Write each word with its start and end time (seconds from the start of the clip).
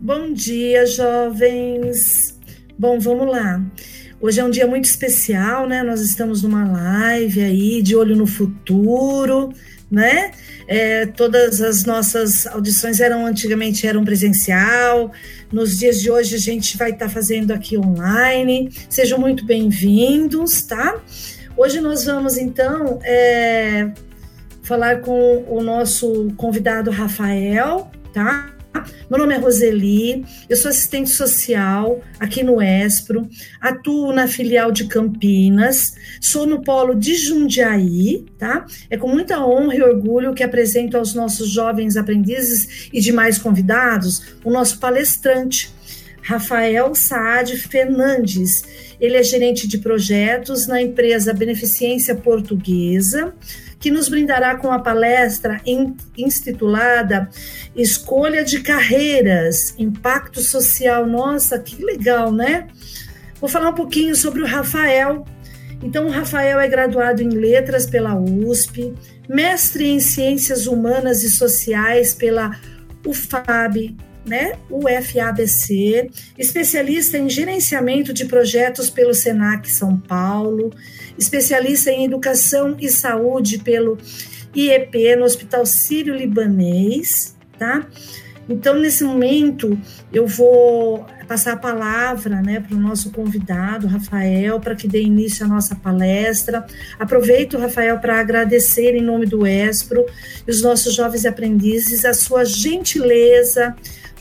Bom 0.00 0.30
dia, 0.32 0.84
jovens. 0.86 2.38
Bom, 2.78 3.00
vamos 3.00 3.26
lá. 3.28 3.64
Hoje 4.20 4.40
é 4.40 4.44
um 4.44 4.50
dia 4.50 4.66
muito 4.66 4.84
especial, 4.84 5.66
né? 5.66 5.82
Nós 5.82 6.02
estamos 6.02 6.42
numa 6.42 6.70
live 6.70 7.42
aí, 7.42 7.82
de 7.82 7.96
olho 7.96 8.14
no 8.14 8.26
futuro, 8.26 9.52
né? 9.90 10.32
É, 10.68 11.06
todas 11.06 11.62
as 11.62 11.84
nossas 11.84 12.46
audições 12.46 13.00
eram 13.00 13.24
antigamente 13.24 13.86
eram 13.86 14.04
presencial. 14.04 15.10
Nos 15.50 15.78
dias 15.78 15.98
de 15.98 16.10
hoje 16.10 16.34
a 16.34 16.40
gente 16.40 16.76
vai 16.76 16.90
estar 16.90 17.06
tá 17.06 17.10
fazendo 17.10 17.52
aqui 17.52 17.78
online. 17.78 18.70
Sejam 18.90 19.18
muito 19.18 19.46
bem-vindos, 19.46 20.60
tá? 20.62 21.00
Hoje 21.56 21.80
nós 21.80 22.04
vamos 22.04 22.36
então 22.36 23.00
é, 23.02 23.90
falar 24.62 25.00
com 25.00 25.42
o 25.48 25.62
nosso 25.62 26.30
convidado 26.36 26.90
Rafael, 26.90 27.90
tá? 28.12 28.55
Meu 29.08 29.18
nome 29.18 29.34
é 29.34 29.38
Roseli, 29.38 30.24
eu 30.48 30.56
sou 30.56 30.70
assistente 30.70 31.10
social 31.10 32.00
aqui 32.18 32.42
no 32.42 32.60
Espro, 32.60 33.28
atuo 33.60 34.12
na 34.12 34.26
filial 34.26 34.72
de 34.72 34.86
Campinas, 34.86 35.94
sou 36.20 36.46
no 36.46 36.62
polo 36.62 36.94
de 36.94 37.14
Jundiaí, 37.14 38.26
tá? 38.38 38.66
É 38.90 38.96
com 38.96 39.08
muita 39.08 39.44
honra 39.44 39.76
e 39.76 39.82
orgulho 39.82 40.34
que 40.34 40.42
apresento 40.42 40.96
aos 40.96 41.14
nossos 41.14 41.48
jovens 41.50 41.96
aprendizes 41.96 42.88
e 42.92 43.00
demais 43.00 43.38
convidados 43.38 44.36
o 44.44 44.50
nosso 44.50 44.78
palestrante, 44.78 45.74
Rafael 46.22 46.94
Saad 46.94 47.56
Fernandes. 47.56 48.62
Ele 49.00 49.16
é 49.16 49.22
gerente 49.22 49.68
de 49.68 49.78
projetos 49.78 50.66
na 50.66 50.82
empresa 50.82 51.32
Beneficência 51.32 52.14
Portuguesa 52.14 53.32
que 53.78 53.90
nos 53.90 54.08
brindará 54.08 54.56
com 54.56 54.72
a 54.72 54.78
palestra 54.78 55.60
intitulada 56.16 57.28
Escolha 57.74 58.44
de 58.44 58.60
Carreiras, 58.60 59.74
Impacto 59.78 60.40
Social. 60.40 61.06
Nossa, 61.06 61.58
que 61.58 61.82
legal, 61.84 62.32
né? 62.32 62.66
Vou 63.40 63.48
falar 63.48 63.70
um 63.70 63.74
pouquinho 63.74 64.16
sobre 64.16 64.42
o 64.42 64.46
Rafael. 64.46 65.24
Então, 65.82 66.06
o 66.06 66.10
Rafael 66.10 66.58
é 66.58 66.68
graduado 66.68 67.22
em 67.22 67.28
Letras 67.28 67.86
pela 67.86 68.16
USP, 68.16 68.94
mestre 69.28 69.86
em 69.86 70.00
Ciências 70.00 70.66
Humanas 70.66 71.22
e 71.22 71.30
Sociais 71.30 72.14
pela 72.14 72.58
UFAB, 73.04 73.94
né, 74.26 74.54
UFABC, 74.68 76.10
especialista 76.36 77.16
em 77.16 77.28
gerenciamento 77.28 78.12
de 78.12 78.24
projetos 78.24 78.90
pelo 78.90 79.14
Senac 79.14 79.70
São 79.70 79.96
Paulo, 79.96 80.72
especialista 81.18 81.90
em 81.90 82.04
educação 82.04 82.76
e 82.78 82.88
saúde 82.88 83.58
pelo 83.58 83.98
IEP 84.54 85.16
no 85.16 85.24
Hospital 85.24 85.66
Sírio-Libanês, 85.66 87.36
tá? 87.58 87.86
Então, 88.48 88.78
nesse 88.78 89.02
momento, 89.02 89.78
eu 90.12 90.26
vou 90.26 91.04
passar 91.26 91.54
a 91.54 91.56
palavra 91.56 92.40
né, 92.40 92.60
para 92.60 92.76
o 92.76 92.80
nosso 92.80 93.10
convidado, 93.10 93.88
Rafael, 93.88 94.60
para 94.60 94.76
que 94.76 94.86
dê 94.86 95.02
início 95.02 95.44
à 95.44 95.48
nossa 95.48 95.74
palestra. 95.74 96.64
Aproveito, 96.98 97.58
Rafael, 97.58 97.98
para 97.98 98.20
agradecer 98.20 98.94
em 98.94 99.02
nome 99.02 99.26
do 99.26 99.44
ESPRO 99.44 100.06
e 100.46 100.50
os 100.50 100.62
nossos 100.62 100.94
jovens 100.94 101.26
aprendizes 101.26 102.04
a 102.04 102.14
sua 102.14 102.44
gentileza, 102.44 103.74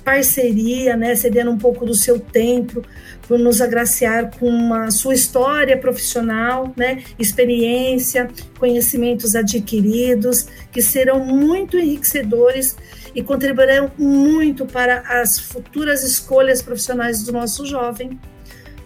parceria, 0.03 0.97
né, 0.97 1.15
cedendo 1.15 1.51
um 1.51 1.57
pouco 1.57 1.85
do 1.85 1.93
seu 1.93 2.19
tempo 2.19 2.81
por 3.27 3.39
nos 3.39 3.61
agraciar 3.61 4.31
com 4.37 4.73
a 4.73 4.91
sua 4.91 5.13
história 5.13 5.77
profissional, 5.77 6.71
né, 6.75 7.03
experiência, 7.17 8.29
conhecimentos 8.59 9.35
adquiridos, 9.35 10.47
que 10.71 10.81
serão 10.81 11.19
muito 11.19 11.77
enriquecedores 11.77 12.75
e 13.13 13.23
contribuirão 13.23 13.91
muito 13.97 14.65
para 14.65 14.99
as 15.07 15.39
futuras 15.39 16.03
escolhas 16.03 16.61
profissionais 16.61 17.23
do 17.23 17.31
nosso 17.31 17.65
jovem. 17.65 18.19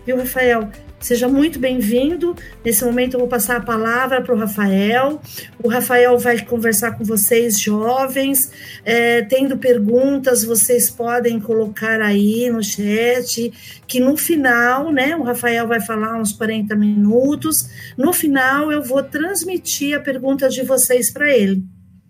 Viu, 0.05 0.17
Rafael? 0.17 0.69
Seja 0.99 1.29
muito 1.29 1.59
bem-vindo. 1.59 2.35
Nesse 2.63 2.83
momento 2.83 3.13
eu 3.13 3.21
vou 3.21 3.29
passar 3.29 3.55
a 3.55 3.61
palavra 3.61 4.21
para 4.21 4.35
o 4.35 4.37
Rafael. 4.37 5.21
O 5.63 5.69
Rafael 5.69 6.17
vai 6.17 6.43
conversar 6.43 6.97
com 6.97 7.05
vocês, 7.05 7.57
jovens. 7.57 8.51
É, 8.83 9.21
tendo 9.21 9.57
perguntas, 9.57 10.43
vocês 10.43 10.89
podem 10.89 11.39
colocar 11.39 12.01
aí 12.01 12.49
no 12.49 12.61
chat, 12.61 13.49
que 13.87 13.99
no 14.01 14.17
final, 14.17 14.91
né, 14.91 15.15
o 15.15 15.23
Rafael 15.23 15.65
vai 15.67 15.79
falar 15.79 16.19
uns 16.19 16.33
40 16.33 16.75
minutos. 16.75 17.69
No 17.97 18.11
final, 18.11 18.69
eu 18.69 18.83
vou 18.83 19.01
transmitir 19.01 19.95
a 19.95 20.01
pergunta 20.01 20.49
de 20.49 20.63
vocês 20.63 21.11
para 21.11 21.33
ele, 21.33 21.63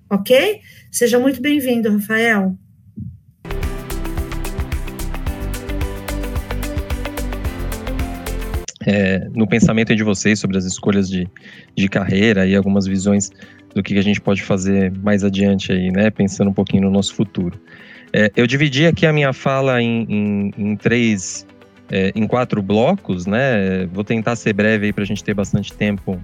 ok? 0.09 0.61
Seja 0.91 1.19
muito 1.19 1.39
bem-vindo, 1.39 1.91
Rafael. 1.91 2.57
É, 8.89 9.27
no 9.35 9.45
pensamento 9.45 9.95
de 9.95 10.03
vocês 10.03 10.39
sobre 10.39 10.57
as 10.57 10.65
escolhas 10.65 11.07
de, 11.07 11.27
de 11.77 11.87
carreira 11.87 12.47
e 12.47 12.55
algumas 12.55 12.87
visões 12.87 13.29
do 13.75 13.83
que 13.83 13.95
a 13.99 14.01
gente 14.01 14.19
pode 14.19 14.41
fazer 14.41 14.91
mais 15.03 15.23
adiante 15.23 15.71
aí, 15.71 15.91
né? 15.91 16.09
Pensando 16.09 16.49
um 16.49 16.53
pouquinho 16.53 16.83
no 16.83 16.89
nosso 16.89 17.13
futuro. 17.13 17.59
É, 18.11 18.31
eu 18.35 18.47
dividi 18.47 18.87
aqui 18.87 19.05
a 19.05 19.13
minha 19.13 19.31
fala 19.31 19.79
em, 19.79 20.07
em, 20.09 20.53
em 20.57 20.75
três, 20.75 21.45
é, 21.91 22.11
em 22.15 22.25
quatro 22.25 22.63
blocos, 22.63 23.27
né? 23.27 23.85
Vou 23.93 24.03
tentar 24.03 24.35
ser 24.35 24.53
breve 24.53 24.87
aí 24.87 24.93
para 24.93 25.03
a 25.03 25.07
gente 25.07 25.23
ter 25.23 25.35
bastante 25.35 25.71
tempo 25.71 26.19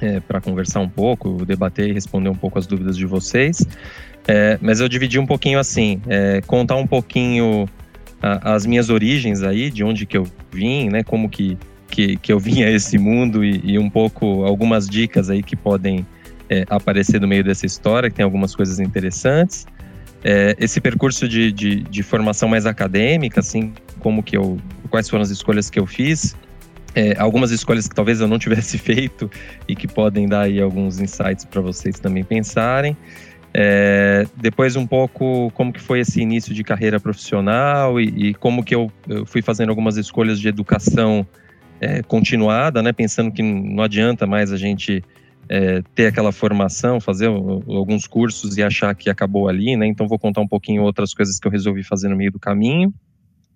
é, 0.00 0.20
para 0.20 0.40
conversar 0.40 0.78
um 0.78 0.88
pouco, 0.88 1.44
debater 1.44 1.88
e 1.88 1.92
responder 1.92 2.28
um 2.28 2.36
pouco 2.36 2.60
as 2.60 2.66
dúvidas 2.68 2.96
de 2.96 3.06
vocês. 3.06 3.66
É, 4.28 4.56
mas 4.62 4.78
eu 4.78 4.88
dividi 4.88 5.18
um 5.18 5.26
pouquinho 5.26 5.58
assim, 5.58 6.00
é, 6.06 6.40
contar 6.42 6.76
um 6.76 6.86
pouquinho 6.86 7.68
a, 8.22 8.54
as 8.54 8.64
minhas 8.64 8.88
origens 8.88 9.42
aí, 9.42 9.68
de 9.68 9.82
onde 9.82 10.06
que 10.06 10.16
eu 10.16 10.28
vim, 10.52 10.88
né? 10.90 11.02
Como 11.02 11.28
que 11.28 11.58
que, 11.90 12.16
que 12.16 12.32
eu 12.32 12.38
vim 12.38 12.62
a 12.62 12.70
esse 12.70 12.98
mundo 12.98 13.44
e, 13.44 13.60
e 13.64 13.78
um 13.78 13.90
pouco 13.90 14.44
algumas 14.44 14.88
dicas 14.88 15.30
aí 15.30 15.42
que 15.42 15.56
podem 15.56 16.06
é, 16.48 16.64
aparecer 16.68 17.20
no 17.20 17.28
meio 17.28 17.44
dessa 17.44 17.66
história, 17.66 18.08
que 18.08 18.16
tem 18.16 18.24
algumas 18.24 18.54
coisas 18.54 18.78
interessantes. 18.78 19.66
É, 20.24 20.56
esse 20.58 20.80
percurso 20.80 21.28
de, 21.28 21.52
de, 21.52 21.82
de, 21.82 22.02
formação 22.02 22.48
mais 22.48 22.66
acadêmica, 22.66 23.40
assim, 23.40 23.72
como 24.00 24.22
que 24.22 24.36
eu, 24.36 24.58
quais 24.90 25.08
foram 25.08 25.22
as 25.22 25.30
escolhas 25.30 25.70
que 25.70 25.78
eu 25.78 25.86
fiz, 25.86 26.34
é, 26.94 27.14
algumas 27.18 27.52
escolhas 27.52 27.86
que 27.86 27.94
talvez 27.94 28.20
eu 28.20 28.26
não 28.26 28.38
tivesse 28.40 28.78
feito 28.78 29.30
e 29.68 29.76
que 29.76 29.86
podem 29.86 30.26
dar 30.26 30.42
aí 30.42 30.60
alguns 30.60 30.98
insights 30.98 31.44
para 31.44 31.60
vocês 31.60 31.98
também 32.00 32.24
pensarem. 32.24 32.96
É, 33.54 34.26
depois 34.36 34.76
um 34.76 34.86
pouco 34.86 35.50
como 35.52 35.72
que 35.72 35.80
foi 35.80 36.00
esse 36.00 36.20
início 36.20 36.52
de 36.52 36.62
carreira 36.62 37.00
profissional 37.00 37.98
e, 37.98 38.28
e 38.28 38.34
como 38.34 38.62
que 38.62 38.74
eu, 38.74 38.92
eu, 39.08 39.24
fui 39.24 39.40
fazendo 39.40 39.70
algumas 39.70 39.96
escolhas 39.96 40.38
de 40.38 40.48
educação 40.48 41.26
é, 41.80 42.02
continuada, 42.02 42.82
né? 42.82 42.92
Pensando 42.92 43.32
que 43.32 43.42
não 43.42 43.82
adianta 43.82 44.26
mais 44.26 44.52
a 44.52 44.56
gente 44.56 45.02
é, 45.48 45.82
ter 45.94 46.06
aquela 46.06 46.30
formação, 46.30 47.00
fazer 47.00 47.26
alguns 47.26 48.06
cursos 48.06 48.56
e 48.56 48.62
achar 48.62 48.94
que 48.94 49.08
acabou 49.08 49.48
ali, 49.48 49.76
né? 49.76 49.86
Então 49.86 50.06
vou 50.06 50.18
contar 50.18 50.40
um 50.40 50.48
pouquinho 50.48 50.82
outras 50.82 51.14
coisas 51.14 51.38
que 51.38 51.46
eu 51.46 51.52
resolvi 51.52 51.82
fazer 51.82 52.08
no 52.08 52.16
meio 52.16 52.30
do 52.30 52.38
caminho. 52.38 52.92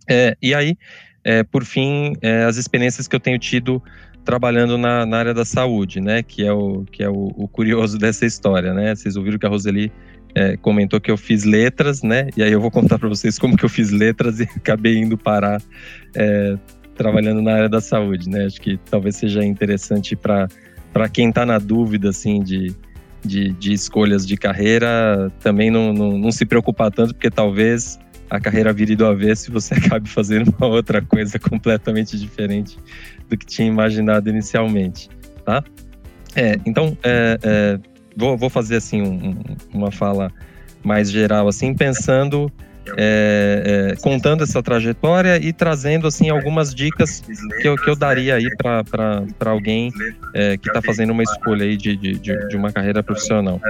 É, 0.08 0.36
e 0.40 0.54
aí, 0.54 0.76
é, 1.22 1.42
por 1.42 1.64
fim, 1.64 2.14
é, 2.20 2.44
as 2.44 2.56
experiências 2.56 3.06
que 3.06 3.14
eu 3.14 3.20
tenho 3.20 3.38
tido 3.38 3.82
trabalhando 4.24 4.78
na, 4.78 5.04
na, 5.04 5.18
área 5.18 5.34
da 5.34 5.44
saúde, 5.44 6.00
né? 6.00 6.22
Que 6.22 6.44
é 6.44 6.52
o 6.52 6.84
que 6.90 7.02
é 7.02 7.08
o, 7.08 7.32
o 7.36 7.48
curioso 7.48 7.98
dessa 7.98 8.24
história, 8.24 8.72
né? 8.72 8.94
Vocês 8.94 9.16
ouviram 9.16 9.38
que 9.38 9.46
a 9.46 9.48
Roseli 9.48 9.92
é, 10.34 10.56
comentou 10.56 11.00
que 11.00 11.10
eu 11.10 11.16
fiz 11.16 11.44
letras, 11.44 12.02
né? 12.02 12.28
E 12.36 12.42
aí 12.42 12.52
eu 12.52 12.60
vou 12.60 12.70
contar 12.70 12.98
para 12.98 13.08
vocês 13.08 13.38
como 13.38 13.56
que 13.56 13.64
eu 13.64 13.68
fiz 13.68 13.90
letras 13.90 14.40
e 14.40 14.44
acabei 14.56 14.96
indo 14.98 15.18
parar 15.18 15.60
é, 16.14 16.56
trabalhando 16.94 17.42
na 17.42 17.52
área 17.54 17.68
da 17.68 17.80
saúde, 17.80 18.28
né? 18.28 18.46
Acho 18.46 18.60
que 18.60 18.78
talvez 18.90 19.16
seja 19.16 19.44
interessante 19.44 20.16
para 20.16 20.48
quem 21.12 21.28
está 21.28 21.44
na 21.46 21.58
dúvida, 21.58 22.10
assim, 22.10 22.42
de, 22.42 22.74
de, 23.24 23.52
de, 23.52 23.72
escolhas 23.72 24.26
de 24.26 24.36
carreira, 24.36 25.32
também 25.40 25.70
não, 25.70 25.92
não, 25.92 26.18
não, 26.18 26.32
se 26.32 26.44
preocupar 26.44 26.90
tanto, 26.90 27.14
porque 27.14 27.30
talvez 27.30 27.98
a 28.28 28.40
carreira 28.40 28.72
vire 28.72 28.96
do 28.96 29.06
avesso 29.06 29.50
e 29.50 29.52
você 29.52 29.74
acabe 29.78 30.08
fazendo 30.08 30.54
uma 30.58 30.68
outra 30.68 31.02
coisa 31.02 31.38
completamente 31.38 32.18
diferente 32.18 32.78
do 33.28 33.36
que 33.36 33.46
tinha 33.46 33.68
imaginado 33.68 34.28
inicialmente, 34.28 35.08
tá? 35.44 35.62
É, 36.34 36.58
então, 36.64 36.96
é, 37.02 37.38
é, 37.42 37.78
vou, 38.16 38.36
vou 38.36 38.50
fazer, 38.50 38.76
assim, 38.76 39.02
um, 39.02 39.34
uma 39.72 39.90
fala 39.90 40.30
mais 40.82 41.10
geral, 41.10 41.46
assim, 41.46 41.74
pensando 41.74 42.50
é, 42.96 43.92
é, 43.92 43.96
contando 43.96 44.42
essa 44.42 44.62
trajetória 44.62 45.38
e 45.38 45.52
trazendo 45.52 46.06
assim 46.06 46.28
algumas 46.28 46.74
dicas 46.74 47.22
que 47.60 47.68
eu, 47.68 47.76
que 47.76 47.88
eu 47.88 47.96
daria 47.96 48.34
aí 48.34 48.48
para 48.56 49.50
alguém 49.50 49.90
é, 50.34 50.56
que 50.56 50.68
está 50.68 50.82
fazendo 50.82 51.10
uma 51.10 51.22
escolha 51.22 51.64
aí 51.64 51.76
de, 51.76 51.96
de, 51.96 52.18
de, 52.18 52.56
uma 52.56 52.72
carreira 52.72 53.02
profissional. 53.02 53.60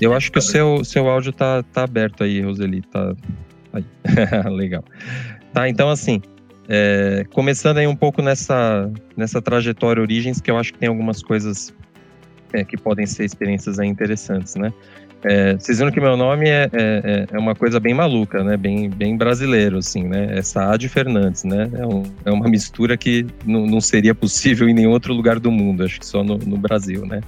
Eu 0.00 0.14
acho 0.14 0.32
que 0.32 0.38
o 0.38 0.42
seu, 0.42 0.84
seu 0.84 1.08
áudio 1.08 1.32
tá, 1.32 1.62
tá 1.62 1.84
aberto 1.84 2.24
aí, 2.24 2.40
Roseli. 2.40 2.82
Tá 2.82 3.14
aí. 3.72 3.84
legal. 4.50 4.84
Tá, 5.52 5.68
então 5.68 5.88
assim, 5.88 6.20
é, 6.68 7.24
começando 7.32 7.78
aí 7.78 7.86
um 7.86 7.96
pouco 7.96 8.20
nessa, 8.20 8.90
nessa 9.16 9.40
trajetória 9.40 10.02
Origens, 10.02 10.40
que 10.40 10.50
eu 10.50 10.58
acho 10.58 10.72
que 10.72 10.78
tem 10.78 10.88
algumas 10.88 11.22
coisas 11.22 11.72
é, 12.52 12.64
que 12.64 12.76
podem 12.76 13.06
ser 13.06 13.24
experiências 13.24 13.78
interessantes, 13.78 14.54
né? 14.56 14.72
É, 15.24 15.54
vocês 15.54 15.78
viram 15.78 15.90
que 15.90 16.00
meu 16.00 16.16
nome 16.16 16.48
é, 16.48 16.70
é, 16.72 17.26
é, 17.32 17.38
uma 17.38 17.54
coisa 17.54 17.80
bem 17.80 17.92
maluca, 17.92 18.44
né? 18.44 18.56
Bem, 18.56 18.88
bem 18.88 19.16
brasileiro, 19.16 19.78
assim, 19.78 20.04
né? 20.04 20.38
É 20.38 20.88
Fernandes, 20.88 21.42
né? 21.42 21.68
É, 21.74 21.84
um, 21.84 22.02
é 22.24 22.30
uma 22.30 22.48
mistura 22.48 22.96
que 22.96 23.26
não 23.44 23.80
seria 23.80 24.14
possível 24.14 24.68
em 24.68 24.74
nenhum 24.74 24.90
outro 24.90 25.12
lugar 25.12 25.40
do 25.40 25.50
mundo, 25.50 25.82
acho 25.82 25.98
que 25.98 26.06
só 26.06 26.22
no, 26.22 26.38
no 26.38 26.56
Brasil, 26.56 27.04
né? 27.04 27.20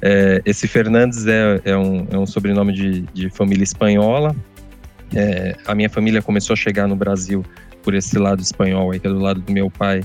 É, 0.00 0.42
esse 0.44 0.68
Fernandes 0.68 1.26
é, 1.26 1.60
é, 1.64 1.76
um, 1.76 2.06
é 2.10 2.18
um 2.18 2.26
sobrenome 2.26 2.72
de, 2.72 3.00
de 3.12 3.28
família 3.30 3.64
espanhola. 3.64 4.34
É, 5.14 5.56
a 5.66 5.74
minha 5.74 5.90
família 5.90 6.22
começou 6.22 6.54
a 6.54 6.56
chegar 6.56 6.86
no 6.86 6.94
Brasil 6.94 7.44
por 7.82 7.94
esse 7.94 8.16
lado 8.16 8.40
espanhol, 8.40 8.92
aí, 8.92 9.00
que 9.00 9.06
é 9.06 9.10
do 9.10 9.18
lado 9.18 9.40
do 9.40 9.52
meu 9.52 9.70
pai, 9.70 10.02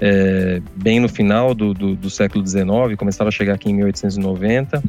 é, 0.00 0.60
bem 0.76 1.00
no 1.00 1.08
final 1.08 1.54
do, 1.54 1.74
do, 1.74 1.94
do 1.94 2.08
século 2.08 2.46
XIX, 2.46 2.64
começaram 2.96 3.28
a 3.28 3.32
chegar 3.32 3.54
aqui 3.54 3.70
em 3.70 3.74
1890 3.74 4.82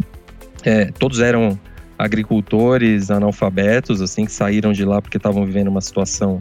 é, 0.63 0.85
todos 0.85 1.19
eram 1.19 1.59
agricultores 1.97 3.11
analfabetos, 3.11 4.01
assim, 4.01 4.25
que 4.25 4.31
saíram 4.31 4.73
de 4.73 4.83
lá 4.83 5.01
porque 5.01 5.17
estavam 5.17 5.45
vivendo 5.45 5.67
uma 5.67 5.81
situação 5.81 6.39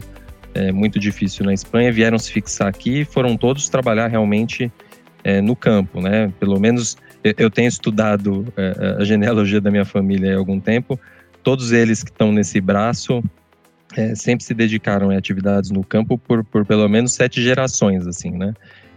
é, 0.53 0.71
muito 0.71 0.99
difícil 0.99 1.45
na 1.45 1.53
Espanha, 1.53 1.91
vieram 1.91 2.17
se 2.17 2.31
fixar 2.31 2.67
aqui 2.67 3.01
e 3.01 3.05
foram 3.05 3.37
todos 3.37 3.69
trabalhar 3.69 4.07
realmente 4.07 4.71
é, 5.23 5.41
no 5.41 5.55
campo, 5.55 6.01
né? 6.01 6.31
Pelo 6.39 6.59
menos 6.59 6.97
eu, 7.23 7.33
eu 7.37 7.49
tenho 7.49 7.67
estudado 7.67 8.45
é, 8.57 8.97
a 8.99 9.03
genealogia 9.03 9.61
da 9.61 9.71
minha 9.71 9.85
família 9.85 10.35
há 10.35 10.37
algum 10.37 10.59
tempo, 10.59 10.99
todos 11.41 11.71
eles 11.71 12.03
que 12.03 12.11
estão 12.11 12.31
nesse 12.31 12.59
braço 12.59 13.23
é, 13.95 14.15
sempre 14.15 14.43
se 14.43 14.53
dedicaram 14.53 15.09
a 15.09 15.17
atividades 15.17 15.69
no 15.71 15.83
campo 15.83 16.17
por, 16.17 16.43
por 16.43 16.65
pelo 16.65 16.87
menos 16.87 17.13
sete 17.13 17.41
gerações, 17.41 18.07
assim, 18.07 18.31
né? 18.31 18.53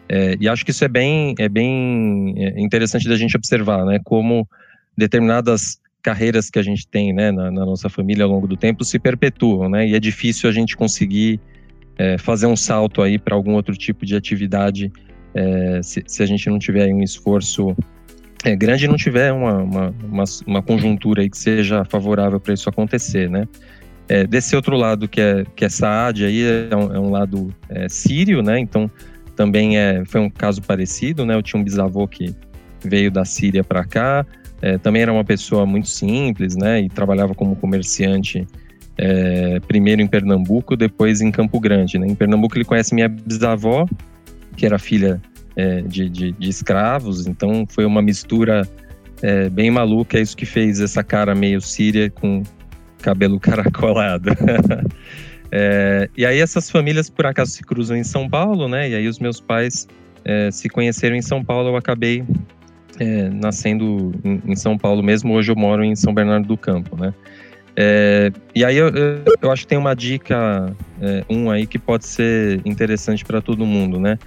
É, 0.08 0.36
e 0.38 0.48
acho 0.48 0.64
que 0.64 0.70
isso 0.70 0.84
é 0.84 0.88
bem, 0.88 1.34
é 1.38 1.48
bem 1.48 2.34
é, 2.36 2.60
interessante 2.60 3.08
da 3.08 3.16
gente 3.16 3.36
observar, 3.36 3.84
né? 3.84 3.98
Como 4.04 4.48
determinadas 4.96 5.78
carreiras 6.02 6.48
que 6.48 6.58
a 6.58 6.62
gente 6.62 6.86
tem 6.86 7.12
né, 7.12 7.32
na, 7.32 7.50
na, 7.50 7.66
nossa 7.66 7.88
família 7.88 8.24
ao 8.24 8.30
longo 8.30 8.46
do 8.46 8.56
tempo 8.56 8.84
se 8.84 8.98
perpetuam, 8.98 9.68
né? 9.68 9.88
E 9.88 9.94
é 9.94 9.98
difícil 10.00 10.48
a 10.48 10.52
gente 10.52 10.76
conseguir 10.76 11.40
é, 11.98 12.16
fazer 12.16 12.46
um 12.46 12.56
salto 12.56 13.02
aí 13.02 13.18
para 13.18 13.34
algum 13.34 13.54
outro 13.54 13.76
tipo 13.76 14.06
de 14.06 14.14
atividade 14.14 14.92
é, 15.34 15.80
se, 15.82 16.04
se, 16.06 16.22
a 16.22 16.26
gente 16.26 16.48
não 16.48 16.58
tiver 16.58 16.92
um 16.94 17.02
esforço 17.02 17.76
é, 18.44 18.54
grande 18.54 18.84
e 18.84 18.88
não 18.88 18.96
tiver 18.96 19.32
uma, 19.32 19.58
uma, 19.62 19.94
uma, 20.04 20.24
uma, 20.46 20.62
conjuntura 20.62 21.22
aí 21.22 21.28
que 21.28 21.36
seja 21.36 21.84
favorável 21.84 22.38
para 22.38 22.54
isso 22.54 22.68
acontecer, 22.68 23.28
né? 23.28 23.46
Desse 24.28 24.54
outro 24.54 24.76
lado 24.76 25.08
que 25.08 25.20
é, 25.20 25.44
que 25.56 25.64
é 25.64 25.68
Saad, 25.68 26.24
aí 26.24 26.40
é 26.70 26.76
um, 26.76 26.94
é 26.94 27.00
um 27.00 27.10
lado 27.10 27.52
sírio, 27.88 28.40
né? 28.40 28.56
Então 28.60 28.88
também 29.34 29.76
é, 29.76 30.04
foi 30.06 30.20
um 30.20 30.30
caso 30.30 30.62
parecido, 30.62 31.26
né? 31.26 31.34
Eu 31.34 31.42
tinha 31.42 31.60
um 31.60 31.64
bisavô 31.64 32.08
que 32.08 32.34
veio 32.84 33.10
da 33.10 33.24
Síria 33.24 33.64
para 33.64 33.84
cá, 33.84 34.24
é, 34.66 34.78
também 34.78 35.02
era 35.02 35.12
uma 35.12 35.24
pessoa 35.24 35.64
muito 35.64 35.86
simples, 35.86 36.56
né? 36.56 36.80
E 36.80 36.88
trabalhava 36.88 37.36
como 37.36 37.54
comerciante 37.54 38.44
é, 38.98 39.60
primeiro 39.60 40.02
em 40.02 40.08
Pernambuco, 40.08 40.76
depois 40.76 41.20
em 41.20 41.30
Campo 41.30 41.60
Grande. 41.60 42.00
Né? 42.00 42.08
Em 42.08 42.16
Pernambuco 42.16 42.56
ele 42.56 42.64
conhece 42.64 42.92
minha 42.92 43.08
bisavó, 43.08 43.86
que 44.56 44.66
era 44.66 44.76
filha 44.76 45.22
é, 45.54 45.82
de, 45.82 46.10
de, 46.10 46.32
de, 46.32 46.48
escravos, 46.48 47.28
então 47.28 47.64
foi 47.68 47.84
uma 47.84 48.02
mistura 48.02 48.68
é, 49.22 49.48
bem 49.48 49.70
maluca, 49.70 50.18
é 50.18 50.20
isso 50.20 50.36
que 50.36 50.44
fez 50.44 50.80
essa 50.80 51.04
cara 51.04 51.32
meio 51.32 51.60
síria 51.60 52.10
com 52.10 52.42
cabelo 53.00 53.38
caracolado. 53.40 54.30
É, 55.52 56.10
e 56.16 56.26
aí 56.26 56.40
essas 56.40 56.68
famílias 56.68 57.08
por 57.08 57.24
acaso 57.24 57.52
se 57.52 57.62
cruzam 57.62 57.96
em 57.96 58.02
São 58.02 58.28
Paulo, 58.28 58.66
né? 58.68 58.90
E 58.90 58.96
aí 58.96 59.06
os 59.06 59.20
meus 59.20 59.40
pais 59.40 59.86
é, 60.24 60.50
se 60.50 60.68
conheceram 60.68 61.14
em 61.14 61.22
São 61.22 61.42
Paulo, 61.42 61.68
eu 61.68 61.76
acabei 61.76 62.24
é, 62.98 63.28
nascendo 63.28 64.12
em, 64.24 64.42
em, 64.46 64.56
São 64.56 64.78
Paulo 64.78 65.02
mesmo, 65.02 65.32
hoje 65.34 65.50
eu 65.50 65.56
moro 65.56 65.84
em 65.84 65.94
São 65.94 66.14
Bernardo 66.14 66.46
do 66.46 66.56
Campo, 66.56 66.96
né? 66.96 67.12
É, 67.78 68.32
e 68.54 68.64
aí 68.64 68.76
eu, 68.76 68.88
eu, 68.88 69.50
acho 69.52 69.62
que 69.62 69.68
tem 69.68 69.76
uma 69.76 69.94
dica, 69.94 70.74
é, 71.00 71.24
um 71.28 71.50
aí 71.50 71.66
que 71.66 71.78
pode 71.78 72.06
ser 72.06 72.62
interessante 72.64 73.22
para 73.22 73.42
todo 73.42 73.66
mundo, 73.66 74.00
né? 74.00 74.18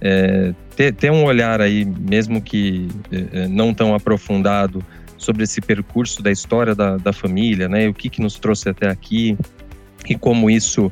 É, 0.00 0.54
ter, 0.74 0.92
ter, 0.92 1.10
um 1.10 1.24
olhar 1.24 1.60
aí, 1.60 1.84
mesmo 1.84 2.40
que 2.40 2.88
é, 3.12 3.42
é, 3.42 3.48
não 3.48 3.74
tão 3.74 3.94
aprofundado, 3.94 4.82
sobre 5.18 5.44
esse 5.44 5.60
percurso 5.60 6.22
da 6.22 6.30
história 6.30 6.74
da, 6.74 6.96
da 6.96 7.12
família, 7.12 7.68
né? 7.68 7.88
O 7.88 7.94
que, 7.94 8.08
que 8.08 8.20
nos 8.20 8.38
trouxe 8.38 8.68
até 8.68 8.88
aqui 8.88 9.36
e 10.08 10.14
como 10.14 10.50
isso 10.50 10.90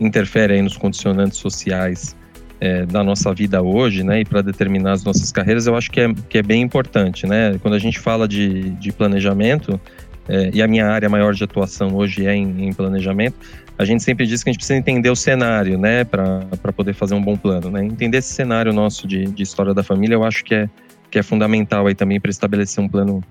interfere 0.00 0.54
aí 0.54 0.62
nos 0.62 0.74
condicionantes 0.74 1.36
sociais 1.36 2.16
é, 2.60 2.86
da 2.86 3.02
nossa 3.02 3.32
vida 3.34 3.62
hoje, 3.62 4.02
né, 4.02 4.20
e 4.20 4.24
para 4.24 4.42
determinar 4.42 4.92
as 4.92 5.04
nossas 5.04 5.30
carreiras, 5.32 5.66
eu 5.66 5.76
acho 5.76 5.90
que 5.90 6.00
é, 6.00 6.12
que 6.28 6.38
é 6.38 6.42
bem 6.42 6.62
importante, 6.62 7.26
né? 7.26 7.58
Quando 7.60 7.74
a 7.74 7.78
gente 7.78 7.98
fala 7.98 8.26
de, 8.26 8.70
de 8.70 8.92
planejamento, 8.92 9.80
é, 10.28 10.50
e 10.54 10.62
a 10.62 10.66
minha 10.66 10.86
área 10.86 11.08
maior 11.08 11.34
de 11.34 11.44
atuação 11.44 11.94
hoje 11.94 12.26
é 12.26 12.34
em, 12.34 12.68
em, 12.68 12.72
planejamento, 12.72 13.36
a 13.76 13.84
gente 13.84 14.02
sempre 14.02 14.26
diz 14.26 14.42
que 14.42 14.48
a 14.48 14.52
gente 14.52 14.60
precisa 14.60 14.78
entender 14.78 15.10
o 15.10 15.16
cenário, 15.16 15.78
né, 15.78 16.04
para 16.04 16.72
poder 16.74 16.94
fazer 16.94 17.14
um 17.14 17.22
bom 17.22 17.36
plano, 17.36 17.70
né? 17.70 17.84
Entender 17.84 18.18
esse 18.18 18.32
cenário 18.32 18.72
nosso 18.72 19.06
de, 19.06 19.24
de 19.26 19.42
história 19.42 19.74
da 19.74 19.82
família, 19.82 20.14
eu 20.14 20.24
acho 20.24 20.44
que 20.44 20.54
é, 20.54 20.70
que 21.10 21.18
é 21.18 21.22
fundamental 21.22 21.86
aí 21.86 21.94
também 21.94 22.20
para 22.20 22.30
estabelecer 22.30 22.82
um 22.82 22.88
plano 22.88 23.22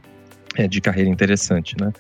é, 0.56 0.68
de 0.68 0.80
carreira 0.82 1.10
interessante, 1.10 1.76
né? 1.80 1.92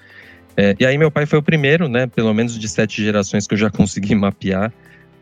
É, 0.55 0.75
e 0.79 0.85
aí 0.85 0.97
meu 0.97 1.09
pai 1.09 1.25
foi 1.25 1.39
o 1.39 1.43
primeiro, 1.43 1.87
né, 1.87 2.05
pelo 2.05 2.31
menos 2.33 2.59
de 2.59 2.67
sete 2.69 3.03
gerações 3.03 3.47
que 3.47 3.55
eu 3.55 3.57
já 3.57 3.69
consegui 3.71 4.13
mapear, 4.13 4.71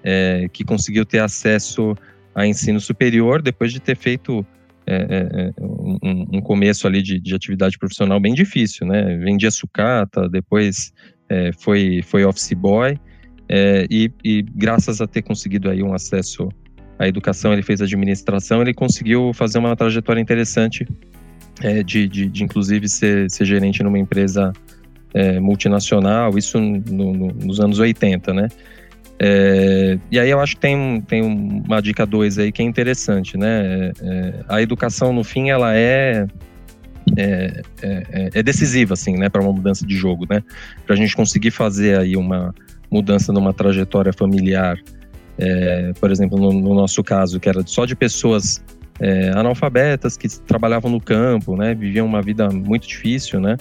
é, 0.04 0.48
que 0.52 0.64
conseguiu 0.64 1.06
ter 1.06 1.20
acesso 1.20 1.96
a 2.34 2.46
ensino 2.46 2.80
superior 2.80 3.42
depois 3.42 3.72
de 3.72 3.80
ter 3.80 3.96
feito 3.96 4.46
é, 4.86 4.96
é, 4.96 5.52
é 5.60 5.64
um, 5.64 6.26
um, 6.34 6.42
começo 6.42 6.88
ali 6.88 7.02
de, 7.02 7.20
de, 7.20 7.36
atividade 7.36 7.78
profissional 7.78 8.20
bem 8.20 8.34
difícil, 8.34 8.88
né? 8.88 9.16
Vendia 9.18 9.52
sucata, 9.52 10.28
depois 10.28 10.92
é, 11.30 11.52
foi, 11.60 12.02
foi 12.04 12.26
office 12.26 12.54
boy 12.54 13.00
é, 13.48 13.86
e, 13.90 14.12
e, 14.24 14.42
graças 14.42 15.00
a 15.00 15.08
ter 15.08 15.22
conseguido 15.22 15.70
aí 15.70 15.84
um 15.84 15.94
acesso 15.94 16.50
à 16.98 17.08
educação, 17.08 17.54
ele 17.54 17.62
fez 17.62 17.82
administração, 17.82 18.62
ele 18.62 18.74
conseguiu 18.74 19.32
fazer 19.34 19.60
uma 19.60 19.76
trajetória 19.76 20.20
interessante 20.20 20.86
de, 21.86 22.08
de, 22.08 22.28
de, 22.28 22.44
inclusive 22.44 22.90
ser, 22.90 23.30
ser 23.30 23.46
gerente 23.46 23.84
numa 23.84 24.00
empresa 24.00 24.52
multinacional, 25.40 26.36
isso 26.38 26.60
no, 26.60 27.14
no, 27.14 27.28
nos 27.28 27.60
anos 27.60 27.78
80, 27.78 28.34
né? 28.34 28.48
É, 29.24 30.00
e 30.10 30.20
aí 30.20 30.32
eu 30.32 30.40
acho 30.40 30.56
que 30.56 30.62
tem, 30.62 31.00
tem 31.02 31.22
uma 31.22 31.80
dica 31.80 32.08
2 32.08 32.40
aí 32.40 32.52
que 32.52 32.64
é 32.64 32.66
interessante, 32.66 33.38
né? 33.38 33.92
É, 34.02 34.34
a 34.50 34.62
educação, 34.64 35.14
no 35.14 35.24
fim, 35.24 35.52
ela 35.52 35.76
é, 35.76 36.26
é, 37.16 37.62
é, 37.84 38.30
é 38.34 38.42
decisiva, 38.44 38.96
assim, 38.96 39.16
né? 39.16 39.30
Para 39.30 39.44
uma 39.44 39.54
mudança 39.54 39.86
de 39.86 39.96
jogo, 39.96 40.26
né? 40.28 40.42
Para 40.88 40.96
a 40.96 40.98
gente 40.98 41.16
conseguir 41.16 41.52
fazer 41.52 42.00
aí 42.00 42.18
uma 42.18 42.52
mudança 42.90 43.32
numa 43.32 43.54
trajetória 43.54 44.12
familiar, 44.12 44.76
é, 45.38 45.92
por 46.00 46.10
exemplo, 46.10 46.40
no, 46.40 46.52
no, 46.52 46.74
nosso 46.74 47.04
caso, 47.04 47.40
que 47.40 47.48
era 47.48 47.62
só 47.68 47.86
de 47.86 47.96
pessoas 47.96 48.64
é, 49.00 49.30
analfabetas 49.36 50.18
que 50.18 50.28
trabalhavam 50.42 50.90
no 50.90 51.00
campo, 51.00 51.56
né? 51.56 51.76
Viviam 51.76 52.08
uma 52.08 52.24
vida 52.24 52.50
muito 52.50 52.88
difícil, 52.88 53.40
né? 53.40 53.56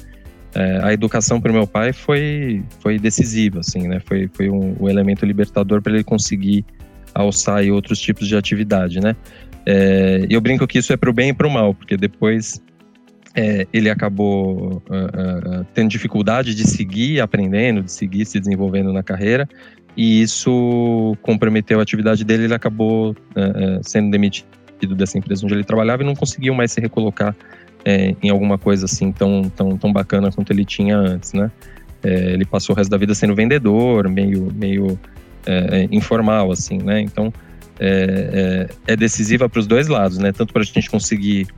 É, 0.54 0.80
a 0.82 0.92
educação 0.92 1.40
para 1.40 1.50
o 1.50 1.54
meu 1.54 1.66
pai 1.66 1.92
foi, 1.92 2.62
foi 2.80 2.98
decisiva, 2.98 3.60
assim, 3.60 3.86
né? 3.86 4.00
Foi, 4.04 4.28
foi 4.32 4.50
um, 4.50 4.76
um 4.80 4.88
elemento 4.88 5.24
libertador 5.24 5.80
para 5.80 5.92
ele 5.92 6.04
conseguir 6.04 6.64
alçar 7.14 7.64
e 7.64 7.70
outros 7.70 8.00
tipos 8.00 8.26
de 8.26 8.36
atividade, 8.36 9.00
né? 9.00 9.14
É, 9.66 10.26
eu 10.28 10.40
brinco 10.40 10.66
que 10.66 10.78
isso 10.78 10.92
é 10.92 10.96
para 10.96 11.10
o 11.10 11.12
bem 11.12 11.30
e 11.30 11.34
para 11.34 11.46
o 11.46 11.50
mal, 11.50 11.74
porque 11.74 11.96
depois 11.96 12.60
é, 13.34 13.66
ele 13.72 13.88
acabou 13.88 14.82
uh, 14.88 15.60
uh, 15.60 15.66
tendo 15.72 15.88
dificuldade 15.88 16.54
de 16.54 16.66
seguir 16.66 17.20
aprendendo, 17.20 17.82
de 17.82 17.92
seguir 17.92 18.24
se 18.24 18.40
desenvolvendo 18.40 18.92
na 18.92 19.02
carreira, 19.02 19.48
e 19.96 20.22
isso 20.22 21.16
comprometeu 21.22 21.78
a 21.78 21.82
atividade 21.82 22.24
dele. 22.24 22.44
Ele 22.44 22.54
acabou 22.54 23.12
uh, 23.12 23.80
sendo 23.82 24.10
demitido 24.10 24.46
dessa 24.96 25.18
empresa 25.18 25.44
onde 25.44 25.54
ele 25.54 25.64
trabalhava 25.64 26.02
e 26.02 26.06
não 26.06 26.14
conseguiu 26.14 26.54
mais 26.54 26.72
se 26.72 26.80
recolocar 26.80 27.36
é, 27.84 28.14
em 28.22 28.30
alguma 28.30 28.58
coisa 28.58 28.84
assim 28.84 29.12
tão, 29.12 29.42
tão, 29.50 29.76
tão 29.76 29.92
bacana 29.92 30.30
quanto 30.30 30.52
ele 30.52 30.64
tinha 30.64 30.96
antes, 30.96 31.32
né? 31.32 31.50
É, 32.02 32.32
ele 32.32 32.44
passou 32.44 32.74
o 32.74 32.76
resto 32.76 32.90
da 32.90 32.96
vida 32.96 33.14
sendo 33.14 33.34
vendedor, 33.34 34.08
meio, 34.08 34.50
meio 34.54 34.98
é, 35.46 35.82
é 35.82 35.88
informal, 35.90 36.50
assim, 36.50 36.78
né? 36.78 37.00
Então, 37.00 37.32
é, 37.78 38.68
é, 38.86 38.92
é 38.92 38.96
decisiva 38.96 39.48
para 39.48 39.60
os 39.60 39.66
dois 39.66 39.88
lados, 39.88 40.18
né? 40.18 40.32
Tanto 40.32 40.52
para 40.52 40.62
a 40.62 40.64
gente 40.64 40.90
conseguir 40.90 41.48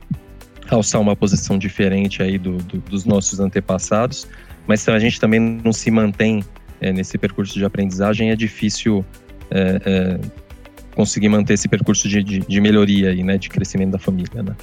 alçar 0.69 0.99
uma 0.99 1.15
posição 1.15 1.57
diferente 1.57 2.21
aí 2.23 2.37
do, 2.37 2.57
do, 2.57 2.77
dos 2.79 3.05
nossos 3.05 3.39
antepassados, 3.39 4.27
mas 4.65 4.81
se 4.81 4.91
a 4.91 4.99
gente 4.99 5.19
também 5.19 5.39
não 5.39 5.73
se 5.73 5.91
mantém 5.91 6.43
nesse 6.81 7.17
percurso 7.17 7.53
de 7.53 7.63
aprendizagem, 7.63 8.31
é 8.31 8.35
difícil 8.35 9.05
conseguir 10.95 11.29
manter 11.29 11.53
esse 11.53 11.67
percurso 11.67 12.09
de, 12.09 12.23
de, 12.23 12.39
de, 12.39 12.61
melhoria 12.61 13.09
aí, 13.09 13.23
né? 13.23 13.37
De 13.37 13.49
crescimento 13.49 13.91
da 13.91 13.99
família, 13.99 14.41
né? 14.43 14.55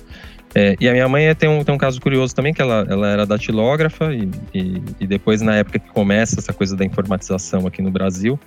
É, 0.54 0.76
e 0.80 0.88
a 0.88 0.92
minha 0.92 1.08
mãe 1.08 1.32
tem 1.34 1.48
um, 1.48 1.62
tem 1.62 1.74
um 1.74 1.78
caso 1.78 2.00
curioso 2.00 2.34
também, 2.34 2.52
que 2.52 2.60
ela, 2.60 2.84
ela 2.88 3.08
era 3.08 3.26
datilógrafa 3.26 4.12
e, 4.12 4.28
e, 4.52 4.82
e, 5.00 5.06
depois, 5.06 5.40
na 5.40 5.56
época 5.56 5.78
que 5.78 5.88
começa 5.90 6.40
essa 6.40 6.52
coisa 6.52 6.76
da 6.76 6.84
informatização 6.84 7.66
aqui 7.66 7.80
no 7.80 7.90
Brasil, 7.90 8.38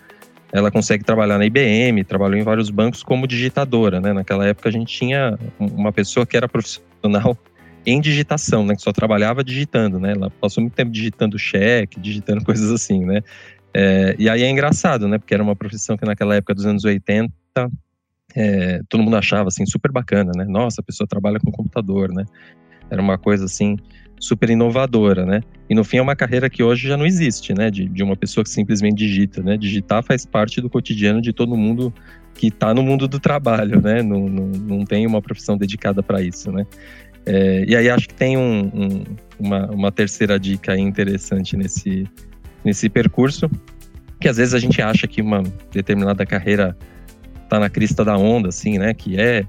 ela 0.51 0.69
consegue 0.69 1.03
trabalhar 1.03 1.37
na 1.37 1.45
IBM, 1.45 2.03
trabalhou 2.03 2.37
em 2.37 2.43
vários 2.43 2.69
bancos 2.69 3.01
como 3.01 3.25
digitadora, 3.25 4.01
né? 4.01 4.13
Naquela 4.13 4.45
época 4.45 4.69
a 4.69 4.71
gente 4.71 4.95
tinha 4.95 5.37
uma 5.57 5.91
pessoa 5.91 6.25
que 6.25 6.37
era 6.37 6.47
profissional 6.47 7.37
em 7.85 7.99
digitação, 7.99 8.65
né? 8.65 8.75
Que 8.75 8.81
só 8.81 8.91
trabalhava 8.91 9.43
digitando, 9.43 9.99
né? 9.99 10.11
Ela 10.11 10.29
passou 10.29 10.61
muito 10.61 10.75
tempo 10.75 10.91
digitando 10.91 11.39
cheque, 11.39 11.99
digitando 11.99 12.43
coisas 12.45 12.69
assim, 12.69 13.03
né? 13.05 13.21
É, 13.73 14.15
e 14.19 14.29
aí 14.29 14.43
é 14.43 14.49
engraçado, 14.49 15.07
né? 15.07 15.17
Porque 15.17 15.33
era 15.33 15.41
uma 15.41 15.55
profissão 15.55 15.97
que 15.97 16.05
naquela 16.05 16.35
época 16.35 16.53
dos 16.53 16.65
anos 16.65 16.83
80 16.83 17.33
é, 18.35 18.81
todo 18.89 19.03
mundo 19.03 19.15
achava 19.15 19.47
assim 19.47 19.65
super 19.65 19.91
bacana, 19.91 20.31
né? 20.35 20.45
Nossa, 20.47 20.81
a 20.81 20.83
pessoa 20.83 21.07
trabalha 21.07 21.39
com 21.39 21.51
computador, 21.51 22.11
né? 22.11 22.25
Era 22.89 23.01
uma 23.01 23.17
coisa 23.17 23.45
assim 23.45 23.77
super 24.19 24.49
inovadora, 24.49 25.25
né? 25.25 25.41
E 25.69 25.75
no 25.75 25.83
fim 25.83 25.97
é 25.97 26.01
uma 26.01 26.15
carreira 26.15 26.49
que 26.49 26.63
hoje 26.63 26.87
já 26.87 26.95
não 26.95 27.05
existe, 27.05 27.53
né? 27.53 27.69
De, 27.69 27.87
de 27.87 28.03
uma 28.03 28.15
pessoa 28.15 28.43
que 28.43 28.49
simplesmente 28.49 28.97
digita, 28.97 29.41
né? 29.41 29.57
Digitar 29.57 30.03
faz 30.03 30.25
parte 30.25 30.61
do 30.61 30.69
cotidiano 30.69 31.21
de 31.21 31.33
todo 31.33 31.55
mundo 31.55 31.93
que 32.35 32.47
está 32.47 32.73
no 32.73 32.81
mundo 32.81 33.07
do 33.07 33.19
trabalho, 33.19 33.81
né? 33.81 34.01
Não, 34.01 34.27
não, 34.27 34.47
não 34.47 34.85
tem 34.85 35.05
uma 35.05 35.21
profissão 35.21 35.57
dedicada 35.57 36.01
para 36.01 36.21
isso, 36.21 36.51
né? 36.51 36.65
É, 37.25 37.63
e 37.67 37.75
aí 37.75 37.89
acho 37.89 38.07
que 38.07 38.13
tem 38.13 38.37
um, 38.37 38.71
um, 38.73 39.03
uma, 39.39 39.65
uma 39.71 39.91
terceira 39.91 40.39
dica 40.39 40.77
interessante 40.77 41.55
nesse, 41.55 42.07
nesse 42.63 42.89
percurso, 42.89 43.49
que 44.19 44.27
às 44.27 44.37
vezes 44.37 44.53
a 44.53 44.59
gente 44.59 44.81
acha 44.81 45.07
que 45.07 45.21
uma 45.21 45.43
determinada 45.71 46.25
carreira 46.25 46.75
está 47.53 47.59
na 47.59 47.69
crista 47.69 48.03
da 48.03 48.17
onda, 48.17 48.49
assim, 48.49 48.79
né? 48.79 48.93
Que 48.93 49.19
é 49.19 49.45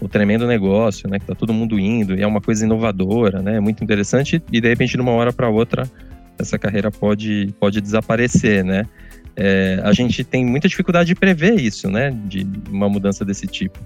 o 0.00 0.06
tremendo 0.06 0.46
negócio, 0.46 1.08
né? 1.08 1.18
Que 1.18 1.26
tá 1.26 1.34
todo 1.34 1.54
mundo 1.54 1.78
indo 1.78 2.14
e 2.14 2.22
é 2.22 2.26
uma 2.26 2.40
coisa 2.40 2.66
inovadora, 2.66 3.40
né? 3.40 3.58
Muito 3.60 3.82
interessante 3.82 4.42
e 4.52 4.60
de 4.60 4.68
repente 4.68 4.92
de 4.92 5.00
uma 5.00 5.12
hora 5.12 5.32
para 5.32 5.48
outra 5.48 5.90
essa 6.38 6.58
carreira 6.58 6.90
pode 6.90 7.54
pode 7.58 7.80
desaparecer, 7.80 8.62
né? 8.62 8.84
É, 9.34 9.80
a 9.82 9.92
gente 9.92 10.22
tem 10.22 10.44
muita 10.44 10.68
dificuldade 10.68 11.08
de 11.08 11.14
prever 11.14 11.54
isso, 11.54 11.90
né? 11.90 12.10
De 12.26 12.46
uma 12.70 12.88
mudança 12.88 13.24
desse 13.24 13.46
tipo. 13.46 13.78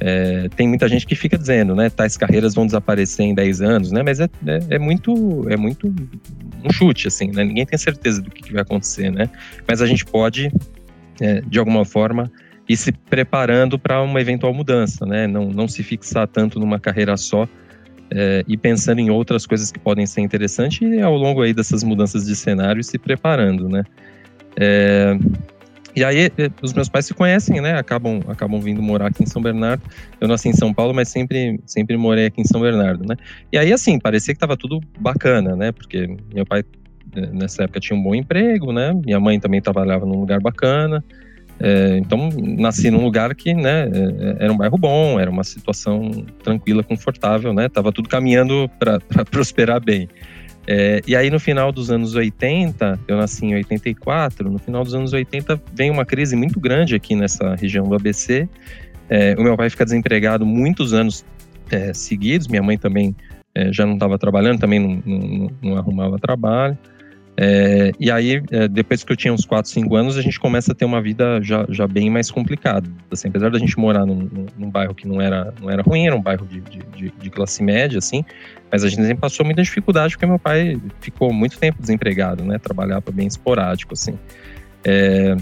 É, 0.00 0.48
tem 0.56 0.68
muita 0.68 0.88
gente 0.88 1.06
que 1.06 1.14
fica 1.14 1.38
dizendo, 1.38 1.74
né? 1.74 1.88
Tais 1.88 2.16
carreiras 2.16 2.54
vão 2.54 2.66
desaparecer 2.66 3.24
em 3.24 3.34
10 3.34 3.62
anos, 3.62 3.92
né? 3.92 4.02
Mas 4.02 4.20
é, 4.20 4.28
é, 4.46 4.74
é 4.74 4.78
muito 4.78 5.46
é 5.48 5.56
muito 5.56 5.86
um 6.62 6.70
chute, 6.70 7.08
assim, 7.08 7.30
né? 7.30 7.42
Ninguém 7.42 7.64
tem 7.64 7.78
certeza 7.78 8.20
do 8.20 8.30
que, 8.30 8.42
que 8.42 8.52
vai 8.52 8.62
acontecer, 8.62 9.10
né? 9.10 9.30
Mas 9.66 9.80
a 9.80 9.86
gente 9.86 10.04
pode, 10.04 10.52
é, 11.20 11.40
de 11.40 11.58
alguma 11.58 11.86
forma, 11.86 12.30
e 12.68 12.76
se 12.76 12.92
preparando 12.92 13.78
para 13.78 14.00
uma 14.02 14.20
eventual 14.20 14.54
mudança, 14.54 15.04
né? 15.04 15.26
Não, 15.26 15.50
não 15.50 15.68
se 15.68 15.82
fixar 15.82 16.26
tanto 16.26 16.58
numa 16.58 16.80
carreira 16.80 17.16
só 17.16 17.46
é, 18.10 18.44
e 18.46 18.56
pensando 18.56 19.00
em 19.00 19.10
outras 19.10 19.46
coisas 19.46 19.70
que 19.70 19.78
podem 19.78 20.06
ser 20.06 20.20
interessantes 20.20 20.80
e 20.80 21.00
ao 21.00 21.16
longo 21.16 21.42
aí 21.42 21.52
dessas 21.52 21.82
mudanças 21.82 22.24
de 22.24 22.34
cenário 22.34 22.82
se 22.82 22.98
preparando, 22.98 23.68
né? 23.68 23.84
É, 24.56 25.18
e 25.96 26.02
aí 26.02 26.26
é, 26.26 26.30
os 26.62 26.72
meus 26.72 26.88
pais 26.88 27.06
se 27.06 27.14
conhecem, 27.14 27.60
né? 27.60 27.78
Acabam, 27.78 28.20
acabam 28.28 28.60
vindo 28.60 28.82
morar 28.82 29.08
aqui 29.08 29.22
em 29.22 29.26
São 29.26 29.40
Bernardo. 29.40 29.82
Eu 30.20 30.26
nasci 30.26 30.48
em 30.48 30.52
São 30.52 30.72
Paulo, 30.72 30.92
mas 30.92 31.08
sempre, 31.08 31.60
sempre 31.66 31.96
morei 31.96 32.26
aqui 32.26 32.40
em 32.40 32.44
São 32.44 32.60
Bernardo, 32.60 33.04
né? 33.06 33.16
E 33.52 33.58
aí 33.58 33.72
assim 33.72 33.98
parecia 33.98 34.34
que 34.34 34.38
estava 34.38 34.56
tudo 34.56 34.80
bacana, 34.98 35.54
né? 35.54 35.70
Porque 35.70 36.16
meu 36.32 36.44
pai 36.44 36.64
nessa 37.32 37.64
época 37.64 37.78
tinha 37.78 37.96
um 37.96 38.02
bom 38.02 38.14
emprego, 38.14 38.72
né? 38.72 38.92
Minha 39.04 39.20
mãe 39.20 39.38
também 39.38 39.60
trabalhava 39.60 40.04
num 40.04 40.18
lugar 40.18 40.40
bacana. 40.40 41.04
É, 41.60 41.98
então, 41.98 42.30
nasci 42.58 42.90
num 42.90 43.02
lugar 43.02 43.34
que, 43.34 43.54
né, 43.54 43.84
é, 43.84 44.44
era 44.44 44.52
um 44.52 44.56
bairro 44.56 44.76
bom, 44.76 45.18
era 45.20 45.30
uma 45.30 45.44
situação 45.44 46.10
tranquila, 46.42 46.82
confortável, 46.82 47.54
né? 47.54 47.68
Tava 47.68 47.92
tudo 47.92 48.08
caminhando 48.08 48.68
para 48.78 48.98
prosperar 49.30 49.82
bem. 49.82 50.08
É, 50.66 51.02
e 51.06 51.14
aí, 51.14 51.30
no 51.30 51.38
final 51.38 51.70
dos 51.70 51.90
anos 51.90 52.14
80, 52.14 52.98
eu 53.06 53.16
nasci 53.16 53.44
em 53.44 53.54
84, 53.54 54.50
no 54.50 54.58
final 54.58 54.82
dos 54.82 54.94
anos 54.94 55.12
80 55.12 55.60
vem 55.74 55.90
uma 55.90 56.04
crise 56.04 56.34
muito 56.34 56.58
grande 56.58 56.94
aqui 56.94 57.14
nessa 57.14 57.54
região 57.54 57.86
do 57.86 57.94
ABC. 57.94 58.48
É, 59.08 59.34
o 59.38 59.42
meu 59.42 59.56
pai 59.56 59.68
fica 59.68 59.84
desempregado 59.84 60.46
muitos 60.46 60.94
anos 60.94 61.24
é, 61.70 61.92
seguidos, 61.92 62.48
minha 62.48 62.62
mãe 62.62 62.78
também 62.78 63.14
é, 63.54 63.70
já 63.72 63.84
não 63.84 63.94
estava 63.94 64.18
trabalhando, 64.18 64.58
também 64.58 64.80
não, 64.80 65.02
não, 65.04 65.50
não 65.62 65.76
arrumava 65.76 66.18
trabalho. 66.18 66.76
É, 67.36 67.90
e 67.98 68.10
aí, 68.10 68.40
é, 68.50 68.68
depois 68.68 69.02
que 69.02 69.12
eu 69.12 69.16
tinha 69.16 69.32
uns 69.32 69.44
4, 69.44 69.70
5 69.70 69.96
anos, 69.96 70.16
a 70.16 70.22
gente 70.22 70.38
começa 70.38 70.72
a 70.72 70.74
ter 70.74 70.84
uma 70.84 71.02
vida 71.02 71.42
já, 71.42 71.66
já 71.68 71.86
bem 71.86 72.08
mais 72.08 72.30
complicada. 72.30 72.88
Assim, 73.10 73.28
apesar 73.28 73.50
da 73.50 73.58
gente 73.58 73.76
morar 73.78 74.06
num, 74.06 74.28
num, 74.56 74.70
bairro 74.70 74.94
que 74.94 75.06
não 75.06 75.20
era, 75.20 75.52
não 75.60 75.68
era 75.68 75.82
ruim, 75.82 76.06
era 76.06 76.14
um 76.14 76.22
bairro 76.22 76.46
de, 76.46 76.60
de, 76.60 77.10
de, 77.10 77.30
classe 77.30 77.62
média, 77.62 77.98
assim, 77.98 78.24
mas 78.70 78.84
a 78.84 78.88
gente 78.88 79.14
passou 79.16 79.44
muita 79.44 79.62
dificuldade 79.62 80.14
porque 80.14 80.26
meu 80.26 80.38
pai 80.38 80.80
ficou 81.00 81.32
muito 81.32 81.58
tempo 81.58 81.80
desempregado, 81.80 82.44
né? 82.44 82.58
Trabalhava 82.58 83.10
bem 83.10 83.26
esporádico, 83.26 83.94
assim. 83.94 84.16
É, 84.84 85.36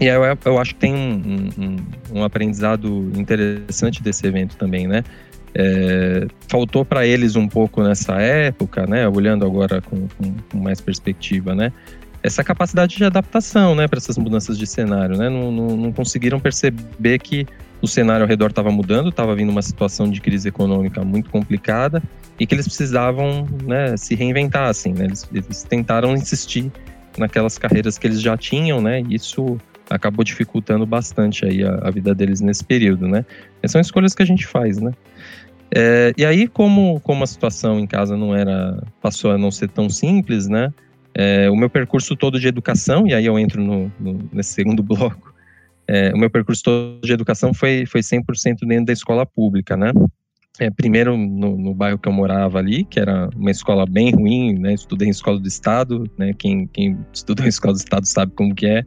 e 0.00 0.06
eu, 0.06 0.22
eu, 0.44 0.58
acho 0.58 0.74
que 0.74 0.80
tem 0.80 0.94
um, 0.94 1.50
um, 1.58 1.76
um 2.20 2.24
aprendizado 2.24 3.10
interessante 3.16 4.02
desse 4.02 4.26
evento 4.26 4.56
também, 4.56 4.86
né? 4.86 5.02
É, 5.60 6.28
faltou 6.46 6.84
para 6.84 7.04
eles 7.04 7.34
um 7.34 7.48
pouco 7.48 7.82
nessa 7.82 8.14
época, 8.22 8.86
né, 8.86 9.08
olhando 9.08 9.44
agora 9.44 9.82
com, 9.82 10.06
com, 10.06 10.32
com, 10.52 10.58
mais 10.58 10.80
perspectiva, 10.80 11.52
né, 11.52 11.72
essa 12.22 12.44
capacidade 12.44 12.96
de 12.96 13.04
adaptação, 13.04 13.74
né, 13.74 13.88
para 13.88 13.98
essas 13.98 14.16
mudanças 14.16 14.56
de 14.56 14.68
cenário, 14.68 15.18
né, 15.18 15.28
não, 15.28 15.50
não, 15.50 15.76
não, 15.76 15.92
conseguiram 15.92 16.38
perceber 16.38 17.18
que 17.18 17.44
o 17.82 17.88
cenário 17.88 18.22
ao 18.22 18.28
redor 18.28 18.50
estava 18.50 18.70
mudando, 18.70 19.08
estava 19.08 19.34
vindo 19.34 19.50
uma 19.50 19.60
situação 19.60 20.08
de 20.08 20.20
crise 20.20 20.48
econômica 20.48 21.02
muito 21.02 21.28
complicada 21.28 22.00
e 22.38 22.46
que 22.46 22.54
eles 22.54 22.68
precisavam, 22.68 23.44
né, 23.64 23.96
se 23.96 24.14
reinventar, 24.14 24.68
assim, 24.68 24.92
né, 24.92 25.06
eles, 25.06 25.28
eles 25.34 25.64
tentaram 25.64 26.14
insistir 26.14 26.70
naquelas 27.18 27.58
carreiras 27.58 27.98
que 27.98 28.06
eles 28.06 28.20
já 28.20 28.36
tinham, 28.36 28.80
né, 28.80 29.02
e 29.08 29.16
isso 29.16 29.58
acabou 29.90 30.22
dificultando 30.22 30.86
bastante 30.86 31.44
aí 31.44 31.64
a, 31.64 31.80
a 31.82 31.90
vida 31.90 32.14
deles 32.14 32.40
nesse 32.40 32.64
período, 32.64 33.08
né. 33.08 33.24
São 33.66 33.80
escolhas 33.80 34.14
que 34.14 34.22
a 34.22 34.26
gente 34.26 34.46
faz, 34.46 34.78
né. 34.78 34.92
É, 35.74 36.12
e 36.16 36.24
aí, 36.24 36.48
como, 36.48 37.00
como 37.00 37.24
a 37.24 37.26
situação 37.26 37.78
em 37.78 37.86
casa 37.86 38.16
não 38.16 38.34
era, 38.34 38.82
passou 39.02 39.32
a 39.32 39.38
não 39.38 39.50
ser 39.50 39.68
tão 39.68 39.88
simples, 39.90 40.48
né? 40.48 40.72
É, 41.14 41.50
o 41.50 41.56
meu 41.56 41.68
percurso 41.68 42.16
todo 42.16 42.38
de 42.38 42.48
educação, 42.48 43.06
e 43.06 43.12
aí 43.12 43.26
eu 43.26 43.38
entro 43.38 43.62
no, 43.62 43.92
no 43.98 44.28
nesse 44.32 44.50
segundo 44.54 44.82
bloco, 44.84 45.34
é, 45.86 46.12
o 46.14 46.18
meu 46.18 46.30
percurso 46.30 46.62
todo 46.62 47.00
de 47.02 47.12
educação 47.12 47.52
foi, 47.52 47.86
foi 47.86 48.00
100% 48.00 48.66
dentro 48.66 48.86
da 48.86 48.92
escola 48.92 49.26
pública, 49.26 49.76
né? 49.76 49.92
É, 50.60 50.70
primeiro 50.70 51.16
no, 51.16 51.56
no, 51.56 51.72
bairro 51.72 51.98
que 51.98 52.08
eu 52.08 52.12
morava 52.12 52.58
ali, 52.58 52.84
que 52.84 52.98
era 52.98 53.28
uma 53.36 53.50
escola 53.50 53.86
bem 53.86 54.10
ruim, 54.10 54.58
né? 54.58 54.74
Estudei 54.74 55.06
em 55.06 55.10
escola 55.10 55.38
do 55.38 55.46
estado, 55.46 56.10
né? 56.18 56.32
Quem, 56.36 56.66
quem 56.66 56.98
estudou 57.12 57.46
em 57.46 57.48
escola 57.48 57.74
do 57.74 57.78
estado 57.78 58.06
sabe 58.06 58.32
como 58.32 58.54
que 58.54 58.66
é. 58.66 58.84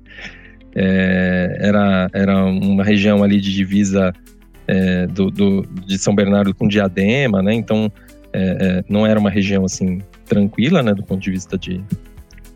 é 0.76 1.58
era, 1.60 2.10
era 2.14 2.46
uma 2.46 2.84
região 2.84 3.24
ali 3.24 3.40
de 3.40 3.54
divisa 3.54 4.14
é, 4.68 5.08
do, 5.08 5.30
do, 5.30 5.62
de 5.86 5.98
São 5.98 6.14
Bernardo 6.16 6.54
com 6.54 6.68
Diadema, 6.68 7.42
né? 7.42 7.54
Então 7.54 7.92
é, 8.34 8.40
é, 8.60 8.84
não 8.88 9.06
era 9.06 9.20
uma 9.20 9.30
região 9.30 9.66
assim 9.66 10.00
tranquila, 10.26 10.82
né, 10.82 10.94
do 10.94 11.04
ponto 11.04 11.22
de 11.22 11.32
vista 11.32 11.58
de, 11.58 11.84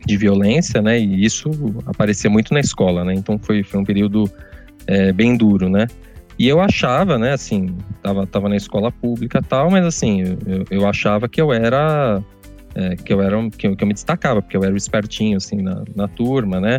de 0.05 0.17
violência, 0.17 0.81
né? 0.81 0.99
E 0.99 1.25
isso 1.25 1.49
aparecia 1.85 2.29
muito 2.29 2.53
na 2.53 2.59
escola, 2.59 3.03
né? 3.03 3.13
Então 3.13 3.37
foi, 3.37 3.63
foi 3.63 3.79
um 3.79 3.83
período 3.83 4.29
é, 4.87 5.11
bem 5.11 5.35
duro, 5.35 5.69
né? 5.69 5.87
E 6.37 6.47
eu 6.47 6.59
achava, 6.59 7.17
né, 7.17 7.31
assim, 7.31 7.77
tava, 8.01 8.27
tava 8.27 8.49
na 8.49 8.57
escola 8.57 8.91
pública 8.91 9.41
tal, 9.41 9.71
mas 9.71 9.85
assim, 9.85 10.21
eu, 10.45 10.65
eu 10.69 10.87
achava 10.87 11.29
que 11.29 11.41
eu 11.41 11.53
era 11.53 12.21
é, 12.75 12.95
que 12.95 13.13
eu 13.13 13.21
era 13.21 13.37
que 13.51 13.67
eu, 13.67 13.75
que 13.75 13.83
eu, 13.83 13.87
me 13.87 13.93
destacava, 13.93 14.41
porque 14.41 14.57
eu 14.57 14.63
era 14.63 14.73
o 14.73 14.77
espertinho 14.77 15.37
assim 15.37 15.61
na, 15.61 15.83
na 15.95 16.07
turma, 16.07 16.59
né? 16.59 16.77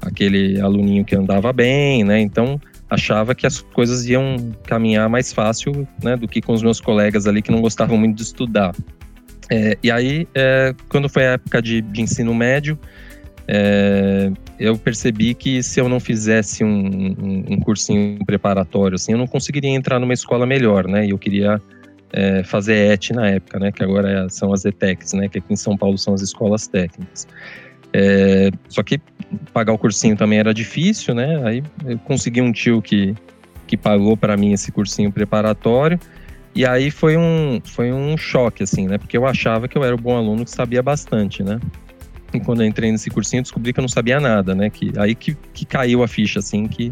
Aquele 0.00 0.60
aluninho 0.60 1.04
que 1.04 1.16
andava 1.16 1.52
bem, 1.52 2.04
né? 2.04 2.20
Então 2.20 2.60
achava 2.92 3.34
que 3.34 3.46
as 3.46 3.60
coisas 3.60 4.06
iam 4.06 4.36
caminhar 4.64 5.08
mais 5.08 5.32
fácil 5.32 5.88
né, 6.02 6.14
do 6.16 6.28
que 6.28 6.42
com 6.42 6.52
os 6.52 6.62
meus 6.62 6.80
colegas 6.80 7.26
ali 7.26 7.40
que 7.40 7.50
não 7.50 7.60
gostavam 7.60 7.96
muito 7.96 8.16
de 8.16 8.22
estudar. 8.22 8.74
É, 9.50 9.76
e 9.82 9.90
aí, 9.90 10.28
é, 10.34 10.74
quando 10.88 11.08
foi 11.08 11.26
a 11.26 11.32
época 11.32 11.62
de, 11.62 11.80
de 11.80 12.02
ensino 12.02 12.34
médio, 12.34 12.78
é, 13.48 14.30
eu 14.58 14.76
percebi 14.76 15.34
que 15.34 15.62
se 15.62 15.80
eu 15.80 15.88
não 15.88 15.98
fizesse 15.98 16.62
um, 16.62 16.68
um, 16.68 17.44
um, 17.50 17.60
cursinho 17.60 18.24
preparatório, 18.24 18.94
assim, 18.94 19.12
eu 19.12 19.18
não 19.18 19.26
conseguiria 19.26 19.70
entrar 19.70 19.98
numa 19.98 20.12
escola 20.14 20.46
melhor, 20.46 20.86
né? 20.86 21.06
E 21.06 21.10
eu 21.10 21.18
queria 21.18 21.60
é, 22.12 22.44
fazer 22.44 22.92
ET 22.92 23.10
na 23.10 23.28
época, 23.30 23.58
né? 23.58 23.72
Que 23.72 23.82
agora 23.82 24.28
são 24.28 24.52
as 24.52 24.64
ETECs, 24.64 25.14
né? 25.14 25.28
Que 25.28 25.38
aqui 25.38 25.52
em 25.52 25.56
São 25.56 25.76
Paulo 25.76 25.98
são 25.98 26.14
as 26.14 26.20
escolas 26.20 26.66
técnicas. 26.66 27.26
É, 27.92 28.50
só 28.68 28.82
que 28.82 29.00
pagar 29.52 29.72
o 29.72 29.78
cursinho 29.78 30.16
também 30.16 30.38
era 30.38 30.52
difícil, 30.54 31.14
né? 31.14 31.40
Aí 31.44 31.62
eu 31.84 31.98
consegui 31.98 32.40
um 32.40 32.52
tio 32.52 32.80
que, 32.80 33.14
que 33.66 33.76
pagou 33.76 34.16
para 34.16 34.36
mim 34.36 34.52
esse 34.52 34.72
cursinho 34.72 35.12
preparatório. 35.12 35.98
E 36.54 36.66
aí 36.66 36.90
foi 36.90 37.16
um, 37.16 37.60
foi 37.64 37.92
um 37.92 38.16
choque, 38.16 38.62
assim, 38.62 38.86
né? 38.86 38.98
Porque 38.98 39.16
eu 39.16 39.26
achava 39.26 39.66
que 39.66 39.76
eu 39.76 39.84
era 39.84 39.94
o 39.94 39.98
bom 39.98 40.16
aluno 40.16 40.44
que 40.44 40.50
sabia 40.50 40.82
bastante, 40.82 41.42
né? 41.42 41.58
E 42.32 42.40
quando 42.40 42.62
eu 42.62 42.66
entrei 42.66 42.90
nesse 42.90 43.10
cursinho, 43.10 43.42
descobri 43.42 43.72
que 43.72 43.80
eu 43.80 43.82
não 43.82 43.88
sabia 43.88 44.20
nada, 44.20 44.54
né? 44.54 44.70
Que, 44.70 44.92
aí 44.98 45.14
que, 45.14 45.34
que 45.52 45.64
caiu 45.64 46.02
a 46.02 46.08
ficha, 46.08 46.38
assim, 46.38 46.66
que 46.66 46.90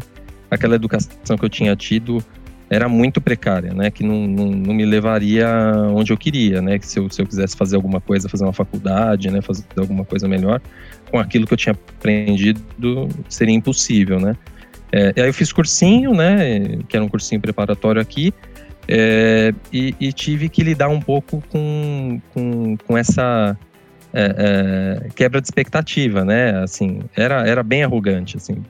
aquela 0.49 0.75
educação 0.75 1.37
que 1.37 1.45
eu 1.45 1.49
tinha 1.49 1.75
tido 1.75 2.23
era 2.71 2.87
muito 2.87 3.19
precária, 3.19 3.73
né? 3.73 3.91
Que 3.91 4.01
não, 4.01 4.25
não, 4.25 4.45
não, 4.45 4.73
me 4.73 4.85
levaria 4.85 5.45
onde 5.93 6.13
eu 6.13 6.17
queria, 6.17 6.61
né? 6.61 6.79
Que 6.79 6.87
se 6.87 6.99
eu, 6.99 7.09
se 7.09 7.21
eu 7.21 7.27
quisesse 7.27 7.53
fazer 7.57 7.75
alguma 7.75 7.99
coisa, 7.99 8.29
fazer 8.29 8.45
uma 8.45 8.53
faculdade, 8.53 9.29
né? 9.29 9.41
Fazer 9.41 9.65
alguma 9.75 10.05
coisa 10.05 10.25
melhor, 10.25 10.61
com 11.11 11.19
aquilo 11.19 11.45
que 11.45 11.51
eu 11.53 11.57
tinha 11.57 11.73
aprendido, 11.73 12.61
seria 13.27 13.53
impossível, 13.53 14.21
né? 14.21 14.37
É, 14.89 15.11
e 15.17 15.21
aí 15.21 15.27
eu 15.27 15.33
fiz 15.33 15.51
cursinho, 15.51 16.13
né? 16.13 16.79
Que 16.87 16.95
era 16.95 17.03
um 17.03 17.09
cursinho 17.09 17.41
preparatório 17.41 18.01
aqui. 18.01 18.33
É, 18.87 19.53
e, 19.71 19.93
e, 19.99 20.13
tive 20.13 20.47
que 20.47 20.63
lidar 20.63 20.87
um 20.87 21.01
pouco 21.01 21.43
com, 21.49 22.21
com, 22.33 22.77
com 22.77 22.97
essa 22.97 23.57
é, 24.13 25.03
é, 25.03 25.09
quebra 25.09 25.41
de 25.41 25.47
expectativa, 25.47 26.23
né? 26.23 26.63
Assim, 26.63 27.01
era, 27.17 27.45
era 27.45 27.63
bem 27.63 27.83
arrogante, 27.83 28.37
assim, 28.37 28.63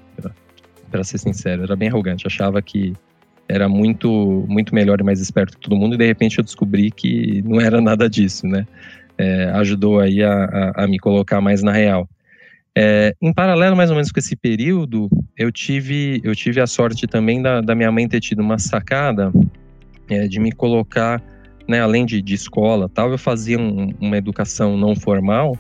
para 0.90 1.04
ser 1.04 1.20
sincero, 1.20 1.64
era 1.64 1.76
bem 1.76 1.88
arrogante. 1.88 2.26
Achava 2.26 2.64
que 2.64 2.94
era 3.52 3.68
muito, 3.68 4.46
muito 4.48 4.74
melhor 4.74 5.00
e 5.00 5.04
mais 5.04 5.20
esperto 5.20 5.58
que 5.58 5.70
todo 5.70 5.76
mundo, 5.76 5.96
e 5.96 5.98
de 5.98 6.06
repente 6.06 6.38
eu 6.38 6.44
descobri 6.44 6.90
que 6.90 7.42
não 7.44 7.60
era 7.60 7.82
nada 7.82 8.10
disso, 8.10 8.48
né? 8.48 8.66
É, 9.18 9.46
ajudou 9.56 10.00
aí 10.00 10.24
a, 10.24 10.34
a, 10.34 10.84
a, 10.84 10.88
me 10.88 10.98
colocar 10.98 11.42
mais 11.42 11.62
na 11.62 11.72
real. 11.72 12.10
É, 12.76 13.14
em 13.22 13.34
paralelo, 13.34 13.76
mais 13.76 13.90
ou 13.90 13.96
menos 13.96 14.12
com 14.12 14.20
esse 14.20 14.36
período, 14.36 15.10
eu 15.38 15.52
tive, 15.52 16.22
eu 16.24 16.34
tive 16.34 16.62
a 16.62 16.66
sorte 16.66 17.06
também 17.06 17.42
da, 17.42 17.60
da 17.60 17.76
minha 17.76 17.92
mãe 17.92 18.08
ter 18.08 18.22
tido 18.22 18.40
uma 18.40 18.58
sacada 18.58 19.32
é, 20.10 20.28
de 20.28 20.40
me 20.40 20.52
colocar, 20.54 21.22
né, 21.68 21.82
além 21.82 22.06
de, 22.06 22.22
de 22.22 22.34
escola 22.34 22.90
tal, 22.90 23.12
eu 23.12 23.18
fazia 23.18 23.60
um, 23.60 23.94
uma 24.00 24.18
educação 24.18 24.78
não 24.78 24.96
formal, 24.96 25.58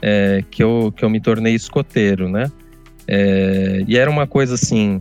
é, 0.00 0.44
que, 0.48 0.62
eu, 0.62 0.92
que 0.96 1.04
eu 1.04 1.10
me 1.10 1.20
tornei 1.20 1.54
escoteiro, 1.54 2.28
né? 2.28 2.50
É, 3.06 3.82
e 3.86 3.98
era 3.98 4.08
uma 4.08 4.26
coisa 4.28 4.54
assim, 4.54 5.00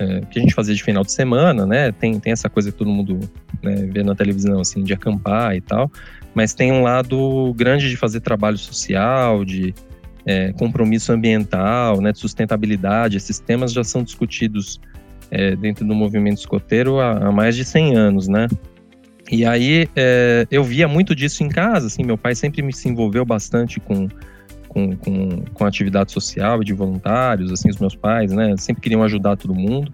é, 0.00 0.22
que 0.30 0.38
a 0.38 0.42
gente 0.42 0.54
fazia 0.54 0.74
de 0.74 0.82
final 0.82 1.04
de 1.04 1.12
semana, 1.12 1.66
né? 1.66 1.92
Tem, 1.92 2.18
tem 2.18 2.32
essa 2.32 2.48
coisa 2.48 2.72
que 2.72 2.78
todo 2.78 2.90
mundo 2.90 3.20
né, 3.62 3.86
vê 3.92 4.02
na 4.02 4.14
televisão, 4.14 4.58
assim, 4.58 4.82
de 4.82 4.94
acampar 4.94 5.54
e 5.54 5.60
tal, 5.60 5.92
mas 6.34 6.54
tem 6.54 6.72
um 6.72 6.82
lado 6.82 7.52
grande 7.54 7.90
de 7.90 7.96
fazer 7.98 8.20
trabalho 8.20 8.56
social, 8.56 9.44
de 9.44 9.74
é, 10.24 10.52
compromisso 10.54 11.12
ambiental, 11.12 12.00
né, 12.00 12.12
de 12.12 12.18
sustentabilidade. 12.18 13.18
Esses 13.18 13.38
temas 13.38 13.72
já 13.74 13.84
são 13.84 14.02
discutidos 14.02 14.80
é, 15.30 15.54
dentro 15.54 15.86
do 15.86 15.94
movimento 15.94 16.38
escoteiro 16.38 16.98
há, 16.98 17.28
há, 17.28 17.32
mais 17.32 17.54
de 17.54 17.64
100 17.64 17.94
anos, 17.94 18.26
né? 18.26 18.48
E 19.30 19.44
aí 19.44 19.86
é, 19.94 20.46
eu 20.50 20.64
via 20.64 20.88
muito 20.88 21.14
disso 21.14 21.44
em 21.44 21.48
casa, 21.48 21.88
assim, 21.88 22.02
meu 22.02 22.16
pai 22.16 22.34
sempre 22.34 22.62
me 22.62 22.72
se 22.72 22.88
envolveu 22.88 23.24
bastante 23.24 23.78
com, 23.78 24.08
com, 24.70 24.96
com, 24.96 25.42
com 25.52 25.64
atividade 25.64 26.12
social 26.12 26.62
de 26.62 26.72
voluntários, 26.72 27.50
assim, 27.50 27.68
os 27.68 27.76
meus 27.76 27.96
pais, 27.96 28.32
né, 28.32 28.54
sempre 28.56 28.80
queriam 28.80 29.02
ajudar 29.02 29.36
todo 29.36 29.52
mundo. 29.52 29.92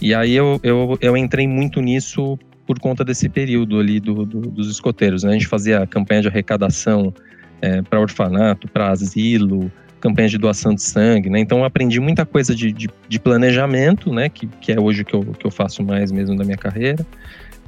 E 0.00 0.14
aí 0.14 0.34
eu, 0.34 0.60
eu, 0.62 0.98
eu 1.00 1.16
entrei 1.16 1.48
muito 1.48 1.80
nisso 1.80 2.38
por 2.66 2.78
conta 2.78 3.04
desse 3.04 3.28
período 3.28 3.80
ali 3.80 3.98
do, 3.98 4.24
do 4.24 4.40
dos 4.42 4.70
escoteiros, 4.70 5.24
né? 5.24 5.30
A 5.30 5.32
gente 5.32 5.46
fazia 5.46 5.86
campanha 5.86 6.22
de 6.22 6.28
arrecadação 6.28 7.12
é, 7.60 7.82
para 7.82 8.00
orfanato, 8.00 8.68
para 8.68 8.90
asilo, 8.90 9.70
campanha 10.00 10.28
de 10.28 10.38
doação 10.38 10.74
de 10.74 10.82
sangue, 10.82 11.28
né? 11.28 11.40
Então 11.40 11.64
aprendi 11.64 11.98
muita 11.98 12.24
coisa 12.24 12.54
de, 12.54 12.72
de, 12.72 12.88
de, 13.08 13.18
planejamento, 13.18 14.12
né? 14.12 14.28
Que, 14.28 14.46
que 14.46 14.72
é 14.72 14.80
hoje 14.80 15.04
que 15.04 15.14
eu, 15.14 15.22
que 15.22 15.46
eu 15.46 15.50
faço 15.50 15.82
mais 15.82 16.12
mesmo 16.12 16.36
da 16.36 16.44
minha 16.44 16.56
carreira. 16.56 17.04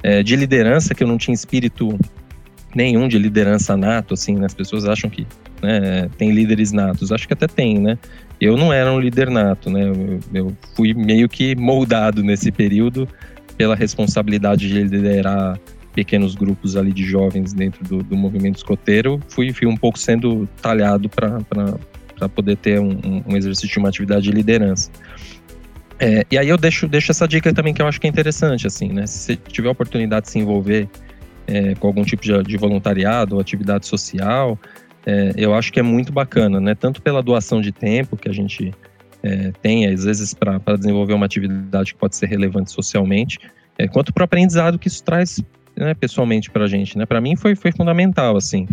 É, 0.01 0.23
de 0.23 0.35
liderança, 0.35 0.95
que 0.95 1.03
eu 1.03 1.07
não 1.07 1.17
tinha 1.17 1.33
espírito 1.33 1.97
nenhum 2.73 3.07
de 3.07 3.19
liderança 3.19 3.77
nato, 3.77 4.13
assim, 4.13 4.35
né? 4.35 4.45
As 4.45 4.53
pessoas 4.53 4.85
acham 4.85 5.09
que 5.09 5.27
né, 5.63 6.09
tem 6.17 6.31
líderes 6.31 6.71
natos. 6.71 7.11
Acho 7.11 7.25
que 7.25 7.33
até 7.33 7.47
tem, 7.47 7.79
né? 7.79 7.97
Eu 8.39 8.57
não 8.57 8.73
era 8.73 8.91
um 8.91 8.99
líder 8.99 9.29
nato, 9.29 9.69
né? 9.69 9.87
Eu, 9.87 10.19
eu 10.33 10.57
fui 10.75 10.93
meio 10.93 11.29
que 11.29 11.55
moldado 11.55 12.21
nesse 12.21 12.51
período 12.51 13.07
pela 13.57 13.75
responsabilidade 13.75 14.67
de 14.67 14.83
liderar 14.83 15.57
pequenos 15.93 16.35
grupos 16.35 16.75
ali 16.75 16.91
de 16.91 17.05
jovens 17.05 17.53
dentro 17.53 17.83
do, 17.85 18.03
do 18.03 18.17
movimento 18.17 18.57
escoteiro, 18.57 19.19
fui, 19.29 19.53
fui 19.53 19.67
um 19.67 19.77
pouco 19.77 19.97
sendo 19.97 20.49
talhado 20.61 21.07
para 21.07 22.27
poder 22.29 22.57
ter 22.57 22.79
um, 22.79 23.21
um, 23.27 23.37
exercício 23.37 23.69
de 23.69 23.77
uma 23.77 23.89
atividade 23.89 24.23
de 24.23 24.31
liderança. 24.31 24.89
É, 25.99 26.25
e 26.31 26.37
aí 26.37 26.49
eu 26.49 26.57
deixo, 26.57 26.87
deixo 26.87 27.11
essa 27.11 27.27
dica 27.27 27.53
também 27.53 27.73
que 27.73 27.81
eu 27.81 27.87
acho 27.87 28.01
que 28.01 28.07
é 28.07 28.09
interessante, 28.09 28.65
assim, 28.65 28.89
né? 28.89 29.05
Se 29.05 29.19
você 29.19 29.35
tiver 29.35 29.67
a 29.67 29.71
oportunidade 29.71 30.25
de 30.25 30.31
se 30.31 30.39
envolver 30.39 30.89
é, 31.47 31.75
com 31.75 31.87
algum 31.87 32.03
tipo 32.03 32.23
de, 32.23 32.41
de 32.43 32.57
voluntariado 32.57 33.35
ou 33.35 33.41
atividade 33.41 33.85
social, 33.85 34.57
é, 35.05 35.33
eu 35.35 35.53
acho 35.53 35.71
que 35.71 35.79
é 35.79 35.83
muito 35.83 36.11
bacana, 36.11 36.59
né? 36.59 36.75
Tanto 36.75 37.01
pela 37.01 37.21
doação 37.21 37.61
de 37.61 37.71
tempo 37.71 38.15
que 38.15 38.29
a 38.29 38.33
gente 38.33 38.73
é, 39.21 39.51
tem, 39.61 39.87
às 39.87 40.03
vezes, 40.03 40.33
para 40.33 40.77
desenvolver 40.77 41.13
uma 41.13 41.25
atividade 41.25 41.93
que 41.93 41.99
pode 41.99 42.15
ser 42.15 42.27
relevante 42.27 42.71
socialmente, 42.71 43.39
é, 43.77 43.87
quanto 43.87 44.13
para 44.13 44.21
o 44.21 44.25
aprendizado 44.25 44.79
que 44.79 44.87
isso 44.87 45.03
traz 45.03 45.43
né, 45.75 45.93
pessoalmente 45.93 46.51
para 46.51 46.65
a 46.65 46.67
gente, 46.67 46.97
né? 46.97 47.05
Para 47.05 47.19
mim 47.19 47.35
foi, 47.35 47.55
foi 47.55 47.71
fundamental, 47.71 48.37
assim. 48.37 48.67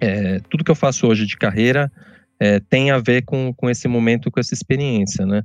É, 0.00 0.40
tudo 0.48 0.64
que 0.64 0.70
eu 0.70 0.74
faço 0.74 1.06
hoje 1.06 1.26
de 1.26 1.36
carreira 1.36 1.90
é, 2.38 2.60
tem 2.60 2.90
a 2.90 2.98
ver 2.98 3.22
com, 3.22 3.52
com 3.52 3.70
esse 3.70 3.88
momento, 3.88 4.30
com 4.30 4.40
essa 4.40 4.54
experiência, 4.54 5.24
né? 5.26 5.42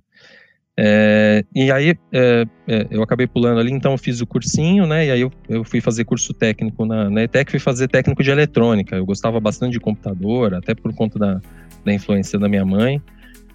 É, 0.82 1.44
e 1.54 1.70
aí 1.70 1.94
é, 2.14 2.46
é, 2.66 2.88
eu 2.90 3.04
acabei 3.04 3.28
pulando 3.28 3.60
ali, 3.60 3.70
então 3.70 3.92
eu 3.92 3.98
fiz 3.98 4.22
o 4.22 4.26
cursinho, 4.26 4.88
né? 4.88 5.08
E 5.08 5.12
aí 5.12 5.20
eu, 5.20 5.30
eu 5.50 5.66
fui 5.66 5.82
fazer 5.82 6.06
curso 6.06 6.34
técnico 6.34 6.86
na, 6.86 7.10
na 7.10 7.24
ETEC, 7.24 7.52
fui 7.52 7.60
fazer 7.60 7.90
técnico 7.90 8.24
de 8.24 8.32
eletrônica. 8.32 8.96
Eu 8.96 9.06
gostava 9.06 9.42
bastante 9.42 9.74
de 9.74 9.80
computador, 9.82 10.54
até 10.54 10.74
por 10.74 10.94
conta 10.94 11.20
da, 11.20 11.42
da 11.84 11.94
influência 11.94 12.40
da 12.40 12.48
minha 12.48 12.64
mãe. 12.64 13.02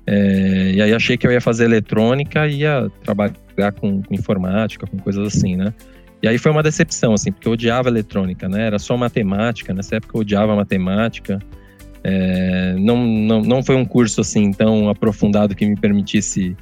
É, 0.06 0.72
e 0.74 0.82
aí 0.82 0.92
achei 0.92 1.16
que 1.16 1.26
eu 1.26 1.32
ia 1.32 1.40
fazer 1.40 1.64
eletrônica 1.64 2.46
e 2.46 2.58
ia 2.58 2.90
trabalhar 3.02 3.72
com, 3.80 4.02
com 4.02 4.14
informática, 4.14 4.86
com 4.86 4.98
coisas 4.98 5.26
assim, 5.34 5.56
né? 5.56 5.72
E 6.22 6.28
aí 6.28 6.36
foi 6.36 6.52
uma 6.52 6.62
decepção, 6.62 7.14
assim, 7.14 7.32
porque 7.32 7.48
eu 7.48 7.52
odiava 7.52 7.88
eletrônica, 7.88 8.46
né? 8.50 8.66
Era 8.66 8.78
só 8.78 8.98
matemática, 8.98 9.72
nessa 9.72 9.96
época 9.96 10.14
eu 10.14 10.20
odiava 10.20 10.54
matemática. 10.54 11.38
É, 12.02 12.74
não, 12.78 12.98
não, 12.98 13.40
não 13.40 13.62
foi 13.62 13.76
um 13.76 13.84
curso, 13.86 14.20
assim, 14.20 14.52
tão 14.52 14.90
aprofundado 14.90 15.54
que 15.54 15.64
me 15.64 15.74
permitisse 15.74 16.54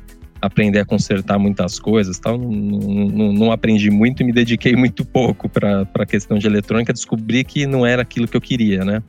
aprender 0.42 0.80
a 0.80 0.84
consertar 0.84 1.38
muitas 1.38 1.78
coisas, 1.78 2.18
tal. 2.18 2.36
Não, 2.36 2.50
não, 2.50 3.32
não 3.32 3.52
aprendi 3.52 3.90
muito 3.90 4.22
e 4.22 4.26
me 4.26 4.32
dediquei 4.32 4.74
muito 4.74 5.04
pouco 5.04 5.48
para 5.48 5.86
a 5.94 6.04
questão 6.04 6.36
de 6.36 6.46
eletrônica. 6.48 6.92
Descobri 6.92 7.44
que 7.44 7.64
não 7.64 7.86
era 7.86 8.02
aquilo 8.02 8.26
que 8.26 8.36
eu 8.36 8.40
queria, 8.40 8.84
né? 8.84 9.02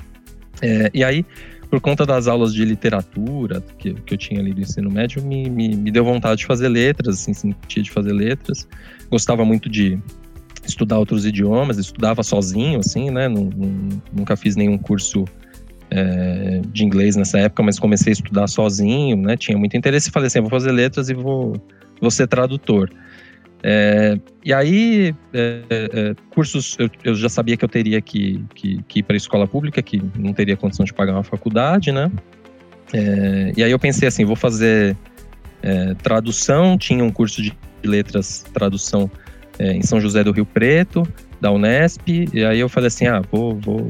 É, 0.61 0.91
e 0.93 1.03
aí, 1.03 1.25
por 1.71 1.81
conta 1.81 2.05
das 2.05 2.27
aulas 2.27 2.53
de 2.53 2.63
literatura 2.63 3.63
que, 3.79 3.95
que 3.95 4.13
eu 4.13 4.17
tinha 4.17 4.39
ali 4.39 4.53
do 4.53 4.61
ensino 4.61 4.91
médio, 4.91 5.23
me, 5.23 5.49
me, 5.49 5.75
me 5.75 5.91
deu 5.91 6.05
vontade 6.05 6.41
de 6.41 6.45
fazer 6.45 6.69
letras, 6.69 7.15
assim, 7.15 7.33
sentia 7.33 7.81
de 7.81 7.89
fazer 7.89 8.13
letras. 8.13 8.67
Gostava 9.09 9.43
muito 9.43 9.67
de 9.67 9.99
estudar 10.65 10.99
outros 10.99 11.25
idiomas, 11.25 11.79
estudava 11.79 12.21
sozinho, 12.21 12.79
assim, 12.79 13.09
né? 13.09 13.27
nunca 13.27 14.37
fiz 14.37 14.55
nenhum 14.55 14.77
curso 14.77 15.25
é, 15.95 16.61
de 16.71 16.83
inglês 16.83 17.15
nessa 17.15 17.37
época, 17.37 17.61
mas 17.61 17.77
comecei 17.77 18.11
a 18.11 18.13
estudar 18.13 18.47
sozinho, 18.47 19.15
né? 19.15 19.37
Tinha 19.37 19.55
muito 19.55 19.77
interesse 19.77 20.09
e 20.09 20.11
falei 20.11 20.25
assim, 20.25 20.41
vou 20.41 20.49
fazer 20.49 20.71
letras 20.71 21.07
e 21.07 21.13
vou, 21.13 21.53
vou 22.01 22.09
ser 22.09 22.25
tradutor. 22.27 22.89
É, 23.61 24.17
e 24.43 24.51
aí, 24.51 25.15
é, 25.31 26.15
cursos, 26.31 26.75
eu, 26.79 26.89
eu, 27.03 27.15
já 27.15 27.29
sabia 27.29 27.55
que 27.55 27.63
eu 27.63 27.69
teria 27.69 28.01
que, 28.01 28.43
que, 28.55 28.83
que 28.87 28.99
ir 28.99 29.03
para 29.03 29.15
a 29.15 29.17
escola 29.17 29.47
pública, 29.47 29.81
que 29.83 30.01
não 30.17 30.33
teria 30.33 30.57
condição 30.57 30.83
de 30.83 30.93
pagar 30.93 31.13
uma 31.13 31.23
faculdade, 31.23 31.91
né? 31.91 32.11
E 33.55 33.63
aí 33.63 33.71
eu 33.71 33.79
pensei 33.79 34.07
assim, 34.07 34.23
vou 34.23 34.35
fazer 34.35 34.95
tradução, 36.03 36.77
tinha 36.77 37.03
um 37.03 37.09
curso 37.09 37.41
de 37.41 37.51
letras, 37.83 38.45
tradução 38.53 39.09
em 39.59 39.81
São 39.81 39.99
José 39.99 40.23
do 40.23 40.31
Rio 40.31 40.45
Preto, 40.45 41.01
da 41.41 41.51
Unesp, 41.51 42.07
e 42.07 42.45
aí 42.45 42.59
eu 42.59 42.69
falei 42.69 42.89
assim, 42.89 43.07
ah, 43.07 43.23
vou, 43.31 43.55
vou, 43.55 43.87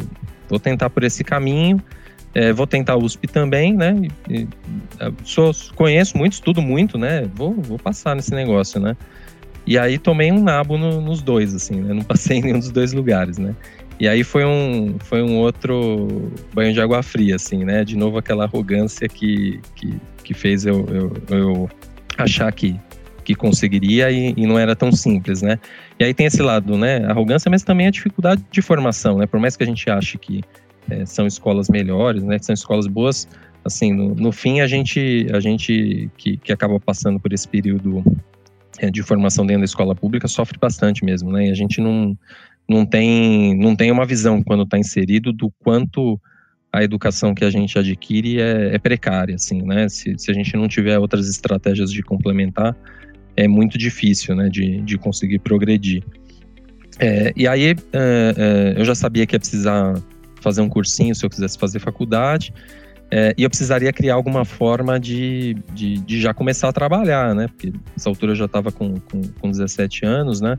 vou 0.53 0.59
tentar 0.59 0.87
por 0.91 1.03
esse 1.03 1.23
caminho, 1.23 1.81
é, 2.35 2.53
vou 2.53 2.67
tentar 2.67 2.95
USP 2.95 3.27
também, 3.27 3.73
né, 3.73 3.95
e, 4.29 4.41
e, 4.41 4.47
sou, 5.23 5.51
conheço 5.75 6.15
muito, 6.15 6.33
estudo 6.33 6.61
muito, 6.61 6.95
né, 6.95 7.27
vou, 7.33 7.53
vou 7.53 7.79
passar 7.79 8.15
nesse 8.15 8.35
negócio, 8.35 8.79
né, 8.79 8.95
e 9.65 9.79
aí 9.79 9.97
tomei 9.97 10.31
um 10.31 10.43
nabo 10.43 10.77
no, 10.77 11.01
nos 11.01 11.23
dois, 11.23 11.55
assim, 11.55 11.81
né, 11.81 11.91
não 11.93 12.03
passei 12.03 12.37
em 12.37 12.43
nenhum 12.43 12.59
dos 12.59 12.69
dois 12.69 12.93
lugares, 12.93 13.39
né, 13.39 13.55
e 13.99 14.07
aí 14.07 14.23
foi 14.23 14.45
um, 14.45 14.95
foi 14.99 15.23
um 15.23 15.37
outro 15.37 16.31
banho 16.53 16.71
de 16.71 16.79
água 16.79 17.01
fria, 17.01 17.35
assim, 17.35 17.63
né, 17.63 17.83
de 17.83 17.97
novo 17.97 18.19
aquela 18.19 18.43
arrogância 18.43 19.09
que, 19.09 19.59
que, 19.75 19.99
que 20.23 20.35
fez 20.35 20.67
eu, 20.67 20.85
eu, 20.87 21.13
eu 21.35 21.69
achar 22.15 22.51
que 22.51 22.79
que 23.23 23.33
conseguiria 23.35 24.11
e, 24.11 24.33
e, 24.35 24.45
não 24.45 24.59
era 24.59 24.75
tão 24.75 24.91
simples, 24.91 25.41
né? 25.41 25.59
E 25.99 26.03
aí 26.03 26.13
tem 26.13 26.25
esse 26.25 26.41
lado, 26.41 26.77
né? 26.77 27.05
Arrogância, 27.05 27.49
mas 27.49 27.63
também 27.63 27.87
a 27.87 27.91
dificuldade 27.91 28.43
de 28.51 28.61
formação, 28.61 29.17
né? 29.17 29.25
Por 29.25 29.39
mais 29.39 29.55
que 29.55 29.63
a 29.63 29.65
gente 29.65 29.89
ache 29.89 30.17
que 30.17 30.43
é, 30.89 31.05
são 31.05 31.25
escolas 31.25 31.69
melhores, 31.69 32.23
né? 32.23 32.37
Que 32.37 32.45
são 32.45 32.53
escolas 32.53 32.87
boas, 32.87 33.27
assim, 33.63 33.93
no, 33.93 34.13
no 34.13 34.31
fim 34.31 34.61
a 34.61 34.67
gente, 34.67 35.27
a 35.33 35.39
gente 35.39 36.09
que, 36.17 36.37
que 36.37 36.51
acaba 36.51 36.79
passando 36.79 37.19
por 37.19 37.33
esse 37.33 37.47
período 37.47 38.03
é, 38.79 38.91
de 38.91 39.01
formação 39.01 39.45
dentro 39.45 39.61
da 39.61 39.65
escola 39.65 39.95
pública 39.95 40.27
sofre 40.27 40.57
bastante 40.59 41.05
mesmo, 41.05 41.31
né? 41.31 41.47
E 41.47 41.51
a 41.51 41.55
gente 41.55 41.79
não, 41.79 42.17
não 42.67 42.85
tem, 42.85 43.57
não 43.57 43.75
tem 43.75 43.91
uma 43.91 44.05
visão 44.05 44.43
quando 44.43 44.63
está 44.63 44.77
inserido 44.77 45.31
do 45.31 45.51
quanto 45.63 46.19
a 46.73 46.83
educação 46.83 47.35
que 47.35 47.45
a 47.45 47.51
gente 47.51 47.77
adquire 47.77 48.41
é, 48.41 48.73
é 48.73 48.79
precária, 48.79 49.35
assim, 49.35 49.61
né? 49.61 49.87
Se, 49.87 50.17
se 50.17 50.31
a 50.31 50.33
gente 50.33 50.57
não 50.57 50.67
tiver 50.67 50.97
outras 50.97 51.29
estratégias 51.29 51.91
de 51.91 52.01
complementar, 52.01 52.75
é 53.35 53.47
muito 53.47 53.77
difícil 53.77 54.35
né, 54.35 54.49
de, 54.49 54.81
de 54.81 54.97
conseguir 54.97 55.39
progredir. 55.39 56.03
É, 56.99 57.33
e 57.35 57.47
aí 57.47 57.65
é, 57.65 57.75
é, 57.93 58.73
eu 58.77 58.85
já 58.85 58.93
sabia 58.93 59.25
que 59.25 59.35
ia 59.35 59.39
precisar 59.39 59.95
fazer 60.41 60.61
um 60.61 60.69
cursinho 60.69 61.15
se 61.15 61.25
eu 61.25 61.29
quisesse 61.29 61.57
fazer 61.57 61.79
faculdade, 61.79 62.53
é, 63.09 63.33
e 63.37 63.43
eu 63.43 63.49
precisaria 63.49 63.93
criar 63.93 64.15
alguma 64.15 64.43
forma 64.43 64.99
de, 64.99 65.55
de, 65.73 65.99
de, 65.99 66.19
já 66.19 66.33
começar 66.33 66.69
a 66.69 66.73
trabalhar, 66.73 67.35
né? 67.35 67.47
Porque 67.47 67.71
nessa 67.91 68.09
altura 68.09 68.31
eu 68.31 68.35
já 68.35 68.45
estava 68.45 68.71
com, 68.71 68.99
com, 68.99 69.21
com 69.39 69.51
17 69.51 70.05
anos, 70.05 70.41
né? 70.41 70.57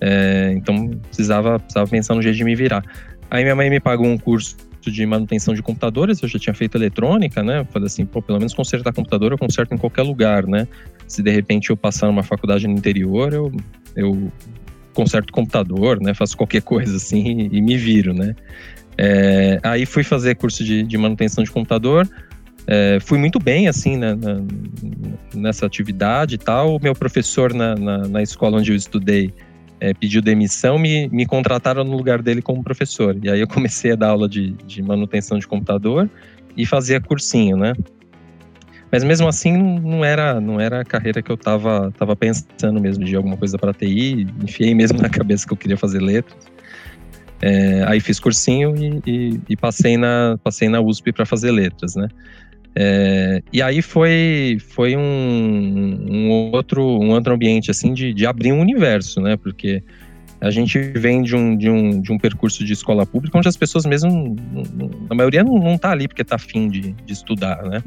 É, 0.00 0.52
então 0.56 0.90
precisava, 1.06 1.58
precisava 1.58 1.88
pensar 1.88 2.14
no 2.14 2.22
jeito 2.22 2.36
de 2.36 2.44
me 2.44 2.56
virar. 2.56 2.84
Aí 3.30 3.44
minha 3.44 3.54
mãe 3.54 3.70
me 3.70 3.78
pagou 3.78 4.06
um 4.06 4.18
curso 4.18 4.56
de 4.90 5.04
manutenção 5.06 5.54
de 5.54 5.62
computadores, 5.62 6.22
eu 6.22 6.28
já 6.28 6.38
tinha 6.38 6.54
feito 6.54 6.76
eletrônica, 6.76 7.42
né? 7.42 7.66
Falei 7.70 7.86
assim, 7.86 8.04
pô, 8.04 8.22
pelo 8.22 8.38
menos 8.38 8.54
consertar 8.54 8.92
computador 8.92 9.32
eu 9.32 9.38
conserto 9.38 9.74
em 9.74 9.78
qualquer 9.78 10.02
lugar, 10.02 10.46
né? 10.46 10.66
Se 11.06 11.22
de 11.22 11.30
repente 11.30 11.70
eu 11.70 11.76
passar 11.76 12.06
numa 12.06 12.22
faculdade 12.22 12.66
no 12.66 12.74
interior, 12.74 13.32
eu, 13.32 13.52
eu 13.96 14.32
conserto 14.92 15.32
computador, 15.32 16.00
né? 16.00 16.14
Faço 16.14 16.36
qualquer 16.36 16.62
coisa 16.62 16.96
assim 16.96 17.48
e, 17.52 17.60
me 17.60 17.76
viro, 17.76 18.14
né? 18.14 18.34
É, 18.96 19.58
aí 19.62 19.86
fui 19.86 20.04
fazer 20.04 20.36
curso 20.36 20.62
de, 20.62 20.82
de 20.82 20.96
manutenção 20.96 21.42
de 21.42 21.50
computador, 21.50 22.08
é, 22.66 22.98
fui 23.00 23.18
muito 23.18 23.38
bem, 23.38 23.68
assim, 23.68 23.96
na, 23.96 24.16
nessa 25.34 25.66
atividade 25.66 26.36
e 26.36 26.38
tal. 26.38 26.76
O 26.76 26.80
meu 26.82 26.94
professor 26.94 27.52
na, 27.52 27.74
na, 27.74 27.98
na 28.08 28.22
escola 28.22 28.58
onde 28.58 28.72
eu 28.72 28.76
estudei 28.76 29.32
é, 29.84 29.92
pediu 29.92 30.22
demissão, 30.22 30.78
me, 30.78 31.08
me 31.08 31.26
contrataram 31.26 31.84
no 31.84 31.94
lugar 31.94 32.22
dele 32.22 32.40
como 32.40 32.64
professor. 32.64 33.18
E 33.22 33.28
aí 33.28 33.40
eu 33.40 33.46
comecei 33.46 33.92
a 33.92 33.94
dar 33.94 34.08
aula 34.08 34.26
de, 34.26 34.52
de 34.66 34.82
manutenção 34.82 35.38
de 35.38 35.46
computador 35.46 36.08
e 36.56 36.64
fazia 36.64 36.98
cursinho, 37.00 37.56
né? 37.56 37.74
Mas 38.90 39.04
mesmo 39.04 39.28
assim 39.28 39.52
não 39.56 40.04
era 40.04 40.40
não 40.40 40.60
era 40.60 40.80
a 40.80 40.84
carreira 40.84 41.20
que 41.20 41.30
eu 41.30 41.34
estava 41.34 41.92
tava 41.98 42.14
pensando 42.16 42.80
mesmo 42.80 43.04
de 43.04 43.14
alguma 43.14 43.36
coisa 43.36 43.58
para 43.58 43.74
TI, 43.74 44.26
enfiei 44.42 44.74
mesmo 44.74 45.00
na 45.02 45.08
cabeça 45.10 45.46
que 45.46 45.52
eu 45.52 45.56
queria 45.56 45.76
fazer 45.76 46.00
letras. 46.00 46.46
É, 47.42 47.84
aí 47.86 48.00
fiz 48.00 48.18
cursinho 48.18 48.74
e, 48.76 49.02
e, 49.06 49.40
e, 49.50 49.56
passei 49.56 49.98
na 49.98 50.38
passei 50.42 50.68
na 50.68 50.80
USP 50.80 51.12
para 51.12 51.26
fazer 51.26 51.50
letras, 51.50 51.94
né? 51.94 52.08
É, 52.76 53.40
e 53.52 53.62
aí 53.62 53.80
foi, 53.80 54.58
foi 54.68 54.96
um, 54.96 56.06
um, 56.10 56.30
outro, 56.52 56.82
um 56.82 57.10
outro 57.10 57.32
ambiente, 57.32 57.70
assim, 57.70 57.94
de, 57.94 58.12
de 58.12 58.26
abrir 58.26 58.52
um 58.52 58.60
universo, 58.60 59.20
né? 59.20 59.36
Porque 59.36 59.82
a 60.40 60.50
gente 60.50 60.78
vem 60.78 61.22
de 61.22 61.36
um, 61.36 61.56
de 61.56 61.70
um, 61.70 62.00
de 62.00 62.12
um 62.12 62.18
percurso 62.18 62.64
de 62.64 62.72
escola 62.72 63.06
pública 63.06 63.38
onde 63.38 63.48
as 63.48 63.56
pessoas 63.56 63.86
mesmo, 63.86 64.36
a 65.08 65.14
maioria 65.14 65.44
não, 65.44 65.54
não 65.58 65.78
tá 65.78 65.90
ali 65.90 66.08
porque 66.08 66.24
tá 66.24 66.34
afim 66.34 66.68
de, 66.68 66.92
de 66.92 67.12
estudar, 67.12 67.62
né? 67.62 67.82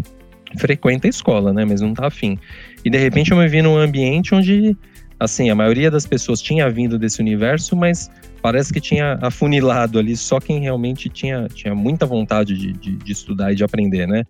Frequenta 0.58 1.08
a 1.08 1.10
escola, 1.10 1.52
né? 1.52 1.66
Mas 1.66 1.82
não 1.82 1.94
tá 1.94 2.08
afim. 2.08 2.40
E 2.86 2.90
de 2.90 2.98
repente 2.98 3.32
eu 3.32 3.38
me 3.38 3.48
vi 3.48 3.62
num 3.62 3.78
ambiente 3.78 4.34
onde, 4.34 4.78
assim, 5.20 5.50
a 5.50 5.56
maioria 5.56 5.92
das 5.92 6.08
pessoas 6.08 6.42
tinha 6.42 6.70
vindo 6.70 6.98
desse 6.98 7.20
universo, 7.20 7.76
mas 7.76 8.10
parece 8.42 8.72
que 8.72 8.80
tinha 8.80 9.20
afunilado 9.22 10.00
ali 10.00 10.16
só 10.16 10.40
quem 10.40 10.62
realmente 10.62 11.10
tinha, 11.10 11.48
tinha 11.54 11.76
muita 11.76 12.06
vontade 12.06 12.58
de, 12.58 12.72
de, 12.72 12.96
de 12.96 13.12
estudar 13.12 13.52
e 13.52 13.56
de 13.56 13.64
aprender, 13.66 14.08
né? 14.08 14.24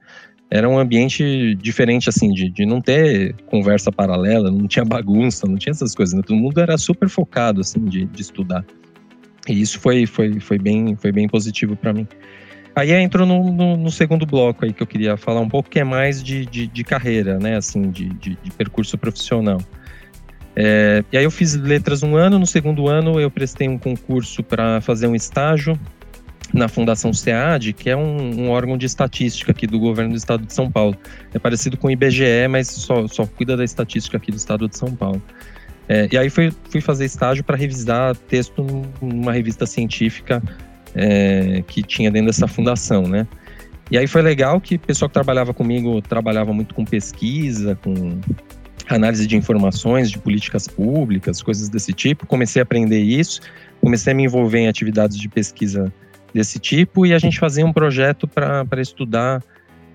Era 0.50 0.68
um 0.68 0.80
ambiente 0.80 1.56
diferente, 1.56 2.08
assim, 2.10 2.32
de, 2.32 2.50
de 2.50 2.66
não 2.66 2.80
ter 2.80 3.36
conversa 3.48 3.92
paralela, 3.92 4.50
não 4.50 4.68
tinha 4.68 4.86
bagunça, 4.86 5.46
não 5.46 5.58
tinha 5.58 5.72
essas 5.72 5.94
coisas, 5.94 6.16
né? 6.16 6.22
Todo 6.26 6.38
mundo 6.38 6.60
era 6.60 6.78
super 6.78 7.10
focado, 7.10 7.62
assim, 7.62 7.84
de, 7.84 8.06
de 8.06 8.22
estudar. 8.22 8.66
E 9.48 9.62
isso 9.62 9.80
foi, 9.80 10.06
foi, 10.06 10.40
foi, 10.40 10.58
bem, 10.58 10.96
foi 10.96 11.12
bem 11.12 11.28
positivo 11.28 11.76
para 11.76 11.94
mim. 11.94 12.08
Aí 12.76 12.92
entro 12.94 13.26
no, 13.26 13.52
no, 13.52 13.76
no, 13.76 13.92
segundo 13.92 14.26
bloco 14.26 14.64
aí 14.64 14.72
que 14.72 14.84
eu 14.84 14.88
queria 14.88 15.18
falar 15.18 15.42
um 15.42 15.50
pouco, 15.50 15.70
que 15.70 15.80
é 15.80 15.84
mais 15.84 16.24
de, 16.24 16.46
de, 16.46 16.68
de 16.68 16.84
carreira, 16.84 17.40
né, 17.40 17.58
assim, 17.58 17.90
de, 17.90 18.08
de, 18.10 18.38
de 18.42 18.52
percurso 18.52 18.98
profissional. 18.98 19.60
É, 20.56 21.04
e 21.12 21.18
aí 21.18 21.24
eu 21.24 21.32
fiz 21.32 21.56
letras 21.56 22.04
um 22.04 22.16
ano, 22.16 22.40
no 22.40 22.46
segundo 22.46 22.88
ano 22.88 23.20
eu 23.20 23.30
prestei 23.30 23.68
um 23.68 23.78
concurso 23.78 24.44
para 24.44 24.80
fazer 24.80 25.08
um 25.08 25.16
estágio 25.16 25.78
na 26.54 26.68
Fundação 26.68 27.14
SEAD, 27.14 27.74
que 27.74 27.90
é 27.90 27.96
um, 27.96 28.42
um, 28.42 28.50
órgão 28.50 28.78
de 28.78 28.86
estatística 28.86 29.52
aqui 29.52 29.68
do 29.68 29.80
governo 29.80 30.12
do 30.12 30.18
estado 30.18 30.46
de 30.46 30.54
São 30.54 30.72
Paulo. 30.72 30.96
É 31.34 31.40
parecido 31.40 31.78
com 31.78 31.88
o 31.88 31.92
IBGE, 31.92 32.48
mas 32.50 32.68
só, 32.68 33.08
só 33.08 33.26
cuida 33.26 33.58
da 33.58 33.64
estatística 33.64 34.18
aqui 34.18 34.32
do 34.32 34.38
estado 34.38 34.68
de 34.68 34.78
São 34.78 34.96
Paulo. 34.96 35.22
É, 35.90 36.08
e 36.12 36.18
aí 36.18 36.30
fui, 36.30 36.52
fui 36.70 36.82
fazer 36.82 37.06
estágio 37.06 37.44
para 37.44 37.56
revisar 37.56 38.16
texto 38.16 38.66
numa 39.02 39.32
revista 39.32 39.66
científica 39.66 40.42
é, 40.94 41.64
que 41.68 41.82
tinha 41.82 42.12
dentro 42.12 42.28
dessa 42.28 42.48
fundação, 42.48 43.04
né? 43.04 43.28
E 43.90 43.98
aí 43.98 44.06
foi 44.06 44.22
legal 44.22 44.60
que 44.60 44.76
o 44.76 44.80
pessoal 44.80 45.08
que 45.08 45.14
trabalhava 45.14 45.54
comigo 45.54 46.02
trabalhava 46.02 46.52
muito 46.52 46.76
com 46.76 46.84
pesquisa, 46.84 47.78
com 47.82 48.20
análise 48.90 49.26
de 49.26 49.38
informações, 49.38 50.12
de 50.12 50.18
políticas 50.18 50.68
públicas, 50.68 51.42
coisas 51.42 51.70
desse 51.70 51.94
tipo. 51.94 52.26
Comecei 52.26 52.62
a 52.62 52.64
aprender 52.64 53.00
isso, 53.00 53.40
comecei 53.80 54.12
a 54.12 54.16
me 54.16 54.24
envolver 54.24 54.60
em 54.60 54.68
atividades 54.68 55.18
de 55.18 55.30
pesquisa 55.30 55.92
desse 56.38 56.60
tipo 56.60 57.04
e 57.04 57.14
a 57.14 57.20
gente 57.20 57.40
fazia 57.40 57.66
um 57.66 57.74
projeto 57.74 58.28
para 58.28 58.80
estudar 58.80 59.44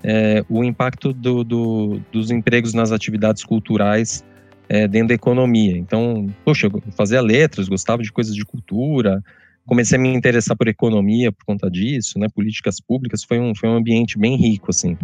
é, 0.02 0.44
o 0.48 0.64
impacto 0.64 1.12
do, 1.12 1.44
do, 1.44 2.00
dos 2.10 2.32
empregos 2.32 2.74
nas 2.74 2.90
atividades 2.90 3.44
culturais 3.44 4.24
é, 4.68 4.88
dentro 4.88 5.08
da 5.08 5.14
economia. 5.14 5.76
Então, 5.76 6.26
poxa, 6.44 6.66
eu 6.66 6.82
fazia 6.96 7.20
letras, 7.20 7.68
gostava 7.68 8.02
de 8.02 8.10
coisas 8.10 8.34
de 8.34 8.44
cultura, 8.44 9.22
comecei 9.64 9.96
a 9.96 10.00
me 10.00 10.12
interessar 10.12 10.56
por 10.56 10.66
economia 10.66 11.30
por 11.30 11.44
conta 11.44 11.70
disso, 11.70 12.18
né, 12.18 12.26
políticas 12.34 12.80
públicas, 12.80 13.22
foi 13.22 13.38
um, 13.38 13.54
foi 13.54 13.68
um 13.68 13.76
ambiente 13.76 14.18
bem 14.18 14.36
rico, 14.36 14.70
assim. 14.70 14.98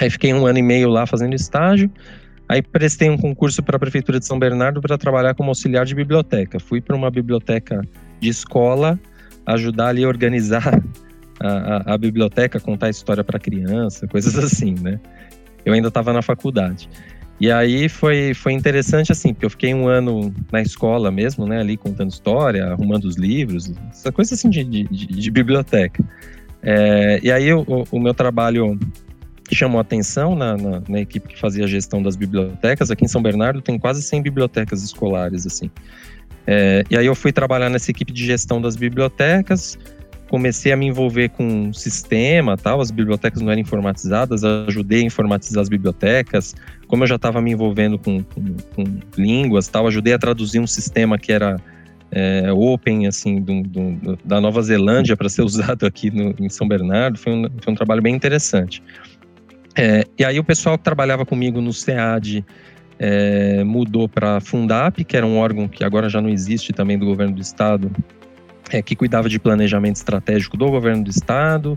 Aí 0.00 0.08
fiquei 0.08 0.32
um 0.32 0.46
ano 0.46 0.58
e 0.58 0.62
meio 0.62 0.88
lá 0.88 1.06
fazendo 1.06 1.34
estágio, 1.34 1.90
aí 2.48 2.62
prestei 2.62 3.10
um 3.10 3.18
concurso 3.18 3.62
para 3.62 3.76
a 3.76 3.78
Prefeitura 3.78 4.18
de 4.18 4.26
São 4.26 4.38
Bernardo 4.38 4.80
para 4.80 4.96
trabalhar 4.96 5.34
como 5.34 5.50
auxiliar 5.50 5.84
de 5.84 5.94
biblioteca. 5.94 6.58
Fui 6.58 6.80
para 6.80 6.96
uma 6.96 7.10
biblioteca 7.10 7.82
de 8.18 8.30
escola 8.30 8.98
ajudar 9.46 9.88
ali 9.88 10.04
a 10.04 10.08
organizar 10.08 10.82
a, 11.40 11.48
a, 11.48 11.94
a 11.94 11.98
biblioteca, 11.98 12.60
contar 12.60 12.90
história 12.90 13.24
para 13.24 13.38
criança, 13.38 14.06
coisas 14.06 14.36
assim, 14.38 14.74
né? 14.80 15.00
Eu 15.64 15.72
ainda 15.72 15.88
estava 15.88 16.12
na 16.12 16.22
faculdade. 16.22 16.88
E 17.40 17.50
aí 17.50 17.88
foi, 17.88 18.32
foi 18.32 18.52
interessante 18.52 19.10
assim, 19.10 19.34
porque 19.34 19.44
eu 19.44 19.50
fiquei 19.50 19.74
um 19.74 19.88
ano 19.88 20.32
na 20.52 20.62
escola 20.62 21.10
mesmo, 21.10 21.46
né, 21.46 21.60
ali 21.60 21.76
contando 21.76 22.10
história, 22.10 22.66
arrumando 22.66 23.04
os 23.04 23.16
livros, 23.16 23.72
essa 23.90 24.12
coisa 24.12 24.34
assim 24.34 24.48
de, 24.48 24.62
de, 24.62 24.84
de 24.84 25.30
biblioteca. 25.30 26.02
É, 26.62 27.18
e 27.22 27.32
aí 27.32 27.52
o, 27.52 27.84
o, 27.90 28.00
meu 28.00 28.14
trabalho 28.14 28.78
chamou 29.52 29.80
atenção 29.80 30.34
na, 30.34 30.56
na, 30.56 30.82
na, 30.88 31.00
equipe 31.00 31.28
que 31.28 31.38
fazia 31.38 31.64
a 31.64 31.66
gestão 31.66 32.02
das 32.02 32.16
bibliotecas. 32.16 32.90
Aqui 32.90 33.04
em 33.04 33.08
São 33.08 33.20
Bernardo 33.20 33.60
tem 33.60 33.78
quase 33.78 34.00
100 34.00 34.22
bibliotecas 34.22 34.82
escolares, 34.82 35.46
assim. 35.46 35.70
É, 36.46 36.84
e 36.90 36.96
aí 36.96 37.06
eu 37.06 37.14
fui 37.14 37.32
trabalhar 37.32 37.68
nessa 37.68 37.90
equipe 37.90 38.12
de 38.12 38.24
gestão 38.24 38.60
das 38.60 38.76
bibliotecas, 38.76 39.78
comecei 40.28 40.72
a 40.72 40.76
me 40.76 40.86
envolver 40.86 41.30
com 41.30 41.72
sistema, 41.72 42.56
tal, 42.56 42.80
as 42.80 42.90
bibliotecas 42.90 43.40
não 43.40 43.50
eram 43.50 43.60
informatizadas, 43.60 44.42
ajudei 44.44 45.02
a 45.02 45.04
informatizar 45.04 45.62
as 45.62 45.68
bibliotecas, 45.68 46.54
como 46.86 47.04
eu 47.04 47.06
já 47.06 47.16
estava 47.16 47.40
me 47.40 47.52
envolvendo 47.52 47.98
com, 47.98 48.22
com, 48.22 48.56
com, 48.74 48.84
línguas, 49.16 49.68
tal, 49.68 49.86
ajudei 49.86 50.12
a 50.12 50.18
traduzir 50.18 50.60
um 50.60 50.66
sistema 50.66 51.18
que 51.18 51.32
era 51.32 51.56
é, 52.10 52.52
open, 52.52 53.06
assim, 53.06 53.40
do, 53.40 53.62
do, 53.62 54.18
da 54.24 54.40
Nova 54.40 54.60
Zelândia 54.62 55.16
para 55.16 55.28
ser 55.28 55.42
usado 55.46 55.86
aqui 55.86 56.10
no, 56.10 56.34
em 56.38 56.48
São 56.48 56.66
Bernardo, 56.66 57.18
foi 57.18 57.32
um, 57.32 57.46
foi 57.60 57.72
um 57.72 57.76
trabalho 57.76 58.02
bem 58.02 58.14
interessante. 58.14 58.82
É, 59.76 60.04
e 60.18 60.24
aí 60.24 60.38
o 60.38 60.44
pessoal 60.44 60.78
que 60.78 60.84
trabalhava 60.84 61.26
comigo 61.26 61.60
no 61.60 61.72
SEAD 61.72 62.44
é, 62.98 63.64
mudou 63.64 64.08
para 64.08 64.36
a 64.36 64.40
Fundap, 64.40 65.04
que 65.04 65.16
era 65.16 65.26
um 65.26 65.38
órgão 65.38 65.68
que 65.68 65.84
agora 65.84 66.08
já 66.08 66.20
não 66.20 66.28
existe 66.28 66.72
também 66.72 66.98
do 66.98 67.06
governo 67.06 67.34
do 67.34 67.40
estado, 67.40 67.90
é, 68.70 68.80
que 68.80 68.96
cuidava 68.96 69.28
de 69.28 69.38
planejamento 69.38 69.96
estratégico 69.96 70.56
do 70.56 70.70
governo 70.70 71.04
do 71.04 71.10
estado, 71.10 71.74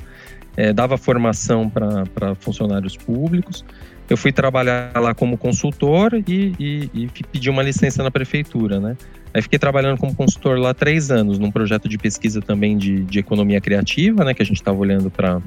é, 0.55 0.73
dava 0.73 0.97
formação 0.97 1.69
para 1.69 2.35
funcionários 2.35 2.95
públicos. 2.95 3.63
Eu 4.09 4.15
fui 4.15 4.31
trabalhar 4.31 4.91
lá 4.95 5.13
como 5.13 5.37
consultor 5.37 6.13
e, 6.27 6.53
e, 6.57 6.89
e, 6.93 7.09
pedi 7.29 7.49
uma 7.49 7.61
licença 7.61 8.01
na 8.01 8.09
prefeitura, 8.09 8.79
né? 8.79 8.95
Aí 9.33 9.41
fiquei 9.41 9.59
trabalhando 9.59 9.99
como 9.99 10.15
consultor 10.15 10.57
lá 10.57 10.73
três 10.73 11.11
anos, 11.11 11.37
num 11.37 11.51
projeto 11.51 11.89
de 11.89 11.97
pesquisa 11.97 12.41
também 12.41 12.77
de, 12.77 13.03
de 13.03 13.19
economia 13.19 13.59
criativa, 13.59 14.23
né? 14.23 14.33
Que 14.33 14.41
a 14.41 14.45
gente 14.45 14.55
estava 14.55 14.77
olhando 14.77 15.11
para 15.11 15.41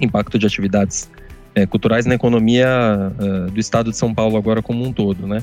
impacto 0.00 0.38
de 0.38 0.46
atividades 0.46 1.10
é, 1.54 1.66
culturais 1.66 2.06
na 2.06 2.14
economia 2.14 2.68
uh, 3.18 3.50
do 3.50 3.60
estado 3.60 3.90
de 3.90 3.96
São 3.96 4.14
Paulo 4.14 4.36
agora 4.36 4.62
como 4.62 4.84
um 4.84 4.92
todo, 4.92 5.26
né? 5.26 5.42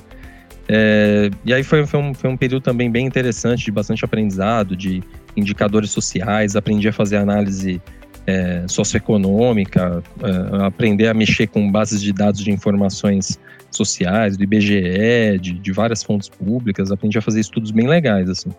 É, 0.71 1.31
e 1.43 1.51
aí 1.51 1.63
foi, 1.63 1.85
foi, 1.87 1.99
um, 1.99 2.13
foi 2.13 2.29
um 2.29 2.37
período 2.37 2.61
também 2.61 2.91
bem 2.91 3.05
interessante, 3.05 3.65
de 3.65 3.71
bastante 3.71 4.05
aprendizado, 4.05 4.75
de 4.75 5.01
indicadores 5.35 5.89
sociais, 5.89 6.55
aprendi 6.55 6.87
a 6.87 6.93
fazer 6.93 7.17
análise 7.17 7.81
é, 8.27 8.63
socioeconômica, 8.67 10.03
é, 10.21 10.65
aprender 10.65 11.07
a 11.07 11.13
mexer 11.13 11.47
com 11.47 11.71
bases 11.71 11.99
de 12.01 12.13
dados 12.13 12.43
de 12.43 12.51
informações 12.51 13.39
sociais, 13.71 14.37
do 14.37 14.43
IBGE, 14.43 15.39
de, 15.41 15.53
de 15.53 15.71
várias 15.71 16.03
fontes 16.03 16.29
públicas, 16.29 16.91
aprendi 16.91 17.17
a 17.17 17.21
fazer 17.21 17.39
estudos 17.39 17.71
bem 17.71 17.87
legais, 17.87 18.29
assim. 18.29 18.51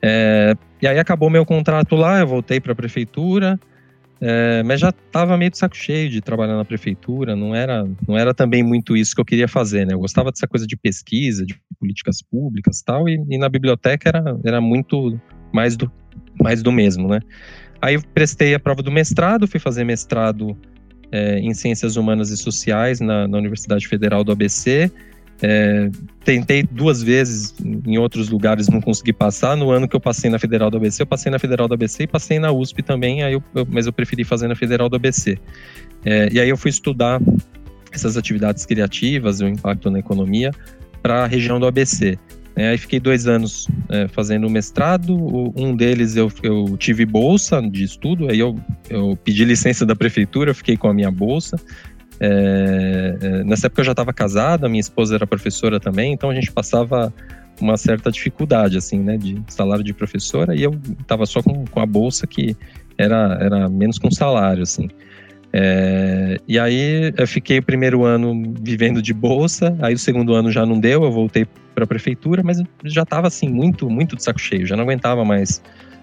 É, 0.00 0.54
e 0.80 0.86
aí 0.86 0.98
acabou 0.98 1.28
meu 1.28 1.44
contrato 1.44 1.94
lá, 1.94 2.20
eu 2.20 2.26
voltei 2.26 2.58
para 2.58 2.72
a 2.72 2.74
prefeitura, 2.74 3.60
é, 4.26 4.62
mas 4.62 4.80
já 4.80 4.88
estava 4.88 5.36
meio 5.36 5.50
de 5.50 5.58
saco 5.58 5.76
cheio 5.76 6.08
de 6.08 6.22
trabalhar 6.22 6.56
na 6.56 6.64
prefeitura, 6.64 7.36
não 7.36 7.54
era, 7.54 7.86
não 8.08 8.16
era 8.16 8.32
também 8.32 8.62
muito 8.62 8.96
isso 8.96 9.14
que 9.14 9.20
eu 9.20 9.24
queria 9.24 9.46
fazer, 9.46 9.86
né? 9.86 9.92
Eu 9.92 9.98
gostava 9.98 10.30
dessa 10.30 10.46
coisa 10.46 10.66
de 10.66 10.78
pesquisa, 10.78 11.44
de 11.44 11.54
políticas 11.78 12.22
públicas 12.22 12.80
tal, 12.80 13.06
e, 13.06 13.22
e 13.28 13.36
na 13.36 13.50
biblioteca 13.50 14.08
era, 14.08 14.38
era 14.42 14.60
muito 14.62 15.20
mais 15.52 15.76
do, 15.76 15.92
mais 16.40 16.62
do 16.62 16.72
mesmo, 16.72 17.06
né? 17.06 17.20
Aí 17.82 18.00
prestei 18.14 18.54
a 18.54 18.58
prova 18.58 18.82
do 18.82 18.90
mestrado, 18.90 19.46
fui 19.46 19.60
fazer 19.60 19.84
mestrado 19.84 20.56
é, 21.12 21.38
em 21.40 21.52
Ciências 21.52 21.96
Humanas 21.96 22.30
e 22.30 22.36
Sociais 22.38 23.00
na, 23.00 23.28
na 23.28 23.36
Universidade 23.36 23.86
Federal 23.86 24.24
do 24.24 24.32
ABC, 24.32 24.90
É, 25.42 25.90
tentei 26.24 26.62
duas 26.62 27.02
vezes 27.02 27.54
em 27.60 27.98
outros 27.98 28.28
lugares, 28.28 28.68
não 28.68 28.80
consegui 28.80 29.12
passar. 29.12 29.56
No 29.56 29.70
ano 29.70 29.88
que 29.88 29.94
eu 29.94 30.00
passei 30.00 30.30
na 30.30 30.38
Federal 30.38 30.70
do 30.70 30.76
ABC, 30.76 31.02
eu 31.02 31.06
passei 31.06 31.30
na 31.30 31.38
Federal 31.38 31.68
do 31.68 31.74
ABC 31.74 32.04
e 32.04 32.06
passei 32.06 32.38
na 32.38 32.50
USP 32.52 32.82
também, 32.82 33.22
aí 33.22 33.34
eu, 33.34 33.42
eu, 33.54 33.66
mas 33.70 33.86
eu 33.86 33.92
preferi 33.92 34.24
fazer 34.24 34.48
na 34.48 34.54
Federal 34.54 34.88
do 34.88 34.96
ABC. 34.96 35.38
É, 36.04 36.28
e 36.32 36.40
aí 36.40 36.48
eu 36.48 36.56
fui 36.56 36.70
estudar 36.70 37.20
essas 37.92 38.16
atividades 38.16 38.66
criativas 38.66 39.40
o 39.40 39.46
impacto 39.46 39.90
na 39.90 39.98
economia 39.98 40.50
para 41.02 41.24
a 41.24 41.26
região 41.26 41.60
do 41.60 41.66
ABC. 41.66 42.18
É, 42.56 42.68
aí 42.68 42.78
fiquei 42.78 43.00
dois 43.00 43.26
anos 43.26 43.68
é, 43.88 44.06
fazendo 44.08 44.48
mestrado. 44.48 45.12
Um 45.56 45.74
deles 45.74 46.16
eu, 46.16 46.30
eu, 46.42 46.76
tive 46.76 47.04
bolsa 47.04 47.60
de 47.60 47.82
estudo, 47.82 48.30
aí 48.30 48.38
eu, 48.38 48.58
eu 48.88 49.18
pedi 49.24 49.44
licença 49.44 49.84
da 49.84 49.96
prefeitura, 49.96 50.54
fiquei 50.54 50.76
com 50.76 50.88
a 50.88 50.94
minha 50.94 51.10
bolsa. 51.10 51.58
É, 52.24 53.18
é 53.20 53.44
nessa 53.44 53.66
época 53.66 53.80
eu 53.80 53.84
já 53.84 53.92
estava 53.92 54.12
casada, 54.12 54.68
minha 54.68 54.80
esposa 54.80 55.14
era 55.14 55.26
professora 55.26 55.78
também, 55.78 56.12
então 56.12 56.30
a 56.30 56.34
gente 56.34 56.50
passava 56.50 57.12
uma 57.60 57.76
certa 57.76 58.10
dificuldade, 58.10 58.76
assim, 58.76 58.98
né, 58.98 59.16
de 59.16 59.40
salário 59.48 59.84
de 59.84 59.92
professora, 59.92 60.54
e 60.56 60.62
eu 60.62 60.78
estava 61.00 61.24
só 61.26 61.42
com, 61.42 61.64
com 61.66 61.80
a 61.80 61.86
bolsa 61.86 62.26
que 62.26 62.56
era, 62.98 63.38
era 63.40 63.68
menos 63.68 63.98
com 63.98 64.10
salário, 64.10 64.62
assim. 64.62 64.88
É, 65.52 66.38
e 66.48 66.58
aí 66.58 67.12
eu 67.16 67.28
fiquei 67.28 67.58
o 67.58 67.62
primeiro 67.62 68.04
ano 68.04 68.54
vivendo 68.60 69.00
de 69.00 69.14
bolsa, 69.14 69.76
aí 69.80 69.94
o 69.94 69.98
segundo 69.98 70.34
ano 70.34 70.50
já 70.50 70.66
não 70.66 70.80
deu, 70.80 71.04
eu 71.04 71.12
voltei 71.12 71.46
para 71.74 71.84
a 71.84 71.86
prefeitura, 71.86 72.42
mas 72.42 72.60
já 72.84 73.02
estava 73.02 73.28
assim 73.28 73.48
muito, 73.48 73.88
muito 73.88 74.16
de 74.16 74.24
saco 74.24 74.40
cheio, 74.40 74.66
já 74.66 74.74
não 74.74 74.82
aguentava 74.82 75.24
mais 75.24 75.62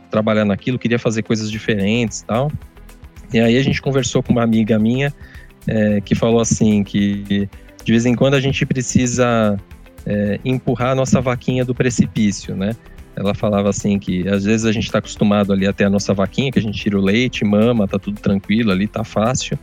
trabalhar 0.10 0.45
naquilo, 0.45 0.79
queria 0.79 0.99
fazer 0.99 1.23
coisas 1.23 1.51
diferentes, 1.51 2.21
tal. 2.21 2.49
E 3.34 3.39
aí 3.39 3.57
a 3.57 3.63
gente 3.63 3.81
conversou 3.81 4.21
com 4.21 4.31
uma 4.34 4.43
amiga 4.43 4.77
minha 4.79 5.13
é, 5.67 6.02
que 6.02 6.15
falou 6.15 6.39
assim 6.39 6.84
que 6.84 7.50
de 7.84 7.91
vez 7.91 8.06
em 8.06 8.15
quando 8.15 8.36
a 8.36 8.39
gente 8.39 8.65
precisa 8.65 9.58
é, 10.06 10.39
empurrar 10.43 10.91
a 10.91 10.95
nossa 10.95 11.21
vaquinha 11.21 11.65
do 11.65 11.74
precipício, 11.74 12.56
né? 12.56 12.76
Ela 13.15 13.34
falava 13.34 13.69
assim 13.69 14.00
que 14.00 14.28
às 14.28 14.45
vezes 14.45 14.65
a 14.65 14.71
gente 14.71 14.86
está 14.86 15.00
acostumado 15.00 15.52
ali 15.52 15.67
até 15.67 15.86
a 15.86 15.89
nossa 15.89 16.13
vaquinha, 16.13 16.52
que 16.52 16.60
a 16.60 16.62
gente 16.62 16.80
tira 16.80 16.97
o 16.97 17.02
leite, 17.02 17.43
mama, 17.43 17.88
tá 17.88 18.00
tudo 18.00 18.19
tranquilo 18.19 18.71
ali, 18.71 18.88
tá 18.88 19.04
fácil. 19.04 19.60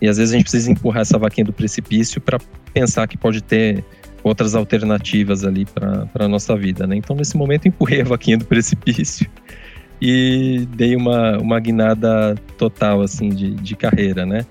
E 0.00 0.08
às 0.08 0.16
vezes 0.16 0.32
a 0.32 0.36
gente 0.36 0.44
precisa 0.44 0.70
empurrar 0.70 1.02
essa 1.02 1.18
vaquinha 1.18 1.44
do 1.44 1.52
precipício 1.52 2.20
para 2.20 2.38
pensar 2.72 3.06
que 3.06 3.16
pode 3.16 3.42
ter 3.42 3.84
outras 4.22 4.54
alternativas 4.54 5.44
ali 5.44 5.64
para 5.64 6.08
a 6.14 6.28
nossa 6.28 6.56
vida, 6.56 6.86
né? 6.86 6.96
Então 6.96 7.14
nesse 7.14 7.36
momento 7.36 7.68
empurrei 7.68 8.00
a 8.00 8.04
vaquinha 8.04 8.36
do 8.36 8.44
precipício 8.44 9.28
e 10.02 10.66
dei 10.76 10.96
uma, 10.96 11.38
uma 11.38 11.60
guinada 11.60 12.34
total 12.56 13.00
assim 13.00 13.28
de, 13.28 13.54
de 13.54 13.76
carreira, 13.76 14.26
né? 14.26 14.44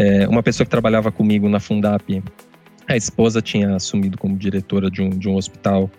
É, 0.00 0.26
uma 0.26 0.42
pessoa 0.42 0.64
que 0.64 0.70
trabalhava 0.70 1.12
comigo 1.12 1.46
na 1.46 1.60
Fundap, 1.60 2.24
a 2.88 2.96
esposa 2.96 3.42
tinha 3.42 3.76
assumido 3.76 4.16
como 4.16 4.34
diretora 4.34 4.90
de 4.90 5.02
um, 5.02 5.10
de 5.10 5.28
um 5.28 5.36
hospital 5.36 5.90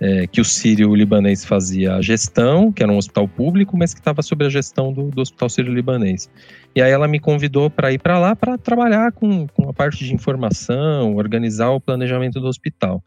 é, 0.00 0.26
que 0.26 0.40
o 0.40 0.44
sírio-libanês 0.44 1.44
fazia 1.44 1.94
a 1.94 2.02
gestão, 2.02 2.72
que 2.72 2.82
era 2.82 2.90
um 2.90 2.96
hospital 2.96 3.28
público, 3.28 3.76
mas 3.76 3.94
que 3.94 4.00
estava 4.00 4.20
sob 4.20 4.44
a 4.44 4.48
gestão 4.48 4.92
do, 4.92 5.10
do 5.12 5.20
Hospital 5.22 5.48
Sírio-Libanês. 5.48 6.28
E 6.74 6.82
aí 6.82 6.90
ela 6.90 7.06
me 7.06 7.20
convidou 7.20 7.70
para 7.70 7.92
ir 7.92 8.00
para 8.00 8.18
lá 8.18 8.34
para 8.34 8.58
trabalhar 8.58 9.12
com, 9.12 9.46
com 9.46 9.70
a 9.70 9.72
parte 9.72 10.04
de 10.04 10.12
informação, 10.12 11.14
organizar 11.14 11.70
o 11.70 11.80
planejamento 11.80 12.40
do 12.40 12.48
hospital. 12.48 13.00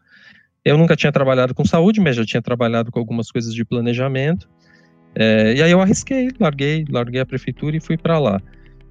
Eu 0.64 0.78
nunca 0.78 0.96
tinha 0.96 1.12
trabalhado 1.12 1.54
com 1.54 1.66
saúde, 1.66 2.00
mas 2.00 2.16
já 2.16 2.24
tinha 2.24 2.40
trabalhado 2.40 2.90
com 2.90 2.98
algumas 2.98 3.30
coisas 3.30 3.54
de 3.54 3.62
planejamento. 3.62 4.48
É, 5.14 5.52
e 5.52 5.62
aí 5.62 5.70
eu 5.70 5.82
arrisquei, 5.82 6.30
larguei, 6.40 6.86
larguei 6.88 7.20
a 7.20 7.26
prefeitura 7.26 7.76
e 7.76 7.80
fui 7.80 7.98
para 7.98 8.18
lá. 8.18 8.40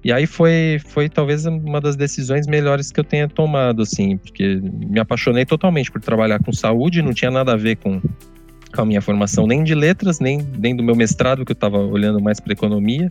E 0.02 0.12
aí 0.12 0.26
foi, 0.26 0.80
foi 0.86 1.08
talvez 1.08 1.44
uma 1.44 1.80
das 1.80 1.94
decisões 1.94 2.46
melhores 2.46 2.90
que 2.90 2.98
eu 2.98 3.04
tenha 3.04 3.28
tomado, 3.28 3.82
assim, 3.82 4.16
porque 4.16 4.58
me 4.62 4.98
apaixonei 4.98 5.44
totalmente 5.44 5.90
por 5.90 6.00
trabalhar 6.00 6.42
com 6.42 6.52
saúde, 6.52 7.02
não 7.02 7.12
tinha 7.12 7.30
nada 7.30 7.52
a 7.52 7.56
ver 7.56 7.76
com, 7.76 8.00
com 8.74 8.80
a 8.80 8.86
minha 8.86 9.02
formação, 9.02 9.46
nem 9.46 9.62
de 9.62 9.74
letras, 9.74 10.18
nem, 10.18 10.38
nem 10.58 10.74
do 10.74 10.82
meu 10.82 10.96
mestrado, 10.96 11.44
que 11.44 11.52
eu 11.52 11.54
estava 11.54 11.78
olhando 11.78 12.18
mais 12.18 12.40
para 12.40 12.52
economia, 12.52 13.10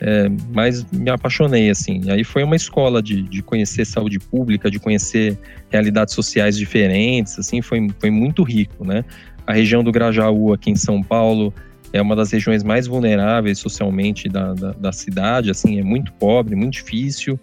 é, 0.00 0.28
mas 0.52 0.84
me 0.90 1.08
apaixonei, 1.08 1.70
assim. 1.70 2.10
Aí 2.10 2.24
foi 2.24 2.42
uma 2.42 2.56
escola 2.56 3.00
de, 3.00 3.22
de 3.22 3.40
conhecer 3.40 3.84
saúde 3.84 4.18
pública, 4.18 4.68
de 4.68 4.80
conhecer 4.80 5.38
realidades 5.70 6.14
sociais 6.14 6.58
diferentes, 6.58 7.38
assim, 7.38 7.62
foi, 7.62 7.86
foi 8.00 8.10
muito 8.10 8.42
rico, 8.42 8.84
né? 8.84 9.04
A 9.46 9.52
região 9.52 9.84
do 9.84 9.92
Grajaú, 9.92 10.52
aqui 10.52 10.70
em 10.70 10.76
São 10.76 11.00
Paulo, 11.00 11.54
é 11.92 12.00
uma 12.02 12.14
das 12.14 12.30
regiões 12.30 12.62
mais 12.62 12.86
vulneráveis 12.86 13.58
socialmente 13.58 14.28
da, 14.28 14.52
da, 14.54 14.72
da 14.72 14.92
cidade, 14.92 15.50
assim, 15.50 15.78
é 15.78 15.82
muito 15.82 16.12
pobre, 16.12 16.54
muito 16.54 16.74
difícil, 16.74 17.38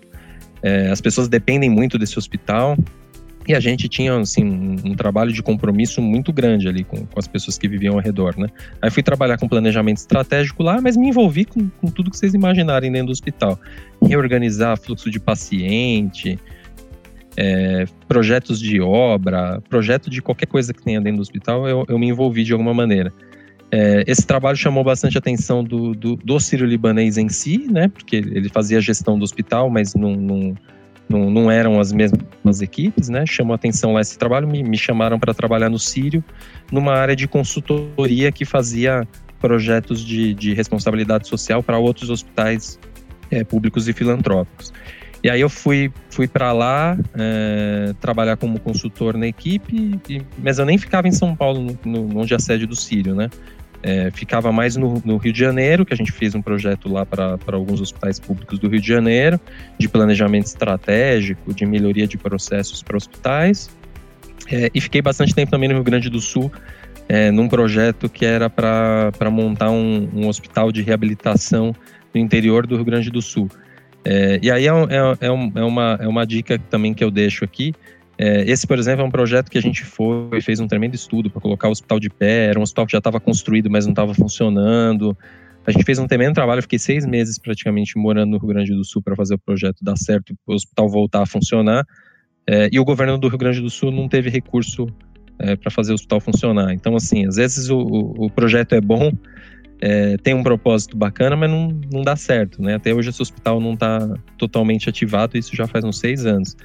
é, 0.61 0.89
as 0.89 1.01
pessoas 1.01 1.27
dependem 1.27 1.69
muito 1.69 1.97
desse 1.97 2.17
hospital, 2.17 2.77
e 3.47 3.53
a 3.53 3.59
gente 3.59 3.87
tinha, 3.87 4.17
assim, 4.17 4.43
um, 4.43 4.75
um 4.91 4.95
trabalho 4.95 5.31
de 5.31 5.43
compromisso 5.43 6.01
muito 6.01 6.33
grande 6.33 6.67
ali 6.67 6.83
com, 6.83 7.05
com, 7.05 7.19
as 7.19 7.27
pessoas 7.27 7.57
que 7.57 7.67
viviam 7.67 7.93
ao 7.93 8.01
redor, 8.01 8.35
né? 8.37 8.47
Aí 8.81 8.89
fui 8.89 9.03
trabalhar 9.03 9.37
com 9.37 9.47
planejamento 9.47 9.97
estratégico 9.97 10.63
lá, 10.63 10.81
mas 10.81 10.97
me 10.97 11.09
envolvi 11.09 11.45
com, 11.45 11.69
com 11.69 11.87
tudo 11.87 12.09
que 12.09 12.17
vocês 12.17 12.33
imaginarem 12.33 12.91
dentro 12.91 13.07
do 13.07 13.11
hospital. 13.11 13.59
Reorganizar 14.01 14.79
fluxo 14.79 15.11
de 15.11 15.19
paciente, 15.19 16.39
é, 17.37 17.85
projetos 18.07 18.59
de 18.59 18.81
obra, 18.81 19.61
projeto 19.69 20.09
de 20.09 20.23
qualquer 20.23 20.47
coisa 20.47 20.73
que 20.73 20.83
tenha 20.83 20.99
dentro 20.99 21.17
do 21.17 21.21
hospital, 21.21 21.67
eu, 21.67 21.85
eu 21.87 21.99
me 21.99 22.07
envolvi 22.07 22.43
de 22.43 22.51
alguma 22.51 22.73
maneira. 22.73 23.13
É, 23.71 24.03
esse 24.07 24.25
trabalho 24.25 24.55
chamou 24.55 24.83
bastante 24.83 25.17
atenção 25.17 25.63
do, 25.63 25.93
do, 25.93 26.15
do 26.15 26.39
sírio-libanês 26.39 27.17
em 27.17 27.29
si, 27.29 27.67
né? 27.69 27.87
Porque 27.87 28.17
ele 28.17 28.49
fazia 28.49 28.77
a 28.77 28.81
gestão 28.81 29.17
do 29.17 29.23
hospital, 29.23 29.69
mas 29.69 29.95
não, 29.95 30.15
não, 30.15 30.55
não, 31.09 31.51
eram 31.51 31.79
as 31.79 31.91
mesmas 31.91 32.61
equipes, 32.61 33.09
né? 33.09 33.25
Chamou 33.25 33.53
atenção 33.53 33.93
lá 33.93 34.01
esse 34.01 34.17
trabalho, 34.17 34.47
me, 34.47 34.63
me 34.63 34.77
chamaram 34.77 35.19
para 35.19 35.33
trabalhar 35.33 35.69
no 35.69 35.79
Sírio, 35.79 36.23
numa 36.71 36.93
área 36.93 37.15
de 37.15 37.27
consultoria 37.27 38.31
que 38.31 38.45
fazia 38.45 39.07
projetos 39.39 40.03
de, 40.03 40.33
de 40.33 40.53
responsabilidade 40.53 41.27
social 41.27 41.61
para 41.61 41.77
outros 41.77 42.09
hospitais 42.09 42.79
é, 43.29 43.43
públicos 43.43 43.87
e 43.87 43.93
filantrópicos. 43.93 44.73
E 45.23 45.29
aí 45.29 45.41
eu 45.41 45.49
fui, 45.49 45.91
fui 46.11 46.27
para 46.27 46.51
lá 46.51 46.95
é, 47.15 47.95
trabalhar 47.99 48.37
como 48.37 48.59
consultor 48.59 49.17
na 49.17 49.25
equipe, 49.25 49.99
e, 50.07 50.21
mas 50.37 50.59
eu 50.59 50.65
nem 50.65 50.77
ficava 50.77 51.07
em 51.07 51.11
São 51.11 51.35
Paulo, 51.35 51.61
no, 51.83 52.03
no, 52.03 52.19
onde 52.19 52.33
é 52.33 52.35
a 52.37 52.39
sede 52.39 52.67
do 52.67 52.75
Sírio, 52.75 53.15
né? 53.15 53.29
É, 53.87 54.09
ficava 54.09 54.51
mais 54.51 54.75
no, 54.75 54.99
no, 55.05 55.17
Rio 55.17 55.31
de 55.31 55.39
Janeiro, 55.39 55.85
que 55.85 55.93
a 55.93 55.95
gente 55.95 56.11
fez 56.11 56.33
um 56.33 56.41
projeto 56.41 56.91
lá 56.91 57.05
para 57.05 57.37
alguns 57.53 57.79
hospitais 57.79 58.19
públicos 58.19 58.57
do 58.57 58.67
Rio 58.67 58.81
de 58.81 58.87
Janeiro, 58.87 59.39
de 59.77 59.87
planejamento 59.87 60.47
estratégico, 60.47 61.53
de 61.53 61.67
melhoria 61.67 62.07
de 62.07 62.17
processos 62.17 62.81
para 62.81 62.97
hospitais. 62.97 63.69
É, 64.51 64.71
e 64.73 64.81
fiquei 64.81 65.03
bastante 65.03 65.35
tempo 65.35 65.51
também 65.51 65.69
no 65.69 65.75
Rio 65.75 65.83
Grande 65.83 66.09
do 66.09 66.19
Sul, 66.19 66.51
é, 67.07 67.29
num 67.29 67.47
projeto 67.47 68.09
que 68.09 68.25
era 68.25 68.49
para 68.49 69.29
montar 69.29 69.69
um, 69.69 70.09
um 70.15 70.27
hospital 70.27 70.71
de 70.71 70.81
reabilitação 70.81 71.75
no 72.11 72.19
interior 72.19 72.65
do 72.65 72.77
Rio 72.77 72.85
Grande 72.85 73.11
do 73.11 73.21
Sul. 73.21 73.47
É, 74.03 74.39
e 74.41 74.49
aí 74.49 74.65
é, 74.65 74.69
é, 75.21 75.31
um, 75.31 75.51
é, 75.53 75.63
uma, 75.63 75.99
é 76.01 76.07
uma 76.07 76.25
dica 76.25 76.57
também 76.71 76.91
que 76.91 77.03
eu 77.03 77.11
deixo 77.11 77.45
aqui. 77.45 77.71
É, 78.17 78.49
esse, 78.49 78.65
por 78.65 78.79
exemplo, 78.79 79.03
é 79.03 79.07
um 79.07 79.11
projeto 79.11 79.49
que 79.49 79.57
a 79.57 79.61
gente 79.61 79.83
foi 79.83 80.41
fez 80.41 80.59
um 80.59 80.67
tremendo 80.67 80.95
estudo 80.95 81.29
para 81.29 81.41
colocar 81.41 81.67
o 81.67 81.71
hospital 81.71 81.99
de 81.99 82.09
pé. 82.09 82.47
Era 82.47 82.59
um 82.59 82.63
hospital 82.63 82.85
que 82.85 82.91
já 82.91 82.99
estava 82.99 83.19
construído, 83.19 83.69
mas 83.69 83.85
não 83.85 83.91
estava 83.91 84.13
funcionando. 84.13 85.17
A 85.65 85.71
gente 85.71 85.83
fez 85.83 85.99
um 85.99 86.07
tremendo 86.07 86.33
trabalho. 86.33 86.61
fiquei 86.61 86.79
seis 86.79 87.05
meses 87.05 87.39
praticamente 87.39 87.97
morando 87.97 88.31
no 88.31 88.37
Rio 88.37 88.47
Grande 88.47 88.73
do 88.73 88.85
Sul 88.85 89.01
para 89.01 89.15
fazer 89.15 89.35
o 89.35 89.39
projeto 89.39 89.83
dar 89.83 89.97
certo, 89.97 90.33
o 90.45 90.53
hospital 90.53 90.87
voltar 90.87 91.23
a 91.23 91.25
funcionar. 91.25 91.85
É, 92.47 92.69
e 92.71 92.79
o 92.79 92.85
governo 92.85 93.17
do 93.17 93.27
Rio 93.27 93.37
Grande 93.37 93.59
do 93.59 93.69
Sul 93.69 93.91
não 93.91 94.07
teve 94.07 94.29
recurso 94.29 94.87
é, 95.39 95.55
para 95.55 95.71
fazer 95.71 95.91
o 95.91 95.95
hospital 95.95 96.19
funcionar. 96.19 96.73
Então, 96.73 96.95
assim, 96.95 97.25
às 97.25 97.35
vezes 97.35 97.69
o, 97.69 97.77
o, 97.77 98.25
o 98.25 98.29
projeto 98.29 98.73
é 98.73 98.81
bom, 98.81 99.11
é, 99.81 100.15
tem 100.17 100.33
um 100.33 100.43
propósito 100.43 100.95
bacana, 100.95 101.35
mas 101.35 101.49
não, 101.49 101.67
não 101.91 102.01
dá 102.01 102.15
certo, 102.15 102.61
né? 102.61 102.75
Até 102.75 102.93
hoje 102.93 103.09
esse 103.09 103.21
hospital 103.21 103.59
não 103.59 103.73
está 103.73 104.07
totalmente 104.37 104.87
ativado, 104.87 105.37
isso 105.37 105.55
já 105.55 105.67
faz 105.67 105.83
uns 105.83 105.99
seis 105.99 106.25
anos. 106.25 106.55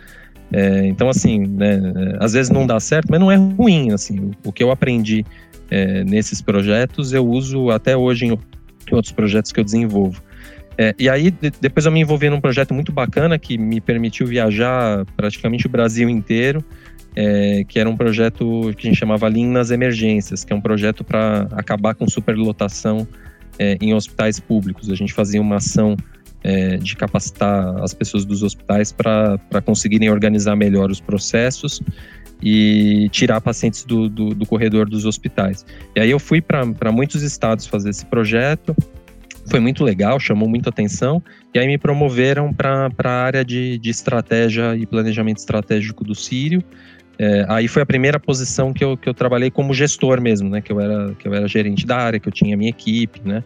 É, 0.53 0.87
então, 0.87 1.09
assim, 1.09 1.47
né, 1.47 1.81
às 2.19 2.33
vezes 2.33 2.51
não 2.51 2.67
dá 2.67 2.81
certo, 2.81 3.07
mas 3.09 3.21
não 3.21 3.31
é 3.31 3.37
ruim, 3.37 3.93
assim, 3.93 4.19
o, 4.19 4.49
o 4.49 4.53
que 4.53 4.63
eu 4.63 4.71
aprendi 4.71 5.25
é, 5.71 6.03
nesses 6.05 6.43
projetos 6.43 7.13
eu 7.13 7.27
uso 7.27 7.71
até 7.71 7.97
hoje 7.97 8.27
em, 8.27 8.33
em 8.33 8.95
outros 8.95 9.13
projetos 9.13 9.53
que 9.53 9.61
eu 9.61 9.65
desenvolvo. 9.65 10.21
É, 10.77 10.95
e 10.99 11.09
aí, 11.09 11.31
de, 11.31 11.51
depois 11.61 11.87
eu 11.87 11.93
me 11.93 12.01
envolvi 12.01 12.29
num 12.29 12.41
projeto 12.41 12.75
muito 12.75 12.91
bacana 12.91 13.39
que 13.39 13.57
me 13.57 13.81
permitiu 13.81 14.27
viajar 14.27 15.05
praticamente 15.17 15.67
o 15.67 15.69
Brasil 15.69 16.09
inteiro, 16.09 16.65
é, 17.15 17.65
que 17.69 17.79
era 17.79 17.89
um 17.89 17.97
projeto 17.97 18.73
que 18.77 18.87
a 18.87 18.91
gente 18.91 18.99
chamava 18.99 19.29
Lean 19.29 19.49
nas 19.49 19.71
Emergências, 19.71 20.45
que 20.45 20.53
é 20.53 20.57
um 20.57 20.61
projeto 20.61 21.05
para 21.05 21.49
acabar 21.53 21.95
com 21.95 22.09
superlotação 22.09 23.07
é, 23.59 23.77
em 23.81 23.95
hospitais 23.95 24.41
públicos. 24.41 24.91
A 24.91 24.95
gente 24.95 25.13
fazia 25.13 25.41
uma 25.41 25.57
ação 25.57 25.97
é, 26.43 26.77
de 26.77 26.97
capacitar 26.97 27.83
as 27.83 27.93
pessoas 27.95 28.25
dos 28.25 28.43
hospitais 28.43 28.93
para 28.93 29.39
conseguirem 29.65 30.11
organizar 30.11 30.57
melhor 30.57 30.91
os 30.91 31.01
processos 31.01 31.81
e 32.43 33.09
tirar 33.11 33.41
pacientes 33.41 33.85
do, 33.85 34.09
do, 34.09 34.35
do 34.35 34.47
corredor 34.47 34.89
dos 34.89 35.05
hospitais. 35.05 35.67
E 35.95 36.01
aí 36.01 36.11
eu 36.11 36.19
fui 36.19 36.41
para 36.41 36.91
muitos 36.91 37.23
estados 37.23 37.67
fazer 37.67 37.91
esse 37.91 38.07
projeto, 38.07 38.75
foi 39.47 39.61
muito 39.61 39.85
legal, 39.85 40.19
chamou 40.19 40.49
muita 40.49 40.71
atenção, 40.71 41.23
e 41.53 41.59
aí 41.59 41.67
me 41.67 41.77
promoveram 41.77 42.53
para 42.53 42.91
a 43.05 43.11
área 43.11 43.45
de, 43.45 43.79
de 43.79 43.91
estratégia 43.91 44.75
e 44.77 44.87
planejamento 44.87 45.39
estratégico 45.39 46.05
do 46.05 46.15
Sírio, 46.15 46.63
É, 47.23 47.45
aí 47.51 47.69
foi 47.69 47.83
a 47.83 47.87
primeira 47.87 48.19
posição 48.19 48.73
que 48.73 48.83
eu, 48.83 48.97
que 48.97 49.07
eu 49.07 49.13
trabalhei 49.13 49.51
como 49.51 49.75
gestor 49.75 50.23
mesmo, 50.23 50.49
né? 50.49 50.63
Que 50.63 50.73
eu 50.73 50.81
era, 50.81 51.15
que 51.19 51.29
eu 51.29 51.35
era 51.35 51.47
gerente 51.47 51.85
da 51.85 51.99
área, 51.99 52.19
que 52.19 52.27
eu 52.27 52.33
tinha 52.33 52.57
minha 52.57 52.71
equipe, 52.71 53.21
né? 53.23 53.45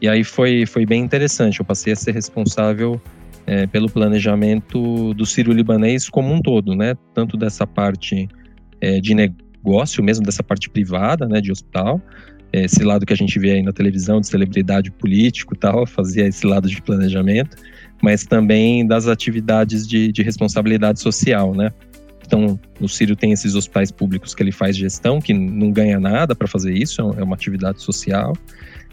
E 0.00 0.08
aí 0.08 0.22
foi, 0.22 0.64
foi 0.66 0.86
bem 0.86 1.02
interessante. 1.02 1.60
Eu 1.60 1.66
passei 1.66 1.92
a 1.92 1.96
ser 1.96 2.12
responsável 2.12 3.00
é, 3.46 3.66
pelo 3.66 3.90
planejamento 3.90 5.14
do 5.14 5.24
Sírio 5.24 5.52
Libanês 5.52 6.08
como 6.08 6.32
um 6.32 6.40
todo, 6.40 6.74
né? 6.74 6.94
Tanto 7.14 7.36
dessa 7.36 7.66
parte 7.66 8.28
é, 8.80 9.00
de 9.00 9.14
negócio, 9.14 10.02
mesmo 10.02 10.24
dessa 10.24 10.42
parte 10.42 10.68
privada, 10.68 11.26
né? 11.26 11.40
De 11.40 11.50
hospital, 11.50 12.00
é, 12.52 12.64
esse 12.64 12.82
lado 12.82 13.04
que 13.04 13.12
a 13.12 13.16
gente 13.16 13.38
vê 13.38 13.52
aí 13.52 13.62
na 13.62 13.72
televisão 13.72 14.20
de 14.20 14.26
celebridade 14.26 14.90
político 14.90 15.56
tal, 15.56 15.84
fazia 15.88 16.26
esse 16.26 16.46
lado 16.46 16.68
de 16.68 16.80
planejamento, 16.80 17.56
mas 18.02 18.24
também 18.24 18.86
das 18.86 19.06
atividades 19.06 19.86
de, 19.86 20.12
de 20.12 20.22
responsabilidade 20.22 21.00
social, 21.00 21.54
né? 21.54 21.72
Então, 22.26 22.60
o 22.78 22.86
Sírio 22.86 23.16
tem 23.16 23.32
esses 23.32 23.54
hospitais 23.54 23.90
públicos 23.90 24.34
que 24.34 24.42
ele 24.42 24.52
faz 24.52 24.76
gestão, 24.76 25.18
que 25.18 25.32
não 25.32 25.72
ganha 25.72 25.98
nada 25.98 26.34
para 26.34 26.46
fazer 26.46 26.74
isso, 26.74 27.00
é, 27.00 27.20
é 27.20 27.24
uma 27.24 27.34
atividade 27.34 27.82
social. 27.82 28.34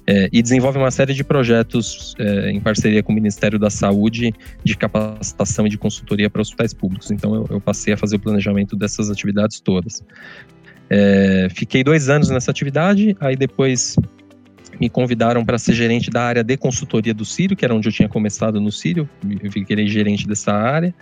É, 0.07 0.29
e 0.31 0.41
desenvolve 0.41 0.77
uma 0.77 0.91
série 0.91 1.13
de 1.13 1.23
projetos 1.23 2.13
é, 2.19 2.51
em 2.51 2.59
parceria 2.59 3.01
com 3.01 3.11
o 3.11 3.15
Ministério 3.15 3.57
da 3.57 3.71
Saúde 3.71 4.33
de 4.63 4.77
capacitação 4.77 5.65
e 5.65 5.69
de 5.69 5.77
consultoria 5.77 6.29
para 6.29 6.41
hospitais 6.41 6.73
públicos. 6.73 7.09
Então, 7.09 7.33
eu, 7.33 7.47
eu 7.49 7.61
passei 7.61 7.93
a 7.93 7.97
fazer 7.97 8.17
o 8.17 8.19
planejamento 8.19 8.75
dessas 8.75 9.09
atividades 9.09 9.59
todas. 9.59 10.03
É, 10.89 11.47
fiquei 11.49 11.83
dois 11.83 12.09
anos 12.09 12.29
nessa 12.29 12.51
atividade, 12.51 13.17
aí 13.19 13.35
depois 13.35 13.95
me 14.85 14.89
convidaram 14.89 15.43
para 15.43 15.57
ser 15.57 15.73
gerente 15.73 16.11
da 16.11 16.21
área 16.21 16.43
de 16.43 16.55
consultoria 16.55 17.13
do 17.13 17.25
Sírio, 17.25 17.57
que 17.57 17.65
era 17.65 17.73
onde 17.73 17.89
eu 17.89 17.91
tinha 17.91 18.07
começado 18.07 18.61
no 18.61 18.71
Sírio, 18.71 19.09
eu 19.43 19.51
fiquei 19.51 19.87
gerente 19.87 20.27
dessa 20.27 20.53
área. 20.53 20.93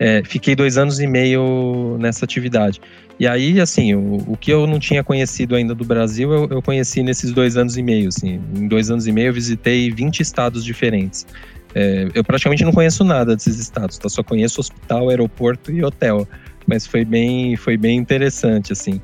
É, 0.00 0.22
fiquei 0.24 0.54
dois 0.54 0.78
anos 0.78 0.98
e 1.00 1.06
meio 1.06 1.98
nessa 2.00 2.24
atividade. 2.24 2.80
E 3.18 3.26
aí, 3.26 3.60
assim, 3.60 3.94
o, 3.94 4.24
o 4.28 4.36
que 4.36 4.50
eu 4.50 4.66
não 4.66 4.78
tinha 4.78 5.02
conhecido 5.02 5.56
ainda 5.56 5.74
do 5.74 5.84
Brasil, 5.84 6.32
eu, 6.32 6.48
eu, 6.48 6.62
conheci 6.62 7.02
nesses 7.02 7.32
dois 7.32 7.56
anos 7.56 7.76
e 7.76 7.82
meio. 7.82 8.08
Assim. 8.08 8.40
Em 8.54 8.68
dois 8.68 8.90
anos 8.90 9.06
e 9.06 9.12
meio, 9.12 9.28
eu 9.28 9.34
visitei 9.34 9.90
20 9.90 10.20
estados 10.20 10.64
diferentes. 10.64 11.26
É, 11.74 12.08
eu 12.14 12.24
praticamente 12.24 12.64
não 12.64 12.72
conheço 12.72 13.04
nada 13.04 13.36
desses 13.36 13.58
estados, 13.58 13.98
tá? 13.98 14.08
só 14.08 14.22
conheço 14.22 14.60
hospital, 14.60 15.10
aeroporto 15.10 15.70
e 15.70 15.84
hotel. 15.84 16.26
Mas 16.66 16.86
foi 16.86 17.04
bem, 17.04 17.56
foi 17.56 17.76
bem 17.76 17.98
interessante, 17.98 18.72
assim. 18.72 19.00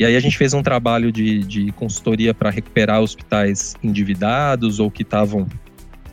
E 0.00 0.04
aí 0.06 0.16
a 0.16 0.20
gente 0.20 0.38
fez 0.38 0.54
um 0.54 0.62
trabalho 0.62 1.12
de, 1.12 1.40
de 1.40 1.72
consultoria 1.72 2.32
para 2.32 2.48
recuperar 2.48 3.02
hospitais 3.02 3.74
endividados 3.82 4.80
ou 4.80 4.90
que 4.90 5.02
estavam 5.02 5.46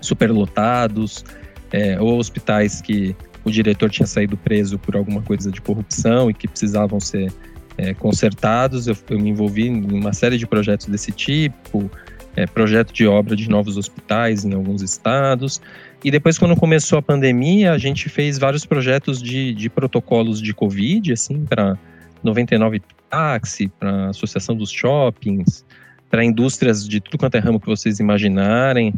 superlotados, 0.01 1.23
é, 1.71 1.97
ou 1.97 2.19
hospitais 2.19 2.81
que 2.81 3.15
o 3.45 3.49
diretor 3.49 3.89
tinha 3.89 4.05
saído 4.05 4.35
preso 4.35 4.77
por 4.77 4.97
alguma 4.97 5.21
coisa 5.21 5.49
de 5.49 5.61
corrupção 5.61 6.29
e 6.29 6.33
que 6.33 6.49
precisavam 6.49 6.99
ser 6.99 7.31
é, 7.77 7.93
consertados. 7.93 8.87
Eu, 8.87 8.97
eu, 9.09 9.17
me 9.17 9.29
envolvi 9.29 9.67
em 9.67 9.97
uma 9.97 10.11
série 10.11 10.37
de 10.37 10.45
projetos 10.45 10.87
desse 10.87 11.13
tipo, 11.13 11.89
é, 12.35 12.45
projeto 12.45 12.91
de 12.91 13.07
obra 13.07 13.37
de 13.37 13.49
novos 13.49 13.77
hospitais 13.77 14.43
em 14.43 14.53
alguns 14.53 14.81
estados. 14.81 15.61
E 16.03 16.11
depois, 16.11 16.37
quando 16.37 16.57
começou 16.57 16.99
a 16.99 17.01
pandemia, 17.01 17.71
a 17.71 17.77
gente 17.77 18.09
fez 18.09 18.37
vários 18.37 18.65
projetos 18.65 19.21
de, 19.21 19.53
de 19.53 19.69
protocolos 19.69 20.41
de 20.41 20.53
Covid, 20.53 21.13
assim, 21.13 21.45
para 21.45 21.77
99 22.23 22.81
táxi, 23.09 23.67
para 23.79 23.89
a 23.89 24.09
Associação 24.09 24.55
dos 24.55 24.71
Shoppings, 24.71 25.65
para 26.09 26.23
indústrias 26.23 26.87
de 26.87 26.99
tudo 26.99 27.17
quanto 27.17 27.35
é 27.35 27.39
ramo 27.39 27.59
que 27.59 27.67
vocês 27.67 27.99
imaginarem, 27.99 28.93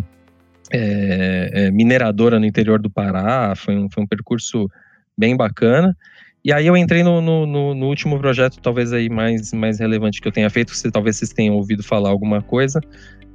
é, 0.71 1.49
é, 1.53 1.71
mineradora 1.71 2.39
no 2.39 2.45
interior 2.45 2.79
do 2.79 2.89
Pará, 2.89 3.53
foi 3.55 3.75
um, 3.75 3.89
foi 3.89 4.03
um 4.03 4.07
percurso 4.07 4.69
bem 5.17 5.35
bacana. 5.35 5.95
E 6.43 6.53
aí 6.53 6.67
eu 6.67 6.77
entrei 6.77 7.03
no, 7.03 7.19
no, 7.19 7.45
no, 7.45 7.75
no, 7.75 7.87
último 7.87 8.17
projeto, 8.17 8.59
talvez 8.61 8.93
aí 8.93 9.09
mais, 9.09 9.51
mais 9.51 9.79
relevante 9.79 10.21
que 10.21 10.27
eu 10.27 10.31
tenha 10.31 10.49
feito, 10.49 10.71
que 10.71 10.91
talvez 10.91 11.17
vocês 11.17 11.33
tenham 11.33 11.55
ouvido 11.55 11.83
falar 11.83 12.09
alguma 12.09 12.41
coisa, 12.41 12.79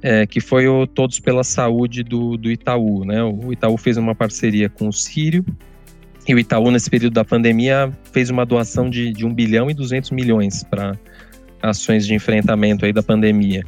é, 0.01 0.25
que 0.25 0.41
foi 0.41 0.67
o 0.67 0.87
Todos 0.87 1.19
pela 1.19 1.43
Saúde 1.43 2.03
do, 2.03 2.35
do 2.35 2.49
Itaú. 2.49 3.05
Né? 3.05 3.21
O 3.23 3.53
Itaú 3.53 3.77
fez 3.77 3.97
uma 3.97 4.15
parceria 4.15 4.69
com 4.69 4.87
o 4.87 4.93
Sírio, 4.93 5.45
e 6.27 6.33
o 6.33 6.39
Itaú, 6.39 6.71
nesse 6.71 6.89
período 6.89 7.13
da 7.13 7.23
pandemia, 7.23 7.91
fez 8.11 8.29
uma 8.29 8.45
doação 8.45 8.89
de, 8.89 9.11
de 9.11 9.25
1 9.25 9.33
bilhão 9.33 9.69
e 9.69 9.73
200 9.73 10.11
milhões 10.11 10.63
para 10.63 10.93
ações 11.61 12.05
de 12.05 12.13
enfrentamento 12.13 12.85
aí 12.85 12.91
da 12.91 13.03
pandemia. 13.03 13.63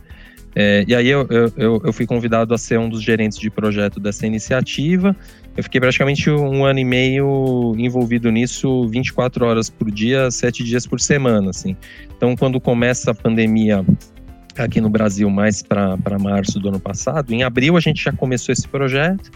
É, 0.55 0.83
e 0.87 0.95
aí 0.95 1.07
eu, 1.07 1.27
eu, 1.29 1.81
eu, 1.85 1.93
fui 1.93 2.07
convidado 2.07 2.51
a 2.51 2.57
ser 2.57 2.79
um 2.79 2.89
dos 2.89 3.03
gerentes 3.03 3.37
de 3.37 3.47
projeto 3.47 3.99
dessa 3.99 4.25
iniciativa. 4.25 5.15
Eu 5.55 5.61
fiquei 5.61 5.79
praticamente 5.79 6.31
um 6.31 6.65
ano 6.65 6.79
e 6.79 6.85
meio 6.85 7.75
envolvido 7.77 8.31
nisso, 8.31 8.87
24 8.87 9.45
horas 9.45 9.69
por 9.69 9.91
dia, 9.91 10.31
7 10.31 10.63
dias 10.63 10.87
por 10.87 10.99
semana. 10.99 11.51
Assim. 11.51 11.77
Então, 12.15 12.35
quando 12.35 12.59
começa 12.59 13.11
a 13.11 13.13
pandemia 13.13 13.85
aqui 14.57 14.81
no 14.81 14.89
Brasil, 14.89 15.29
mais 15.29 15.61
para 15.61 16.17
março 16.19 16.59
do 16.59 16.69
ano 16.69 16.79
passado, 16.79 17.31
em 17.31 17.43
abril 17.43 17.77
a 17.77 17.79
gente 17.79 18.03
já 18.03 18.11
começou 18.11 18.51
esse 18.51 18.67
projeto. 18.67 19.29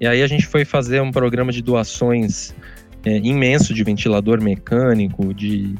E 0.00 0.06
aí 0.06 0.22
a 0.22 0.26
gente 0.26 0.46
foi 0.46 0.64
fazer 0.64 1.02
um 1.02 1.12
programa 1.12 1.52
de 1.52 1.60
doações 1.60 2.54
é, 3.04 3.18
imenso 3.18 3.74
de 3.74 3.84
ventilador 3.84 4.42
mecânico, 4.42 5.34
de 5.34 5.74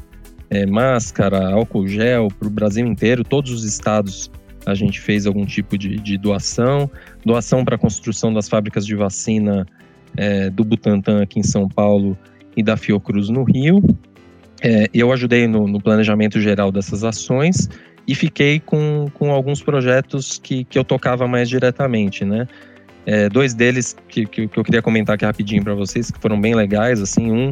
é, 0.49 0.65
máscara, 0.65 1.51
álcool 1.51 1.87
gel 1.87 2.27
para 2.27 2.47
o 2.47 2.51
Brasil 2.51 2.85
inteiro. 2.85 3.23
Todos 3.23 3.51
os 3.51 3.63
estados 3.63 4.29
a 4.65 4.75
gente 4.75 4.99
fez 4.99 5.25
algum 5.25 5.45
tipo 5.45 5.77
de, 5.77 5.97
de 5.97 6.17
doação. 6.17 6.89
Doação 7.25 7.65
para 7.65 7.75
a 7.75 7.79
construção 7.79 8.31
das 8.31 8.47
fábricas 8.47 8.85
de 8.85 8.95
vacina 8.95 9.65
é, 10.15 10.49
do 10.49 10.63
Butantan 10.63 11.23
aqui 11.23 11.39
em 11.39 11.43
São 11.43 11.67
Paulo 11.67 12.17
e 12.55 12.61
da 12.61 12.77
Fiocruz 12.77 13.29
no 13.29 13.43
Rio. 13.43 13.81
É, 14.61 14.87
eu 14.93 15.11
ajudei 15.11 15.47
no, 15.47 15.67
no, 15.67 15.81
planejamento 15.81 16.39
geral 16.39 16.71
dessas 16.71 17.03
ações 17.03 17.67
e 18.07 18.13
fiquei 18.13 18.59
com, 18.59 19.07
com 19.15 19.31
alguns 19.31 19.63
projetos 19.63 20.37
que, 20.37 20.63
que 20.63 20.77
eu 20.77 20.83
tocava 20.83 21.27
mais 21.27 21.49
diretamente, 21.49 22.23
né? 22.23 22.47
É, 23.05 23.29
dois 23.29 23.53
deles 23.53 23.95
que, 24.07 24.25
que, 24.25 24.47
que, 24.47 24.57
eu 24.57 24.63
queria 24.63 24.81
comentar 24.81 25.15
aqui 25.15 25.25
rapidinho 25.25 25.63
para 25.63 25.73
vocês, 25.73 26.11
que 26.11 26.19
foram 26.19 26.39
bem 26.39 26.53
legais, 26.53 27.01
assim, 27.01 27.31
um 27.31 27.51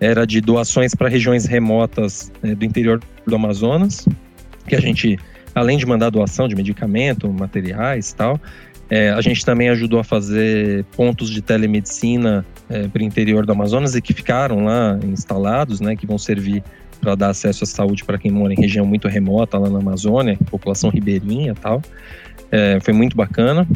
era 0.00 0.26
de 0.26 0.40
doações 0.40 0.94
para 0.94 1.08
regiões 1.08 1.46
remotas 1.46 2.32
é, 2.42 2.54
do 2.54 2.64
interior 2.64 3.00
do 3.26 3.34
Amazonas, 3.34 4.06
que 4.66 4.74
a 4.74 4.80
gente, 4.80 5.18
além 5.54 5.78
de 5.78 5.86
mandar 5.86 6.10
doação 6.10 6.48
de 6.48 6.54
medicamento, 6.54 7.30
materiais 7.32 8.10
e 8.10 8.16
tal, 8.16 8.40
é, 8.88 9.10
a 9.10 9.20
gente 9.20 9.44
também 9.44 9.68
ajudou 9.70 9.98
a 9.98 10.04
fazer 10.04 10.84
pontos 10.96 11.30
de 11.30 11.42
telemedicina 11.42 12.46
é, 12.68 12.86
para 12.86 13.02
o 13.02 13.04
interior 13.04 13.44
do 13.44 13.52
Amazonas 13.52 13.94
e 13.94 14.02
que 14.02 14.12
ficaram 14.12 14.64
lá 14.64 14.98
instalados, 15.04 15.80
né, 15.80 15.96
que 15.96 16.06
vão 16.06 16.18
servir 16.18 16.62
para 17.00 17.14
dar 17.14 17.30
acesso 17.30 17.64
à 17.64 17.66
saúde 17.66 18.04
para 18.04 18.16
quem 18.16 18.30
mora 18.30 18.52
em 18.52 18.56
região 18.56 18.86
muito 18.86 19.08
remota 19.08 19.58
lá 19.58 19.68
na 19.68 19.78
Amazônia, 19.78 20.38
população 20.50 20.88
ribeirinha 20.88 21.52
e 21.52 21.54
tal. 21.54 21.82
É, 22.50 22.78
foi 22.80 22.94
muito 22.94 23.16
bacana 23.16 23.66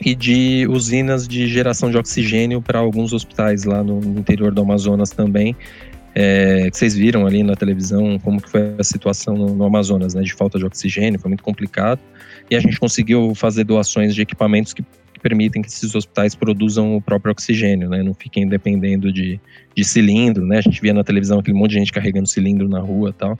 e 0.00 0.14
de 0.14 0.66
usinas 0.68 1.28
de 1.28 1.46
geração 1.46 1.90
de 1.90 1.96
oxigênio 1.96 2.62
para 2.62 2.78
alguns 2.78 3.12
hospitais 3.12 3.64
lá 3.64 3.82
no, 3.82 3.98
interior 4.18 4.52
do 4.52 4.62
Amazonas 4.62 5.10
também. 5.10 5.54
É, 6.12 6.68
que 6.70 6.76
vocês 6.76 6.96
viram 6.96 7.24
ali 7.24 7.42
na 7.42 7.54
televisão 7.54 8.18
como 8.18 8.40
que 8.40 8.50
foi 8.50 8.74
a 8.76 8.82
situação 8.82 9.36
no, 9.36 9.54
no, 9.54 9.64
Amazonas, 9.64 10.12
né, 10.12 10.22
de 10.22 10.34
falta 10.34 10.58
de 10.58 10.64
oxigênio, 10.64 11.20
foi 11.20 11.28
muito 11.28 11.44
complicado. 11.44 12.00
E 12.50 12.56
a 12.56 12.60
gente 12.60 12.80
conseguiu 12.80 13.32
fazer 13.34 13.62
doações 13.62 14.14
de 14.14 14.22
equipamentos 14.22 14.72
que, 14.72 14.84
permitem 15.22 15.60
que 15.60 15.68
esses 15.68 15.94
hospitais 15.94 16.34
produzam 16.34 16.96
o 16.96 17.02
próprio 17.02 17.30
oxigênio, 17.30 17.90
né, 17.90 18.02
não 18.02 18.14
fiquem 18.14 18.48
dependendo 18.48 19.12
de, 19.12 19.38
de 19.76 19.84
cilindro, 19.84 20.46
né. 20.46 20.56
A 20.56 20.60
gente 20.62 20.80
via 20.80 20.94
na 20.94 21.04
televisão 21.04 21.38
aquele 21.38 21.58
monte 21.58 21.72
de 21.72 21.78
gente 21.78 21.92
carregando 21.92 22.26
cilindro 22.26 22.66
na 22.70 22.80
rua, 22.80 23.12
tal. 23.12 23.38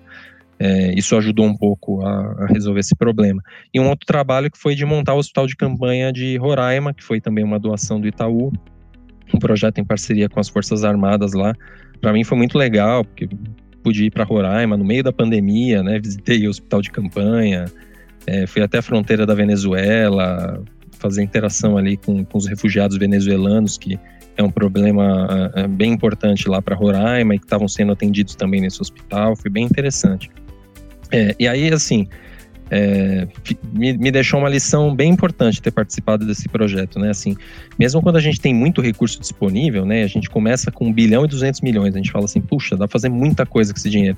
É, 0.63 0.93
isso 0.93 1.17
ajudou 1.17 1.47
um 1.47 1.57
pouco 1.57 2.05
a, 2.05 2.45
a, 2.45 2.47
resolver 2.47 2.81
esse 2.81 2.95
problema. 2.95 3.43
E 3.73 3.81
um 3.81 3.89
outro 3.89 4.07
trabalho 4.07 4.51
que 4.51 4.59
foi 4.59 4.75
de 4.75 4.85
montar 4.85 5.15
o 5.15 5.19
hospital 5.19 5.47
de 5.47 5.57
campanha 5.57 6.13
de 6.13 6.37
Roraima, 6.37 6.93
que 6.93 7.03
foi 7.03 7.19
também 7.19 7.43
uma 7.43 7.59
doação 7.59 7.99
do 7.99 8.07
Itaú, 8.07 8.53
um 9.35 9.39
projeto 9.39 9.79
em 9.79 9.85
parceria 9.85 10.29
com 10.29 10.39
as 10.39 10.51
Forças 10.51 10.85
Armadas 10.85 11.33
lá. 11.33 11.55
Para 11.99 12.13
mim 12.13 12.25
foi 12.25 12.37
muito 12.37 12.59
legal, 12.59 13.07
porque 13.07 13.27
pude 13.83 14.05
ir 14.05 14.11
para 14.11 14.23
Roraima 14.23 14.77
no 14.77 14.85
meio 14.85 15.03
da 15.03 15.13
pandemia, 15.13 15.83
né? 15.83 15.99
Visitei 15.99 16.47
o 16.47 16.51
hospital 16.51 16.83
de 16.83 16.91
campanha, 16.91 17.65
é, 18.27 18.47
fui 18.47 18.61
até 18.61 18.79
a 18.79 18.83
fronteira 18.83 19.25
da 19.25 19.35
Venezuela, 19.35 20.63
fazer 20.99 21.23
interação 21.23 21.79
ali 21.79 21.97
com, 21.97 22.23
com 22.23 22.37
os 22.37 22.47
refugiados 22.47 22.99
venezuelanos, 22.99 23.79
que 23.79 23.99
é 24.37 24.43
um 24.43 24.51
problema 24.51 25.51
é, 25.55 25.67
bem 25.67 25.93
importante 25.93 26.49
lá 26.49 26.61
para 26.61 26.77
Roraima 26.77 27.35
e 27.35 27.39
que 27.39 27.47
estavam 27.47 27.67
sendo 27.67 27.93
atendidos 27.93 28.35
também 28.35 28.61
nesse 28.61 28.81
hospital. 28.81 29.35
Foi 29.37 29.51
bem 29.51 29.65
interessante. 29.65 30.31
É, 31.11 31.35
e 31.39 31.49
aí, 31.49 31.73
assim, 31.73 32.09
é, 32.71 33.27
me, 33.73 33.99
me, 33.99 34.11
deixou 34.13 34.39
uma 34.39 34.49
lição 34.49 34.95
bem 34.95 35.11
importante 35.11 35.61
ter 35.61 35.73
participado 35.73 36.25
desse 36.25 36.49
projeto, 36.49 37.01
né? 37.01 37.11
Assim, 37.11 37.37
mesmo 37.77 38.01
quando 38.01 38.17
a 38.17 38.21
gente 38.21 38.41
tem 38.41 38.55
muito 38.55 38.81
recurso 38.81 39.19
disponível, 39.19 39.85
né? 39.85 40.05
A 40.05 40.07
gente 40.07 40.31
começa 40.31 40.71
com 40.71 40.87
1 40.87 40.93
bilhão 40.93 41.25
e 41.25 41.29
200 41.29 41.61
milhões, 41.63 41.95
a 41.95 41.99
gente 41.99 42.13
fala 42.13 42.27
assim, 42.27 42.41
puxa, 42.41 42.77
dá 42.77 42.87
pra 42.87 42.93
fazer 42.93 43.09
muita 43.09 43.45
coisa 43.45 43.73
com 43.73 43.79
esse 43.79 43.91
dinheiro. 43.91 44.17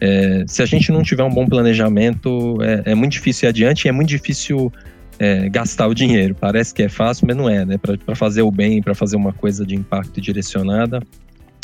É, 0.00 0.44
se 0.46 0.62
a 0.62 0.66
gente 0.66 0.92
não 0.92 1.02
tiver 1.02 1.24
um 1.24 1.30
bom 1.30 1.44
planejamento, 1.44 2.58
é, 2.62 2.92
é 2.92 2.94
muito 2.94 3.12
difícil 3.12 3.48
ir 3.48 3.50
adiante 3.50 3.86
e 3.86 3.88
é 3.88 3.92
muito 3.92 4.08
difícil 4.08 4.72
é, 5.18 5.48
gastar 5.48 5.88
o 5.88 5.94
dinheiro. 5.94 6.36
Parece 6.36 6.72
que 6.72 6.84
é 6.84 6.88
fácil, 6.88 7.26
mas 7.26 7.36
não 7.36 7.48
é, 7.48 7.64
né? 7.64 7.78
Para 7.78 8.14
fazer 8.14 8.42
o 8.42 8.50
bem, 8.52 8.80
para 8.80 8.94
fazer 8.94 9.16
uma 9.16 9.32
coisa 9.32 9.66
de 9.66 9.74
impacto 9.74 10.20
direcionada, 10.20 11.02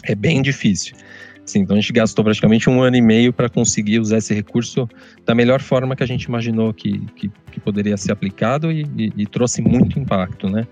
é 0.03 0.17
bem 0.17 0.43
difícil. 0.43 0.97
Assim, 1.45 1.61
então 1.61 1.77
a 1.77 1.81
gente 1.81 1.93
gastou 1.93 2.25
praticamente 2.25 2.71
um 2.71 2.81
ano 2.81 2.97
e 2.97 3.03
meio 3.03 3.33
para 3.33 3.51
conseguir 3.51 3.99
usar 3.99 4.17
esse 4.17 4.33
recurso 4.33 4.89
da 5.27 5.35
melhor 5.35 5.61
forma 5.61 5.95
que 5.95 6.03
a 6.03 6.07
gente 6.07 6.25
imaginou 6.25 6.73
que, 6.73 7.01
que, 7.15 7.31
que 7.53 7.61
poderia 7.61 7.97
ser 7.99 8.13
aplicado 8.13 8.73
e, 8.73 8.87
e, 8.97 9.13
e, 9.19 9.27
trouxe 9.27 9.61
muito 9.61 9.99
impacto, 9.99 10.49
né? 10.49 10.67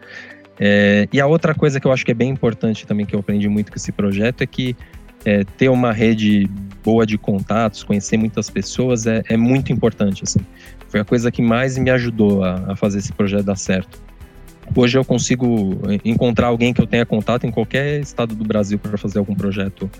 É, 0.59 1.09
e 1.13 1.21
a 1.21 1.27
outra 1.27 1.55
coisa 1.55 1.79
que 1.79 1.87
eu 1.87 1.93
acho 1.93 2.05
que 2.05 2.11
é 2.11 2.15
bem 2.15 2.31
importante 2.31 2.87
também 2.87 3.05
que 3.05 3.15
eu 3.15 3.21
aprendi 3.21 3.49
muito 3.49 3.71
com 3.71 3.77
esse 3.77 3.93
projeto 3.93 4.43
é 4.43 4.47
que 4.47 4.75
é, 5.25 5.45
ter 5.45 5.69
uma 5.69 5.93
rede 5.93 6.49
boa 6.83 7.07
de 7.07 7.19
contatos, 7.19 7.83
conhecer 7.83 8.17
muitas 8.17 8.49
pessoas 8.49 9.07
é, 9.07 9.23
é, 9.29 9.37
muito 9.37 9.73
importante. 9.73 10.25
Assim. 10.25 10.41
Foi 10.89 11.01
a 11.01 11.05
coisa 11.05 11.31
que 11.31 11.43
mais 11.43 11.77
me 11.77 11.91
ajudou 11.91 12.43
a, 12.43 12.73
a 12.73 12.77
fazer 12.77 12.99
esse 12.99 13.13
projeto 13.13 13.45
dar 13.45 13.57
certo. 13.57 14.01
Hoje 14.75 14.97
eu 14.97 15.05
consigo 15.05 15.79
encontrar 16.05 16.47
alguém 16.47 16.73
que 16.73 16.81
eu 16.81 16.87
tenha 16.87 17.05
contato 17.05 17.47
em 17.47 17.51
qualquer 17.51 18.01
estado 18.01 18.35
do 18.35 18.45
Brasil 18.45 18.79
para 18.79 18.97
fazer 18.97 19.19
algum 19.19 19.35
projeto 19.35 19.91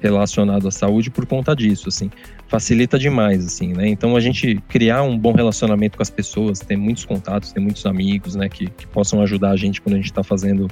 relacionado 0.00 0.66
à 0.66 0.70
saúde 0.70 1.10
por 1.10 1.26
conta 1.26 1.54
disso, 1.54 1.88
assim. 1.88 2.10
Facilita 2.48 2.98
demais, 2.98 3.46
assim, 3.46 3.72
né? 3.72 3.88
Então 3.88 4.16
a 4.16 4.20
gente 4.20 4.60
criar 4.68 5.02
um 5.02 5.16
bom 5.16 5.32
relacionamento 5.32 5.96
com 5.96 6.02
as 6.02 6.10
pessoas, 6.10 6.58
ter 6.58 6.76
muitos 6.76 7.04
contatos, 7.04 7.52
ter 7.52 7.60
muitos 7.60 7.86
amigos, 7.86 8.34
né, 8.34 8.48
que, 8.48 8.66
que 8.66 8.86
possam 8.86 9.22
ajudar 9.22 9.50
a 9.50 9.56
gente 9.56 9.80
quando 9.80 9.94
a 9.94 9.98
gente 9.98 10.06
está 10.06 10.22
fazendo 10.22 10.68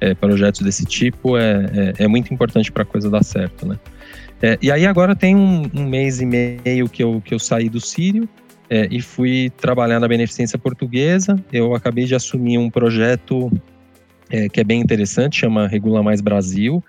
é, 0.00 0.14
projetos 0.14 0.62
desse 0.62 0.84
tipo 0.84 1.36
é, 1.36 1.94
é, 1.98 2.04
é 2.04 2.08
muito 2.08 2.32
importante 2.32 2.72
para 2.72 2.82
a 2.82 2.86
coisa 2.86 3.10
dar 3.10 3.22
certo, 3.22 3.66
né? 3.66 3.78
É, 4.42 4.58
e 4.62 4.72
aí 4.72 4.86
agora 4.86 5.14
tem 5.14 5.36
um, 5.36 5.70
um, 5.74 5.86
mês 5.86 6.20
e 6.20 6.26
meio 6.26 6.88
que 6.88 7.02
eu, 7.02 7.20
que 7.22 7.34
eu 7.34 7.38
saí 7.38 7.68
do 7.68 7.78
Sírio 7.78 8.26
é, 8.70 8.88
e 8.90 9.02
fui 9.02 9.52
trabalhar 9.58 10.00
na 10.00 10.08
Beneficência 10.08 10.58
Portuguesa. 10.58 11.36
Eu 11.52 11.74
acabei 11.74 12.06
de 12.06 12.14
assumir 12.14 12.56
um 12.56 12.70
projeto 12.70 13.52
é, 14.30 14.48
que 14.48 14.60
é 14.60 14.64
bem 14.64 14.80
interessante, 14.80 15.40
chama 15.40 15.68
Regula 15.68 16.02
Mais 16.02 16.22
Brasil. 16.22 16.82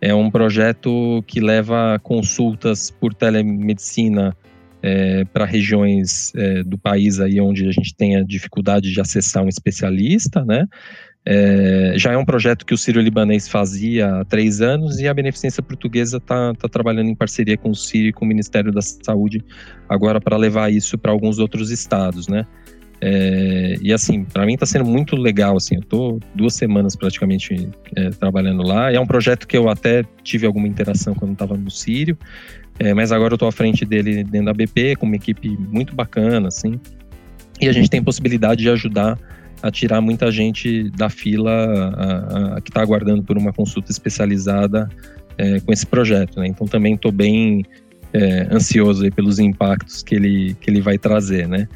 É 0.00 0.14
um 0.14 0.30
projeto 0.30 1.22
que 1.26 1.40
leva 1.40 1.98
consultas 2.02 2.90
por 2.90 3.12
telemedicina 3.12 4.36
é, 4.82 5.24
para 5.24 5.44
regiões 5.44 6.32
é, 6.36 6.62
do 6.62 6.78
país 6.78 7.18
aí 7.18 7.40
onde 7.40 7.66
a 7.68 7.72
gente 7.72 7.94
tenha 7.94 8.24
dificuldade 8.24 8.92
de 8.92 9.00
acessar 9.00 9.42
um 9.42 9.48
especialista, 9.48 10.44
né? 10.44 10.66
É, 11.30 11.92
já 11.96 12.12
é 12.12 12.16
um 12.16 12.24
projeto 12.24 12.64
que 12.64 12.72
o 12.72 12.78
Sírio 12.78 13.02
Libanês 13.02 13.48
fazia 13.48 14.20
há 14.20 14.24
três 14.24 14.62
anos 14.62 14.98
e 14.98 15.06
a 15.06 15.12
Beneficência 15.12 15.62
Portuguesa 15.62 16.16
está 16.16 16.54
tá 16.54 16.68
trabalhando 16.68 17.10
em 17.10 17.14
parceria 17.14 17.56
com 17.58 17.68
o 17.68 17.74
Sírio 17.74 18.08
e 18.08 18.12
com 18.12 18.24
o 18.24 18.28
Ministério 18.28 18.72
da 18.72 18.80
Saúde 18.80 19.44
agora 19.88 20.20
para 20.22 20.38
levar 20.38 20.72
isso 20.72 20.96
para 20.96 21.12
alguns 21.12 21.38
outros 21.38 21.70
estados, 21.70 22.28
né? 22.28 22.46
É, 23.00 23.76
e 23.80 23.92
assim, 23.92 24.24
para 24.24 24.44
mim 24.44 24.54
está 24.54 24.66
sendo 24.66 24.84
muito 24.84 25.14
legal, 25.14 25.56
assim, 25.56 25.76
eu 25.76 25.82
tô 25.82 26.18
duas 26.34 26.54
semanas 26.54 26.96
praticamente 26.96 27.68
é, 27.94 28.10
trabalhando 28.10 28.62
lá. 28.62 28.92
é 28.92 28.98
um 28.98 29.06
projeto 29.06 29.46
que 29.46 29.56
eu 29.56 29.68
até 29.68 30.04
tive 30.22 30.46
alguma 30.46 30.66
interação 30.66 31.14
quando 31.14 31.32
estava 31.32 31.56
no 31.56 31.70
Sírio, 31.70 32.18
é, 32.78 32.92
mas 32.94 33.12
agora 33.12 33.32
eu 33.32 33.36
estou 33.36 33.48
à 33.48 33.52
frente 33.52 33.84
dele 33.84 34.24
dentro 34.24 34.46
da 34.46 34.52
BP, 34.52 34.96
com 34.96 35.06
uma 35.06 35.16
equipe 35.16 35.48
muito 35.48 35.94
bacana, 35.94 36.48
assim. 36.48 36.80
E 37.60 37.68
a 37.68 37.72
gente 37.72 37.90
tem 37.90 38.02
possibilidade 38.02 38.62
de 38.62 38.70
ajudar 38.70 39.18
a 39.60 39.70
tirar 39.70 40.00
muita 40.00 40.30
gente 40.30 40.88
da 40.90 41.08
fila 41.08 41.50
a, 41.50 42.56
a, 42.56 42.60
que 42.60 42.70
está 42.70 42.80
aguardando 42.80 43.22
por 43.24 43.36
uma 43.36 43.52
consulta 43.52 43.90
especializada 43.90 44.88
é, 45.36 45.58
com 45.60 45.72
esse 45.72 45.86
projeto, 45.86 46.38
né? 46.38 46.46
Então 46.46 46.66
também 46.66 46.94
estou 46.94 47.10
bem 47.10 47.64
é, 48.12 48.46
ansioso 48.50 49.10
pelos 49.12 49.38
impactos 49.38 50.02
que 50.02 50.14
ele, 50.14 50.56
que 50.60 50.70
ele 50.70 50.80
vai 50.80 50.98
trazer, 50.98 51.48
né? 51.48 51.68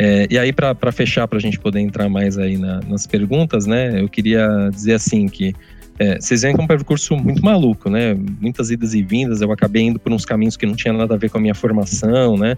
É, 0.00 0.28
e 0.30 0.38
aí, 0.38 0.52
para 0.52 0.92
fechar, 0.92 1.26
para 1.26 1.38
a 1.38 1.40
gente 1.40 1.58
poder 1.58 1.80
entrar 1.80 2.08
mais 2.08 2.38
aí 2.38 2.56
na, 2.56 2.78
nas 2.82 3.04
perguntas, 3.04 3.66
né? 3.66 4.00
Eu 4.00 4.08
queria 4.08 4.70
dizer 4.72 4.94
assim 4.94 5.26
que 5.26 5.52
é, 5.98 6.20
vocês 6.20 6.42
veem 6.42 6.54
que 6.54 6.60
é 6.60 6.62
um 6.62 6.68
percurso 6.68 7.16
muito 7.16 7.44
maluco, 7.44 7.90
né? 7.90 8.14
Muitas 8.40 8.70
idas 8.70 8.94
e 8.94 9.02
vindas, 9.02 9.40
eu 9.40 9.50
acabei 9.50 9.82
indo 9.82 9.98
por 9.98 10.12
uns 10.12 10.24
caminhos 10.24 10.56
que 10.56 10.64
não 10.64 10.76
tinha 10.76 10.94
nada 10.94 11.14
a 11.14 11.18
ver 11.18 11.28
com 11.28 11.38
a 11.38 11.40
minha 11.40 11.54
formação, 11.54 12.36
né? 12.36 12.56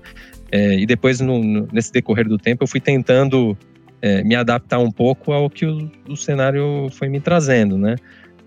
É, 0.52 0.78
e 0.78 0.84
depois, 0.84 1.18
no, 1.18 1.42
no, 1.42 1.66
nesse 1.72 1.90
decorrer 1.90 2.28
do 2.28 2.36
tempo, 2.36 2.62
eu 2.62 2.66
fui 2.68 2.78
tentando 2.78 3.56
é, 4.02 4.22
me 4.22 4.34
adaptar 4.34 4.78
um 4.78 4.90
pouco 4.90 5.32
ao 5.32 5.48
que 5.48 5.64
o, 5.64 5.90
o 6.10 6.16
cenário 6.18 6.88
foi 6.90 7.08
me 7.08 7.20
trazendo, 7.20 7.78
né? 7.78 7.96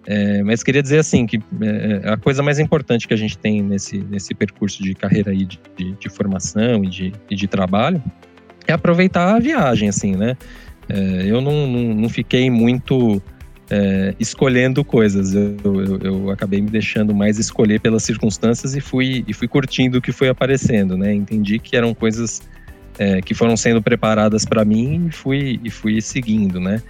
É, 0.06 0.44
mas 0.44 0.62
queria 0.62 0.84
dizer 0.84 1.00
assim 1.00 1.26
que 1.26 1.38
é, 1.38 2.10
a 2.12 2.18
coisa 2.18 2.44
mais 2.44 2.60
importante 2.60 3.08
que 3.08 3.14
a 3.16 3.18
gente 3.18 3.40
tem 3.40 3.64
nesse, 3.64 3.98
nesse 3.98 4.36
percurso 4.36 4.84
de 4.84 4.94
carreira 4.94 5.32
aí 5.32 5.46
de, 5.46 5.60
de, 5.76 5.94
de 5.94 6.10
formação 6.10 6.84
e 6.84 6.88
de, 6.88 7.14
e 7.28 7.36
de 7.36 7.48
trabalho 7.48 8.00
é 8.68 8.74
aproveitar 8.74 9.36
a 9.36 9.40
viagem, 9.40 9.90
assim, 9.90 10.16
né? 10.16 10.38
É, 10.90 11.24
eu 11.26 11.42
não, 11.42 11.68
não, 11.68 11.96
não, 11.96 12.10
fiquei 12.10 12.50
muito 12.50 13.22
é, 13.70 14.14
escolhendo 14.20 14.84
coisas, 14.84 15.34
eu, 15.34 15.56
eu, 15.64 16.00
eu, 16.02 16.30
acabei 16.30 16.62
me 16.62 16.70
deixando 16.70 17.16
mais 17.16 17.40
escolher 17.40 17.80
pelas 17.80 18.04
circunstâncias 18.04 18.76
e 18.76 18.82
fui, 18.82 19.24
e 19.28 19.34
fui 19.34 19.48
curtindo 19.48 19.98
o 19.98 20.02
que 20.02 20.12
foi 20.12 20.28
aparecendo, 20.28 20.98
né? 20.98 21.14
Entendi 21.14 21.60
que 21.60 21.76
eram 21.76 21.94
coisas 21.94 22.42
é, 23.00 23.22
que 23.22 23.34
foram 23.34 23.56
sendo 23.56 23.82
preparadas 23.82 24.46
para 24.46 24.64
mim 24.66 25.08
e 25.08 25.12
fui, 25.12 25.60
e 25.64 25.70
fui 25.70 26.02
seguindo, 26.02 26.60
né? 26.60 26.82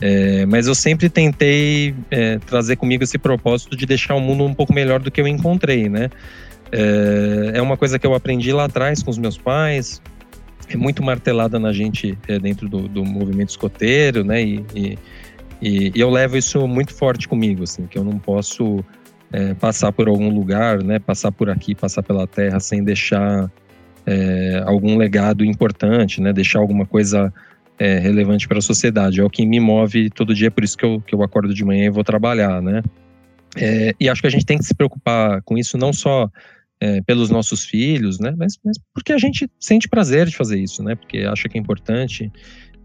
É, 0.00 0.46
mas 0.46 0.66
eu 0.68 0.74
sempre 0.74 1.08
tentei 1.08 1.94
é, 2.10 2.38
trazer 2.38 2.76
comigo 2.76 3.02
esse 3.02 3.18
propósito 3.18 3.76
de 3.76 3.84
deixar 3.84 4.14
o 4.14 4.20
mundo 4.20 4.44
um 4.44 4.54
pouco 4.54 4.72
melhor 4.72 5.00
do 5.00 5.10
que 5.10 5.20
eu 5.20 5.26
encontrei, 5.26 5.88
né? 5.88 6.08
É, 6.70 7.52
é 7.54 7.62
uma 7.62 7.76
coisa 7.76 7.98
que 7.98 8.06
eu 8.06 8.14
aprendi 8.14 8.52
lá 8.52 8.64
atrás 8.64 9.02
com 9.02 9.10
os 9.10 9.18
meus 9.18 9.36
pais, 9.36 10.00
é 10.68 10.76
muito 10.76 11.02
martelada 11.02 11.58
na 11.58 11.72
gente 11.72 12.16
é, 12.28 12.38
dentro 12.38 12.68
do, 12.68 12.88
do, 12.88 13.04
movimento 13.04 13.50
escoteiro, 13.50 14.22
né? 14.22 14.42
E, 14.42 14.64
e, 14.74 14.98
e, 15.62 15.92
eu 15.94 16.10
levo 16.10 16.36
isso 16.36 16.66
muito 16.68 16.94
forte 16.94 17.26
comigo, 17.26 17.64
assim, 17.64 17.86
que 17.86 17.98
eu 17.98 18.04
não 18.04 18.18
posso 18.18 18.84
é, 19.32 19.54
passar 19.54 19.92
por 19.92 20.08
algum 20.08 20.28
lugar, 20.28 20.82
né? 20.82 20.98
Passar 20.98 21.32
por 21.32 21.48
aqui, 21.48 21.74
passar 21.74 22.02
pela 22.02 22.26
terra 22.26 22.60
sem 22.60 22.84
deixar 22.84 23.50
é, 24.06 24.62
algum 24.66 24.96
legado 24.96 25.44
importante, 25.44 26.20
né? 26.20 26.32
Deixar 26.32 26.58
alguma 26.58 26.84
coisa 26.84 27.32
é, 27.78 27.98
relevante 27.98 28.46
para 28.46 28.58
a 28.58 28.62
sociedade. 28.62 29.20
É 29.20 29.24
o 29.24 29.30
que 29.30 29.46
me 29.46 29.60
move 29.60 30.10
todo 30.10 30.34
dia, 30.34 30.50
por 30.50 30.64
isso 30.64 30.76
que 30.76 30.84
eu, 30.84 31.00
que 31.00 31.14
eu 31.14 31.22
acordo 31.22 31.54
de 31.54 31.64
manhã 31.64 31.86
e 31.86 31.90
vou 31.90 32.04
trabalhar, 32.04 32.60
né? 32.60 32.82
É, 33.56 33.94
e 33.98 34.08
acho 34.08 34.20
que 34.20 34.26
a 34.26 34.30
gente 34.30 34.44
tem 34.44 34.58
que 34.58 34.64
se 34.64 34.74
preocupar 34.74 35.40
com 35.42 35.56
isso 35.56 35.78
não 35.78 35.92
só 35.92 36.30
é, 36.80 37.00
pelos 37.02 37.30
nossos 37.30 37.64
filhos, 37.64 38.18
né? 38.18 38.34
Mas, 38.36 38.58
mas, 38.64 38.78
porque 38.94 39.12
a 39.12 39.18
gente 39.18 39.48
sente 39.58 39.88
prazer 39.88 40.26
de 40.26 40.36
fazer 40.36 40.58
isso, 40.58 40.82
né? 40.82 40.94
Porque 40.94 41.18
acha 41.18 41.48
que 41.48 41.58
é 41.58 41.60
importante 41.60 42.30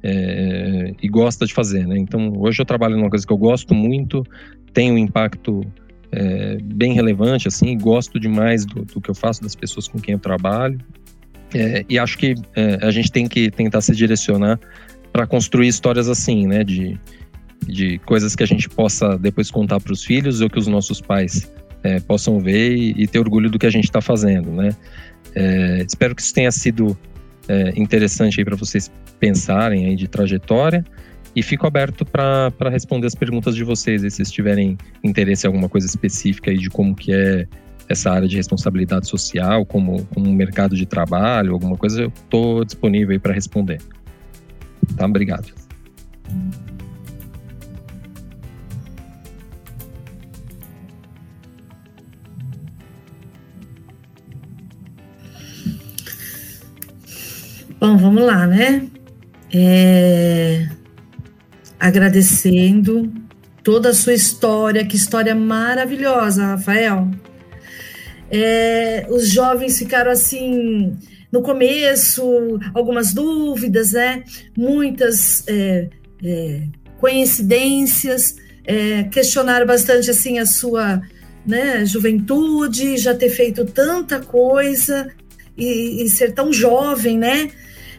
é, 0.01 0.93
e 1.01 1.07
gosta 1.07 1.45
de 1.45 1.53
fazer, 1.53 1.87
né? 1.87 1.97
Então, 1.97 2.33
hoje 2.37 2.61
eu 2.61 2.65
trabalho 2.65 2.97
numa 2.97 3.09
coisa 3.09 3.25
que 3.25 3.31
eu 3.31 3.37
gosto 3.37 3.73
muito, 3.73 4.23
tem 4.73 4.91
um 4.91 4.97
impacto 4.97 5.61
é, 6.11 6.57
bem 6.63 6.93
relevante, 6.93 7.47
assim, 7.47 7.77
gosto 7.77 8.19
demais 8.19 8.65
do, 8.65 8.83
do, 8.85 8.99
que 8.99 9.09
eu 9.09 9.15
faço, 9.15 9.41
das 9.41 9.55
pessoas 9.55 9.87
com 9.87 9.99
quem 9.99 10.13
eu 10.13 10.19
trabalho. 10.19 10.79
É, 11.53 11.85
e 11.87 11.99
acho 11.99 12.17
que 12.17 12.35
é, 12.55 12.79
a 12.81 12.91
gente 12.91 13.11
tem 13.11 13.27
que 13.27 13.51
tentar 13.51 13.81
se 13.81 13.95
direcionar 13.95 14.59
para 15.11 15.27
construir 15.27 15.67
histórias 15.67 16.09
assim, 16.09 16.47
né? 16.47 16.63
De, 16.63 16.99
de 17.67 17.99
coisas 17.99 18.35
que 18.35 18.43
a 18.43 18.47
gente 18.47 18.67
possa 18.67 19.17
depois 19.17 19.51
contar 19.51 19.79
para 19.79 19.93
os 19.93 20.03
filhos 20.03 20.41
ou 20.41 20.49
que 20.49 20.59
os 20.59 20.67
nossos 20.67 20.99
pais 20.99 21.51
é, 21.83 21.99
possam 21.99 22.39
ver 22.39 22.75
e, 22.75 23.03
e, 23.03 23.07
ter 23.07 23.19
orgulho 23.19 23.49
do 23.49 23.59
que 23.59 23.65
a 23.65 23.69
gente 23.69 23.85
está 23.85 24.01
fazendo, 24.01 24.51
né? 24.51 24.75
É, 25.35 25.83
espero 25.85 26.15
que 26.15 26.21
isso 26.21 26.33
tenha 26.33 26.51
sido 26.51 26.97
é, 27.47 27.73
interessante 27.75 28.39
aí 28.39 28.45
para 28.45 28.55
vocês 28.55 28.91
pensarem 29.19 29.85
aí 29.85 29.95
de 29.95 30.07
trajetória 30.07 30.83
e 31.35 31.41
fico 31.41 31.65
aberto 31.65 32.05
para 32.05 32.69
responder 32.69 33.07
as 33.07 33.15
perguntas 33.15 33.55
de 33.55 33.63
vocês, 33.63 34.01
se 34.01 34.09
vocês 34.09 34.31
tiverem 34.31 34.77
interesse 35.03 35.45
em 35.45 35.47
alguma 35.47 35.67
coisa 35.67 35.87
específica 35.87 36.51
aí 36.51 36.57
de 36.57 36.69
como 36.69 36.95
que 36.95 37.13
é 37.13 37.47
essa 37.89 38.11
área 38.11 38.27
de 38.27 38.35
responsabilidade 38.37 39.07
social, 39.07 39.65
como, 39.65 40.05
como 40.05 40.29
um 40.29 40.33
mercado 40.33 40.75
de 40.75 40.85
trabalho, 40.85 41.53
alguma 41.53 41.75
coisa, 41.75 42.03
eu 42.03 42.07
estou 42.07 42.63
disponível 42.63 43.11
aí 43.11 43.19
para 43.19 43.33
responder. 43.33 43.81
Tá? 44.95 45.05
Obrigado. 45.05 45.53
Bom, 57.83 57.97
vamos 57.97 58.23
lá, 58.23 58.47
né? 58.47 58.87
É... 59.53 60.69
Agradecendo 61.77 63.11
toda 63.61 63.89
a 63.89 63.93
sua 63.93 64.13
história, 64.13 64.85
que 64.85 64.95
história 64.95 65.35
maravilhosa, 65.35 66.45
Rafael. 66.45 67.11
É... 68.31 69.05
Os 69.09 69.27
jovens 69.27 69.77
ficaram 69.77 70.11
assim, 70.11 70.97
no 71.29 71.41
começo, 71.41 72.23
algumas 72.73 73.13
dúvidas, 73.13 73.91
né? 73.91 74.23
Muitas 74.57 75.45
é, 75.49 75.89
é, 76.23 76.61
coincidências, 77.01 78.37
é, 78.63 79.03
questionaram 79.11 79.67
bastante 79.67 80.09
assim 80.09 80.39
a 80.39 80.45
sua 80.45 81.01
né, 81.45 81.85
juventude, 81.85 82.95
já 82.95 83.13
ter 83.13 83.29
feito 83.29 83.65
tanta 83.65 84.21
coisa 84.21 85.11
e, 85.57 86.01
e 86.01 86.09
ser 86.09 86.31
tão 86.31 86.53
jovem, 86.53 87.17
né? 87.17 87.51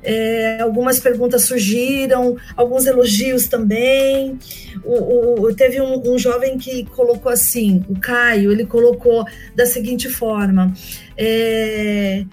É, 0.04 0.60
algumas 0.60 1.00
perguntas 1.00 1.42
surgiram, 1.42 2.36
alguns 2.56 2.86
elogios 2.86 3.46
também. 3.46 4.38
O, 4.84 5.42
o 5.42 5.54
teve 5.54 5.80
um, 5.80 6.12
um, 6.12 6.18
jovem 6.18 6.58
que 6.58 6.84
colocou 6.84 7.32
assim, 7.32 7.84
o 7.88 7.98
Caio, 7.98 8.52
ele 8.52 8.66
colocou 8.66 9.24
da 9.56 9.66
seguinte 9.66 10.08
forma: 10.08 10.72
é, 11.16 12.24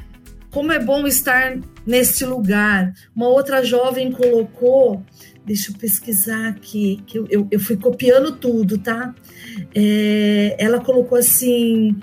como 0.51 0.71
é 0.71 0.79
bom 0.79 1.07
estar 1.07 1.57
neste 1.85 2.25
lugar. 2.25 2.93
Uma 3.15 3.27
outra 3.27 3.63
jovem 3.63 4.11
colocou 4.11 5.03
Deixa 5.43 5.71
eu 5.71 5.75
pesquisar 5.75 6.49
aqui, 6.49 7.01
que 7.07 7.17
eu, 7.17 7.25
eu, 7.27 7.47
eu 7.49 7.59
fui 7.59 7.75
copiando 7.75 8.33
tudo, 8.33 8.77
tá? 8.77 9.13
É, 9.73 10.55
ela 10.59 10.79
colocou 10.79 11.17
assim: 11.17 11.95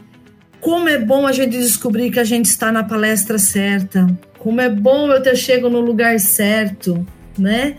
como 0.60 0.88
é 0.88 0.98
bom 0.98 1.26
a 1.26 1.32
gente 1.32 1.56
descobrir 1.56 2.10
que 2.10 2.18
a 2.18 2.24
gente 2.24 2.46
está 2.46 2.72
na 2.72 2.82
palestra 2.82 3.38
certa, 3.38 4.06
como 4.38 4.60
é 4.60 4.68
bom 4.68 5.10
eu 5.10 5.22
ter 5.22 5.36
chego 5.36 5.68
no 5.68 5.80
lugar 5.80 6.18
certo, 6.20 7.06
né? 7.36 7.76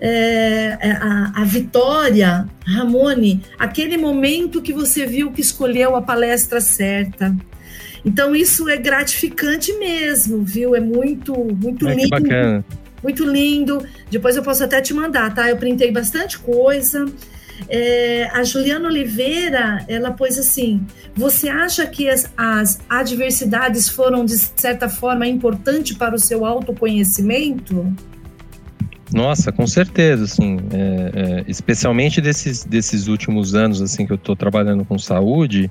É, 0.00 0.78
é 0.80 0.92
a, 0.92 1.32
a 1.36 1.44
Vitória, 1.44 2.48
Ramone, 2.64 3.42
aquele 3.58 3.96
momento 3.96 4.62
que 4.62 4.72
você 4.72 5.04
viu 5.04 5.30
que 5.30 5.40
escolheu 5.40 5.94
a 5.94 6.02
palestra 6.02 6.60
certa. 6.60 7.34
Então 8.04 8.34
isso 8.34 8.68
é 8.68 8.76
gratificante 8.76 9.72
mesmo, 9.74 10.42
viu? 10.42 10.74
É 10.74 10.80
muito, 10.80 11.34
muito 11.34 11.86
é, 11.88 11.94
lindo. 11.94 12.08
bacana 12.08 12.64
muito 13.02 13.24
lindo. 13.24 13.84
Depois 14.10 14.36
eu 14.36 14.42
posso 14.42 14.62
até 14.64 14.80
te 14.80 14.94
mandar, 14.94 15.34
tá? 15.34 15.48
Eu 15.48 15.56
printei 15.56 15.90
bastante 15.90 16.38
coisa. 16.38 17.06
É, 17.68 18.28
a 18.32 18.42
Juliana 18.42 18.88
Oliveira, 18.88 19.84
ela 19.88 20.10
pôs 20.10 20.38
assim: 20.38 20.84
você 21.14 21.48
acha 21.48 21.86
que 21.86 22.08
as, 22.08 22.32
as 22.36 22.80
adversidades 22.88 23.88
foram, 23.88 24.24
de 24.24 24.36
certa 24.36 24.88
forma, 24.88 25.26
importantes 25.26 25.96
para 25.96 26.14
o 26.14 26.18
seu 26.18 26.44
autoconhecimento? 26.44 27.92
Nossa, 29.12 29.50
com 29.50 29.66
certeza, 29.66 30.24
assim, 30.24 30.58
é, 30.72 31.40
é, 31.40 31.44
especialmente 31.48 32.20
desses, 32.20 32.64
desses 32.64 33.08
últimos 33.08 33.54
anos, 33.54 33.82
assim, 33.82 34.06
que 34.06 34.12
eu 34.12 34.16
estou 34.16 34.36
trabalhando 34.36 34.84
com 34.84 34.96
saúde, 34.98 35.70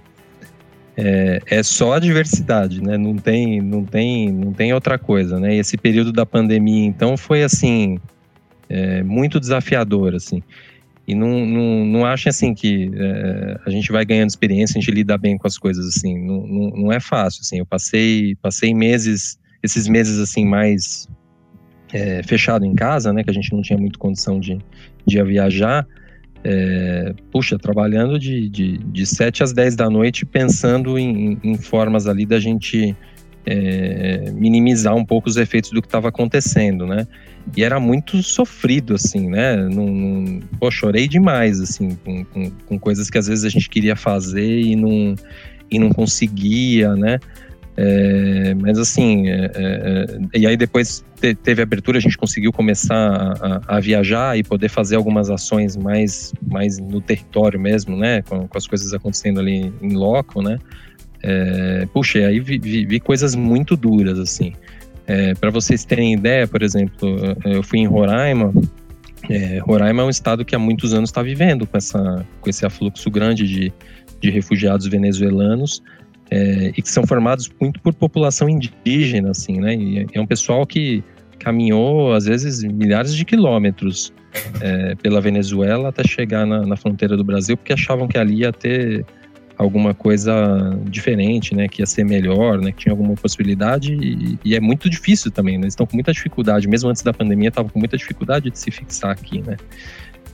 é, 0.98 1.40
é 1.46 1.64
só 1.64 1.94
a 1.94 2.00
diversidade, 2.00 2.84
né? 2.84 2.98
Não 2.98 3.16
tem, 3.16 3.62
não 3.62 3.86
tem, 3.86 4.30
não 4.30 4.52
tem 4.52 4.74
outra 4.74 4.98
coisa, 4.98 5.40
né? 5.40 5.56
E 5.56 5.60
esse 5.60 5.78
período 5.78 6.12
da 6.12 6.26
pandemia, 6.26 6.86
então, 6.86 7.16
foi 7.16 7.42
assim 7.42 7.98
é, 8.68 9.02
muito 9.04 9.40
desafiador, 9.40 10.14
assim. 10.14 10.44
E 11.10 11.16
não, 11.16 11.46
não, 11.46 11.86
não 11.86 12.06
achem 12.06 12.30
assim 12.30 12.54
que 12.54 12.92
é, 12.94 13.60
a 13.66 13.70
gente 13.70 13.92
vai 13.92 14.06
ganhando 14.06 14.30
experiência, 14.30 14.78
a 14.78 14.82
gente 14.82 14.92
lida 14.92 15.18
bem 15.18 15.38
com 15.38 15.48
as 15.48 15.58
coisas, 15.58 15.86
assim. 15.88 16.18
Não, 16.20 16.46
não, 16.46 16.70
não 16.70 16.92
é 16.92 17.00
fácil, 17.00 17.42
assim. 17.42 17.60
Eu 17.60 17.66
passei, 17.66 18.36
passei 18.42 18.74
meses, 18.74 19.40
esses 19.64 19.88
meses 19.88 20.20
assim 20.20 20.46
mais 20.46 21.08
é, 21.92 22.22
fechado 22.24 22.66
em 22.66 22.76
casa, 22.76 23.12
né? 23.12 23.24
Que 23.24 23.30
a 23.30 23.34
gente 23.34 23.52
não 23.54 23.62
tinha 23.62 23.78
muito 23.78 23.98
condição 23.98 24.40
de, 24.40 24.60
de 25.06 25.24
viajar 25.24 25.88
é, 26.44 27.14
puxa, 27.32 27.58
trabalhando 27.58 28.18
de, 28.18 28.50
de, 28.50 28.78
de 28.78 29.06
7 29.06 29.44
às 29.44 29.54
10 29.54 29.76
da 29.76 29.90
noite, 29.90 30.26
pensando 30.26 30.98
em, 30.98 31.38
em 31.44 31.58
formas 31.58 32.08
ali 32.08 32.26
da 32.26 32.40
gente 32.40 32.96
é, 33.46 34.32
minimizar 34.32 34.96
um 34.96 35.06
pouco 35.06 35.30
os 35.30 35.38
efeitos 35.38 35.72
do 35.72 35.82
que 35.82 35.88
estava 35.88 36.10
acontecendo, 36.10 36.86
né? 36.86 37.08
E 37.56 37.64
era 37.64 37.80
muito 37.80 38.22
sofrido, 38.22 38.94
assim, 38.94 39.30
né? 39.30 39.56
Não, 39.56 40.40
pô, 40.60 40.70
chorei 40.70 41.08
demais, 41.08 41.60
assim, 41.60 41.98
com, 42.04 42.24
com, 42.26 42.52
com, 42.52 42.80
coisas 42.80 43.10
que 43.10 43.18
às 43.18 43.28
vezes 43.28 43.46
a 43.46 43.50
gente 43.50 43.70
queria 43.70 43.96
fazer 43.96 44.60
e 44.60 44.76
não, 44.76 45.16
e 45.70 45.80
não 45.80 45.90
conseguia, 45.90 46.96
né? 46.96 47.20
É, 47.82 48.54
mas 48.56 48.78
assim, 48.78 49.30
é, 49.30 49.52
é, 49.56 50.38
e 50.38 50.46
aí 50.46 50.58
depois 50.58 51.02
te, 51.16 51.34
teve 51.34 51.62
abertura, 51.62 51.98
a 51.98 52.02
gente 52.02 52.18
conseguiu 52.18 52.52
começar 52.52 52.94
a, 53.42 53.78
a, 53.78 53.80
viajar 53.80 54.38
e 54.38 54.44
poder 54.44 54.68
fazer 54.68 54.98
algumas 54.98 55.30
ações 55.30 55.78
mais, 55.78 56.34
mais 56.46 56.78
no 56.78 57.00
território 57.00 57.58
mesmo, 57.58 57.96
né? 57.96 58.22
Com, 58.24 58.50
com 58.50 58.58
as 58.58 58.68
coisas 58.68 58.94
acontecendo 58.94 59.40
ali 59.40 59.74
em 59.82 59.94
loco, 59.94 60.42
né? 60.42 60.60
É, 61.22 61.88
puxa, 61.94 62.20
aí 62.20 62.40
vi, 62.40 62.58
vi, 62.58 62.86
vi, 62.86 63.00
coisas 63.00 63.36
muito 63.36 63.76
duras, 63.76 64.18
assim. 64.20 64.54
É, 65.08 65.34
Para 65.36 65.50
vocês 65.50 65.84
terem 65.84 66.14
ideia, 66.14 66.48
por 66.48 66.62
exemplo, 66.62 67.10
eu 67.46 67.64
fui 67.64 67.80
em 67.80 67.88
Roraima. 67.88 68.54
É, 69.30 69.60
Roraima 69.60 70.04
é 70.04 70.06
um 70.06 70.10
estado 70.10 70.46
que 70.46 70.56
há 70.56 70.60
muitos 70.60 70.94
anos 70.94 71.10
está 71.10 71.22
vivendo 71.22 71.68
com, 71.68 71.78
essa, 71.78 72.26
com 72.40 72.50
esse 72.50 72.66
afluxo 72.66 73.10
grande 73.12 73.48
de, 73.48 73.74
de 74.22 74.30
refugiados 74.30 74.88
venezuelanos 74.88 75.84
é, 76.32 76.72
e 76.78 76.82
que 76.82 76.90
são 76.90 77.06
formados 77.06 77.50
muito 77.60 77.80
por 77.80 77.94
população 77.94 78.48
indígena, 78.48 79.32
assim, 79.32 79.60
né? 79.60 79.76
E 79.76 80.08
é 80.14 80.22
um 80.22 80.28
pessoal 80.28 80.66
que 80.66 81.04
caminhou, 81.40 82.14
às 82.14 82.26
vezes, 82.26 82.64
milhares 82.64 83.16
de 83.16 83.26
quilômetros 83.26 84.14
é, 84.62 84.96
pela 84.96 85.20
Venezuela 85.20 85.90
até 85.90 86.04
chegar 86.08 86.46
na, 86.46 86.66
na, 86.66 86.76
fronteira 86.76 87.18
do 87.18 87.24
Brasil, 87.24 87.58
porque 87.58 87.74
achavam 87.74 88.08
que 88.08 88.18
ali 88.18 88.42
ia 88.42 88.54
ter 88.54 89.06
alguma 89.60 89.94
coisa 89.94 90.80
diferente, 90.86 91.54
né? 91.54 91.68
Que 91.68 91.82
ia 91.82 91.86
ser 91.86 92.06
melhor, 92.06 92.58
né? 92.58 92.72
Que 92.72 92.84
tinha 92.84 92.94
alguma 92.94 93.14
possibilidade 93.14 93.94
e, 93.94 94.40
e 94.44 94.56
é 94.56 94.60
muito 94.60 94.90
difícil 94.90 95.30
também, 95.30 95.58
né? 95.58 95.66
Eles 95.66 95.74
estão 95.74 95.86
com 95.86 95.98
muita 95.98 96.14
dificuldade, 96.14 96.66
mesmo 96.66 96.90
antes 96.90 97.02
da 97.02 97.12
pandemia, 97.12 97.50
estavam 97.50 97.70
com 97.70 97.78
muita 97.78 97.98
dificuldade 97.98 98.50
de 98.50 98.58
se 98.58 98.72
fixar 98.72 99.12
aqui, 99.12 99.42
né? 99.42 99.58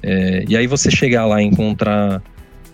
É, 0.03 0.45
e 0.47 0.55
aí 0.55 0.67
você 0.67 0.91
chegar 0.91 1.26
lá 1.26 1.41
e 1.41 1.45
encontrar 1.45 2.21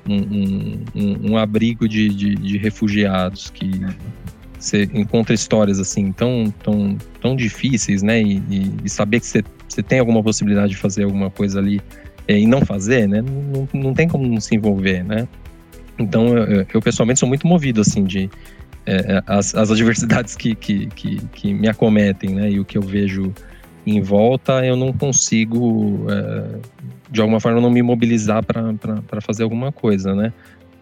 um, 0.05 0.83
um, 0.93 1.31
um 1.31 1.37
abrigo 1.37 1.87
de, 1.87 2.09
de, 2.09 2.35
de, 2.35 2.57
refugiados 2.57 3.49
que 3.49 3.71
você 4.59 4.89
encontra 4.93 5.33
histórias 5.33 5.79
assim 5.79 6.11
tão, 6.11 6.53
tão, 6.61 6.97
tão 7.21 7.33
difíceis, 7.33 8.03
né? 8.03 8.21
E, 8.21 8.43
e, 8.49 8.75
e 8.83 8.89
saber 8.89 9.21
que 9.21 9.25
você, 9.25 9.41
você 9.69 9.81
tem 9.81 9.99
alguma 9.99 10.21
possibilidade 10.21 10.73
de 10.73 10.77
fazer 10.77 11.05
alguma 11.05 11.29
coisa 11.29 11.59
ali 11.59 11.79
é, 12.27 12.37
e 12.37 12.45
não 12.45 12.65
fazer, 12.65 13.07
né? 13.07 13.21
Não, 13.21 13.69
não 13.73 13.93
tem 13.93 14.09
como 14.09 14.27
não 14.27 14.41
se 14.41 14.53
envolver, 14.53 15.01
né? 15.05 15.29
Então 16.01 16.37
eu, 16.37 16.65
eu 16.73 16.81
pessoalmente 16.81 17.19
sou 17.19 17.29
muito 17.29 17.47
movido 17.47 17.81
assim 17.81 18.03
de 18.03 18.29
é, 18.85 18.95
é, 18.95 19.23
as, 19.27 19.53
as 19.53 19.69
adversidades 19.71 20.35
que, 20.35 20.55
que, 20.55 20.87
que, 20.87 21.17
que, 21.27 21.53
me 21.53 21.67
acometem, 21.67 22.31
né? 22.31 22.51
E 22.51 22.59
o 22.59 22.65
que 22.65 22.77
eu 22.77 22.81
vejo 22.81 23.33
em 23.85 24.01
volta, 24.01 24.65
eu 24.65 24.75
não 24.75 24.91
consigo 24.91 26.07
é, 26.09 26.59
de 27.09 27.21
alguma 27.21 27.39
forma 27.39 27.61
não 27.61 27.69
me 27.69 27.81
mobilizar 27.81 28.43
para 28.43 29.21
fazer 29.21 29.43
alguma 29.43 29.71
coisa, 29.71 30.15
né? 30.15 30.33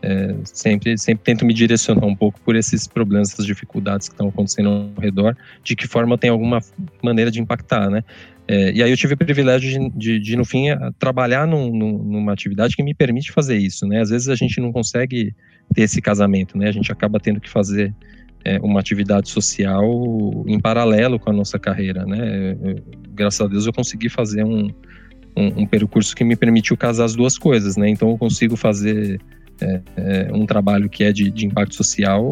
É, 0.01 0.33
sempre, 0.45 0.97
sempre 0.97 1.25
tento 1.25 1.45
me 1.45 1.53
direcionar 1.53 2.05
um 2.05 2.15
pouco 2.15 2.39
por 2.39 2.55
esses 2.55 2.87
problemas, 2.87 3.33
essas 3.33 3.45
dificuldades 3.45 4.07
que 4.07 4.13
estão 4.13 4.29
acontecendo 4.29 4.69
ao 4.69 5.01
redor, 5.01 5.35
de 5.61 5.75
que 5.75 5.85
forma 5.85 6.17
tenho 6.17 6.31
alguma 6.31 6.61
maneira 7.03 7.29
de 7.29 7.41
impactar, 7.41 7.89
né? 7.89 8.03
É, 8.51 8.71
e 8.71 8.81
aí 8.81 8.89
eu 8.89 8.97
tive 8.97 9.13
o 9.13 9.17
privilégio 9.17 9.69
de, 9.69 9.89
de, 9.95 10.19
de 10.19 10.35
no 10.35 10.43
fim, 10.43 10.69
trabalhar 10.97 11.45
num, 11.45 11.69
numa 11.71 12.33
atividade 12.33 12.75
que 12.75 12.81
me 12.81 12.95
permite 12.95 13.31
fazer 13.31 13.55
isso, 13.55 13.85
né? 13.85 14.01
Às 14.01 14.09
vezes 14.09 14.27
a 14.27 14.33
gente 14.33 14.59
não 14.59 14.71
consegue 14.71 15.35
ter 15.71 15.83
esse 15.83 16.01
casamento, 16.01 16.57
né? 16.57 16.67
A 16.67 16.71
gente 16.71 16.91
acaba 16.91 17.19
tendo 17.19 17.39
que 17.39 17.47
fazer 17.47 17.93
é, 18.43 18.57
uma 18.57 18.79
atividade 18.79 19.29
social 19.29 19.85
em 20.47 20.59
paralelo 20.59 21.19
com 21.19 21.29
a 21.29 21.33
nossa 21.33 21.59
carreira, 21.59 22.07
né? 22.07 22.57
Eu, 22.63 22.81
graças 23.13 23.39
a 23.39 23.47
Deus 23.47 23.67
eu 23.67 23.73
consegui 23.73 24.09
fazer 24.09 24.43
um, 24.43 24.73
um, 25.37 25.61
um, 25.61 25.67
percurso 25.67 26.15
que 26.15 26.23
me 26.23 26.35
permitiu 26.35 26.75
casar 26.75 27.05
as 27.05 27.15
duas 27.15 27.37
coisas, 27.37 27.77
né? 27.77 27.87
Então 27.87 28.09
eu 28.09 28.17
consigo 28.17 28.55
fazer 28.55 29.21
é, 29.61 29.81
é, 29.95 30.29
um 30.33 30.47
trabalho 30.47 30.89
que 30.89 31.03
é 31.03 31.11
de, 31.11 31.29
de 31.29 31.45
impacto 31.45 31.75
social, 31.75 32.31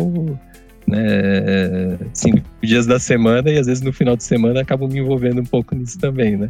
né? 0.87 1.97
Cinco 2.13 2.41
dias 2.61 2.85
da 2.85 2.99
semana 2.99 3.49
e 3.49 3.57
às 3.57 3.67
vezes 3.67 3.83
no 3.83 3.91
final 3.91 4.15
de 4.15 4.23
semana 4.23 4.61
acabo 4.61 4.87
me 4.87 4.99
envolvendo 4.99 5.41
um 5.41 5.45
pouco 5.45 5.75
nisso 5.75 5.99
também, 5.99 6.37
né? 6.37 6.49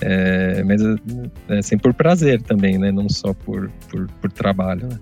É, 0.00 0.62
mas 0.64 0.80
sempre 1.64 1.90
por 1.90 1.94
prazer 1.94 2.42
também, 2.42 2.78
né? 2.78 2.90
Não 2.90 3.08
só 3.08 3.32
por, 3.32 3.70
por, 3.88 4.08
por 4.20 4.30
trabalho. 4.32 4.88
Né? 4.88 4.98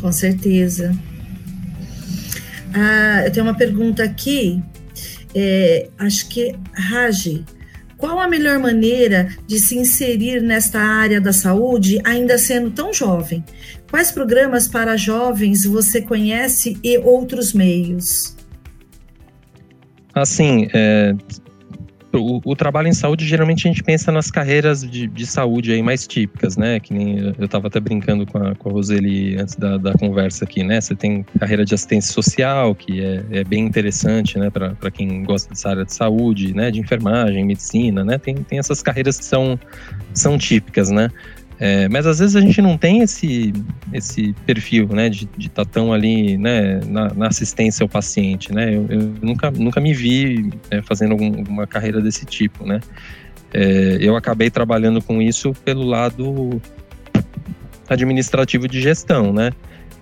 Com 0.00 0.12
certeza. 0.12 0.96
Ah, 2.74 3.22
eu 3.24 3.32
tenho 3.32 3.46
uma 3.46 3.56
pergunta 3.56 4.02
aqui. 4.02 4.62
É, 5.34 5.88
acho 5.98 6.28
que 6.28 6.54
Raji, 6.74 7.44
qual 7.96 8.18
a 8.18 8.28
melhor 8.28 8.58
maneira 8.58 9.28
de 9.46 9.58
se 9.58 9.78
inserir 9.78 10.42
nesta 10.42 10.80
área 10.80 11.20
da 11.20 11.32
saúde, 11.32 12.00
ainda 12.04 12.36
sendo 12.36 12.70
tão 12.70 12.92
jovem? 12.92 13.44
Quais 13.92 14.10
programas 14.10 14.66
para 14.66 14.96
jovens 14.96 15.66
você 15.66 16.00
conhece 16.00 16.78
e 16.82 16.96
outros 16.96 17.52
meios? 17.52 18.34
Assim, 20.14 20.66
é, 20.72 21.14
o, 22.10 22.40
o, 22.42 22.56
trabalho 22.56 22.88
em 22.88 22.94
saúde, 22.94 23.26
geralmente 23.26 23.68
a 23.68 23.70
gente 23.70 23.82
pensa 23.82 24.10
nas 24.10 24.30
carreiras 24.30 24.82
de, 24.82 25.06
de 25.06 25.26
saúde 25.26 25.72
aí 25.72 25.82
mais 25.82 26.06
típicas, 26.06 26.56
né? 26.56 26.80
Que 26.80 26.94
nem 26.94 27.18
eu 27.18 27.44
estava 27.44 27.66
até 27.68 27.78
brincando 27.80 28.24
com 28.24 28.38
a, 28.38 28.54
com 28.54 28.70
a 28.70 28.72
Roseli 28.72 29.36
antes 29.38 29.56
da, 29.56 29.76
da, 29.76 29.92
conversa 29.92 30.46
aqui, 30.46 30.64
né? 30.64 30.80
Você 30.80 30.94
tem 30.94 31.22
carreira 31.38 31.62
de 31.62 31.74
assistência 31.74 32.14
social, 32.14 32.74
que 32.74 32.98
é, 32.98 33.22
é 33.30 33.44
bem 33.44 33.66
interessante, 33.66 34.38
né? 34.38 34.48
Para 34.48 34.90
quem 34.90 35.22
gosta 35.22 35.50
dessa 35.50 35.68
área 35.68 35.84
de 35.84 35.92
saúde, 35.92 36.54
né? 36.54 36.70
De 36.70 36.80
enfermagem, 36.80 37.44
medicina, 37.44 38.02
né? 38.02 38.16
Tem, 38.16 38.36
tem 38.36 38.58
essas 38.58 38.80
carreiras 38.80 39.18
que 39.18 39.24
são, 39.26 39.60
são 40.14 40.38
típicas, 40.38 40.90
né? 40.90 41.10
É, 41.64 41.88
mas 41.88 42.08
às 42.08 42.18
vezes 42.18 42.34
a 42.34 42.40
gente 42.40 42.60
não 42.60 42.76
tem 42.76 43.02
esse, 43.02 43.52
esse 43.92 44.32
perfil, 44.44 44.88
né, 44.88 45.08
de 45.08 45.28
estar 45.38 45.64
tá 45.64 45.70
tão 45.70 45.92
ali, 45.92 46.36
né, 46.36 46.80
na, 46.88 47.14
na, 47.14 47.28
assistência 47.28 47.84
ao 47.84 47.88
paciente, 47.88 48.52
né. 48.52 48.74
Eu, 48.74 48.84
eu 48.90 49.14
nunca, 49.22 49.48
nunca 49.48 49.80
me 49.80 49.94
vi 49.94 50.50
né, 50.68 50.82
fazendo 50.82 51.12
alguma 51.12 51.64
carreira 51.64 52.00
desse 52.00 52.26
tipo, 52.26 52.66
né. 52.66 52.80
É, 53.54 53.96
eu 54.00 54.16
acabei 54.16 54.50
trabalhando 54.50 55.00
com 55.00 55.22
isso 55.22 55.52
pelo 55.64 55.84
lado 55.84 56.60
administrativo 57.88 58.66
de 58.66 58.80
gestão, 58.80 59.32
né. 59.32 59.52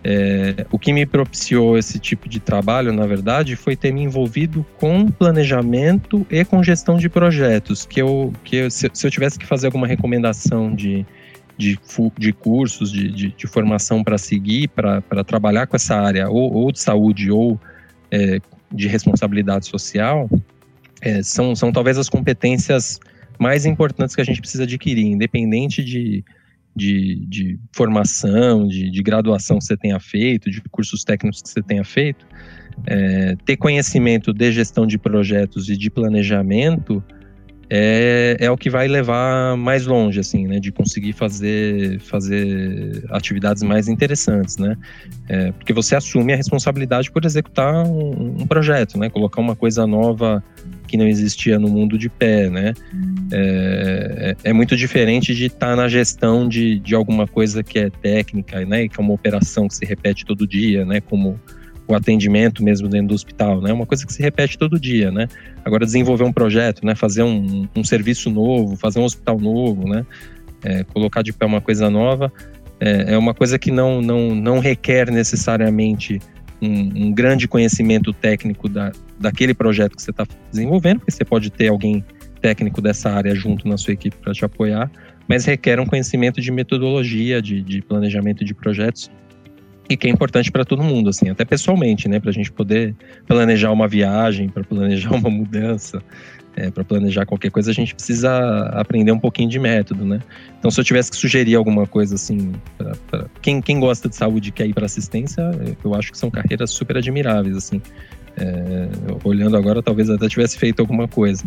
É, 0.02 0.64
o 0.70 0.78
que 0.78 0.94
me 0.94 1.04
propiciou 1.04 1.76
esse 1.76 1.98
tipo 1.98 2.26
de 2.26 2.40
trabalho, 2.40 2.90
na 2.90 3.06
verdade, 3.06 3.54
foi 3.54 3.76
ter 3.76 3.92
me 3.92 4.02
envolvido 4.02 4.64
com 4.78 5.08
planejamento 5.08 6.26
e 6.30 6.42
com 6.42 6.62
gestão 6.62 6.96
de 6.96 7.10
projetos. 7.10 7.84
Que 7.84 8.00
eu, 8.00 8.32
que 8.44 8.56
eu, 8.56 8.70
se, 8.70 8.90
se 8.94 9.06
eu 9.06 9.10
tivesse 9.10 9.38
que 9.38 9.44
fazer 9.44 9.66
alguma 9.66 9.86
recomendação 9.86 10.74
de, 10.74 11.04
de, 11.60 11.78
de 12.18 12.32
cursos, 12.32 12.90
de, 12.90 13.12
de, 13.12 13.34
de 13.36 13.46
formação 13.46 14.02
para 14.02 14.16
seguir, 14.16 14.68
para 14.68 15.22
trabalhar 15.22 15.66
com 15.66 15.76
essa 15.76 15.94
área, 15.94 16.28
ou, 16.30 16.50
ou 16.52 16.72
de 16.72 16.80
saúde, 16.80 17.30
ou 17.30 17.60
é, 18.10 18.40
de 18.72 18.88
responsabilidade 18.88 19.66
social, 19.66 20.28
é, 21.02 21.22
são, 21.22 21.54
são 21.54 21.70
talvez 21.70 21.98
as 21.98 22.08
competências 22.08 22.98
mais 23.38 23.66
importantes 23.66 24.14
que 24.14 24.22
a 24.22 24.24
gente 24.24 24.40
precisa 24.40 24.62
adquirir, 24.64 25.04
independente 25.04 25.84
de 25.84 26.24
de, 26.74 27.26
de 27.26 27.58
formação, 27.72 28.66
de, 28.66 28.88
de, 28.90 29.02
graduação 29.02 29.58
que 29.58 29.64
você 29.64 29.76
tenha 29.76 29.98
feito, 29.98 30.48
de 30.48 30.62
cursos 30.70 31.02
técnicos 31.02 31.42
que 31.42 31.48
você 31.48 31.60
tenha 31.60 31.82
feito, 31.82 32.24
é, 32.86 33.36
ter 33.44 33.56
conhecimento 33.56 34.32
de 34.32 34.52
gestão 34.52 34.86
de 34.86 34.96
projetos 34.96 35.68
e 35.68 35.76
de 35.76 35.90
planejamento 35.90 37.02
é, 37.72 38.36
é 38.40 38.50
o 38.50 38.56
que 38.56 38.68
vai 38.68 38.88
levar 38.88 39.56
mais 39.56 39.86
longe, 39.86 40.18
assim, 40.18 40.44
né? 40.44 40.58
De 40.58 40.72
conseguir 40.72 41.12
fazer, 41.12 42.00
fazer 42.00 43.04
atividades 43.10 43.62
mais 43.62 43.86
interessantes, 43.86 44.56
né? 44.56 44.76
É, 45.28 45.52
porque 45.52 45.72
você 45.72 45.94
assume 45.94 46.32
a 46.32 46.36
responsabilidade 46.36 47.12
por 47.12 47.24
executar 47.24 47.86
um, 47.86 48.40
um, 48.40 48.46
projeto, 48.46 48.98
né? 48.98 49.08
Colocar 49.08 49.40
uma 49.40 49.54
coisa 49.54 49.86
nova 49.86 50.42
que 50.88 50.96
não 50.96 51.06
existia 51.06 51.60
no 51.60 51.68
mundo 51.68 51.96
de 51.96 52.08
pé, 52.08 52.50
né? 52.50 52.74
É, 53.30 54.36
é, 54.44 54.50
é 54.50 54.52
muito 54.52 54.76
diferente 54.76 55.32
de 55.32 55.46
estar 55.46 55.76
na 55.76 55.86
gestão 55.86 56.48
de, 56.48 56.80
de 56.80 56.96
alguma 56.96 57.28
coisa 57.28 57.62
que 57.62 57.78
é 57.78 57.88
técnica, 57.88 58.66
né? 58.66 58.88
Que 58.88 58.98
é 58.98 59.00
uma 59.00 59.14
operação 59.14 59.68
que 59.68 59.76
se 59.76 59.84
repete 59.84 60.26
todo 60.26 60.44
dia, 60.44 60.84
né? 60.84 61.00
Como 61.00 61.38
o 61.92 61.96
atendimento 61.96 62.62
mesmo 62.62 62.88
dentro 62.88 63.08
do 63.08 63.14
hospital, 63.14 63.60
né? 63.60 63.72
Uma 63.72 63.86
coisa 63.86 64.06
que 64.06 64.12
se 64.12 64.22
repete 64.22 64.58
todo 64.58 64.78
dia, 64.78 65.10
né? 65.10 65.28
Agora 65.64 65.84
desenvolver 65.84 66.24
um 66.24 66.32
projeto, 66.32 66.84
né? 66.84 66.94
Fazer 66.94 67.22
um, 67.22 67.68
um 67.74 67.84
serviço 67.84 68.30
novo, 68.30 68.76
fazer 68.76 68.98
um 69.00 69.04
hospital 69.04 69.38
novo, 69.38 69.88
né? 69.88 70.04
É, 70.62 70.84
colocar 70.84 71.22
de 71.22 71.32
pé 71.32 71.46
uma 71.46 71.60
coisa 71.60 71.88
nova 71.88 72.30
é, 72.80 73.12
é, 73.12 73.18
uma 73.18 73.34
coisa 73.34 73.58
que 73.58 73.70
não, 73.70 74.00
não, 74.00 74.34
não 74.34 74.58
requer 74.58 75.10
necessariamente 75.10 76.18
um, 76.62 77.06
um 77.06 77.12
grande 77.12 77.46
conhecimento 77.46 78.12
técnico 78.12 78.68
da, 78.68 78.90
daquele 79.18 79.52
projeto 79.52 79.94
que 79.94 80.02
você 80.02 80.10
está 80.10 80.26
desenvolvendo, 80.50 81.00
porque 81.00 81.10
você 81.10 81.24
pode 81.24 81.50
ter 81.50 81.68
alguém 81.68 82.02
técnico 82.40 82.80
dessa 82.80 83.10
área 83.10 83.34
junto 83.34 83.68
na 83.68 83.76
sua 83.76 83.92
equipe 83.92 84.16
para 84.16 84.32
te 84.32 84.44
apoiar, 84.46 84.90
mas 85.28 85.44
requer 85.44 85.78
um 85.78 85.84
conhecimento 85.84 86.40
de 86.40 86.50
metodologia, 86.50 87.42
de, 87.42 87.60
de 87.60 87.82
planejamento 87.82 88.42
de 88.44 88.54
projetos 88.54 89.10
e 89.90 89.96
que 89.96 90.06
é 90.06 90.10
importante 90.10 90.52
para 90.52 90.64
todo 90.64 90.82
mundo, 90.82 91.10
assim, 91.10 91.28
até 91.28 91.44
pessoalmente, 91.44 92.08
né, 92.08 92.20
para 92.20 92.30
a 92.30 92.32
gente 92.32 92.52
poder 92.52 92.94
planejar 93.26 93.72
uma 93.72 93.88
viagem, 93.88 94.48
para 94.48 94.62
planejar 94.62 95.10
uma 95.14 95.28
mudança, 95.28 96.00
é, 96.56 96.70
para 96.70 96.84
planejar 96.84 97.26
qualquer 97.26 97.50
coisa, 97.50 97.70
a 97.70 97.74
gente 97.74 97.94
precisa 97.94 98.30
aprender 98.72 99.12
um 99.12 99.18
pouquinho 99.18 99.48
de 99.48 99.58
método, 99.58 100.04
né? 100.04 100.20
Então, 100.58 100.70
se 100.70 100.80
eu 100.80 100.84
tivesse 100.84 101.10
que 101.10 101.16
sugerir 101.16 101.54
alguma 101.54 101.86
coisa 101.86 102.14
assim, 102.14 102.52
pra, 102.76 102.92
pra 103.10 103.26
quem, 103.42 103.60
quem 103.60 103.80
gosta 103.80 104.08
de 104.08 104.16
saúde 104.16 104.50
e 104.50 104.52
quer 104.52 104.66
ir 104.66 104.74
para 104.74 104.86
assistência, 104.86 105.42
eu 105.82 105.94
acho 105.94 106.12
que 106.12 106.18
são 106.18 106.30
carreiras 106.30 106.70
super 106.70 106.96
admiráveis, 106.96 107.56
assim. 107.56 107.80
É, 108.36 108.88
olhando 109.24 109.56
agora, 109.56 109.82
talvez 109.82 110.08
até 110.08 110.28
tivesse 110.28 110.58
feito 110.58 110.80
alguma 110.80 111.08
coisa. 111.08 111.44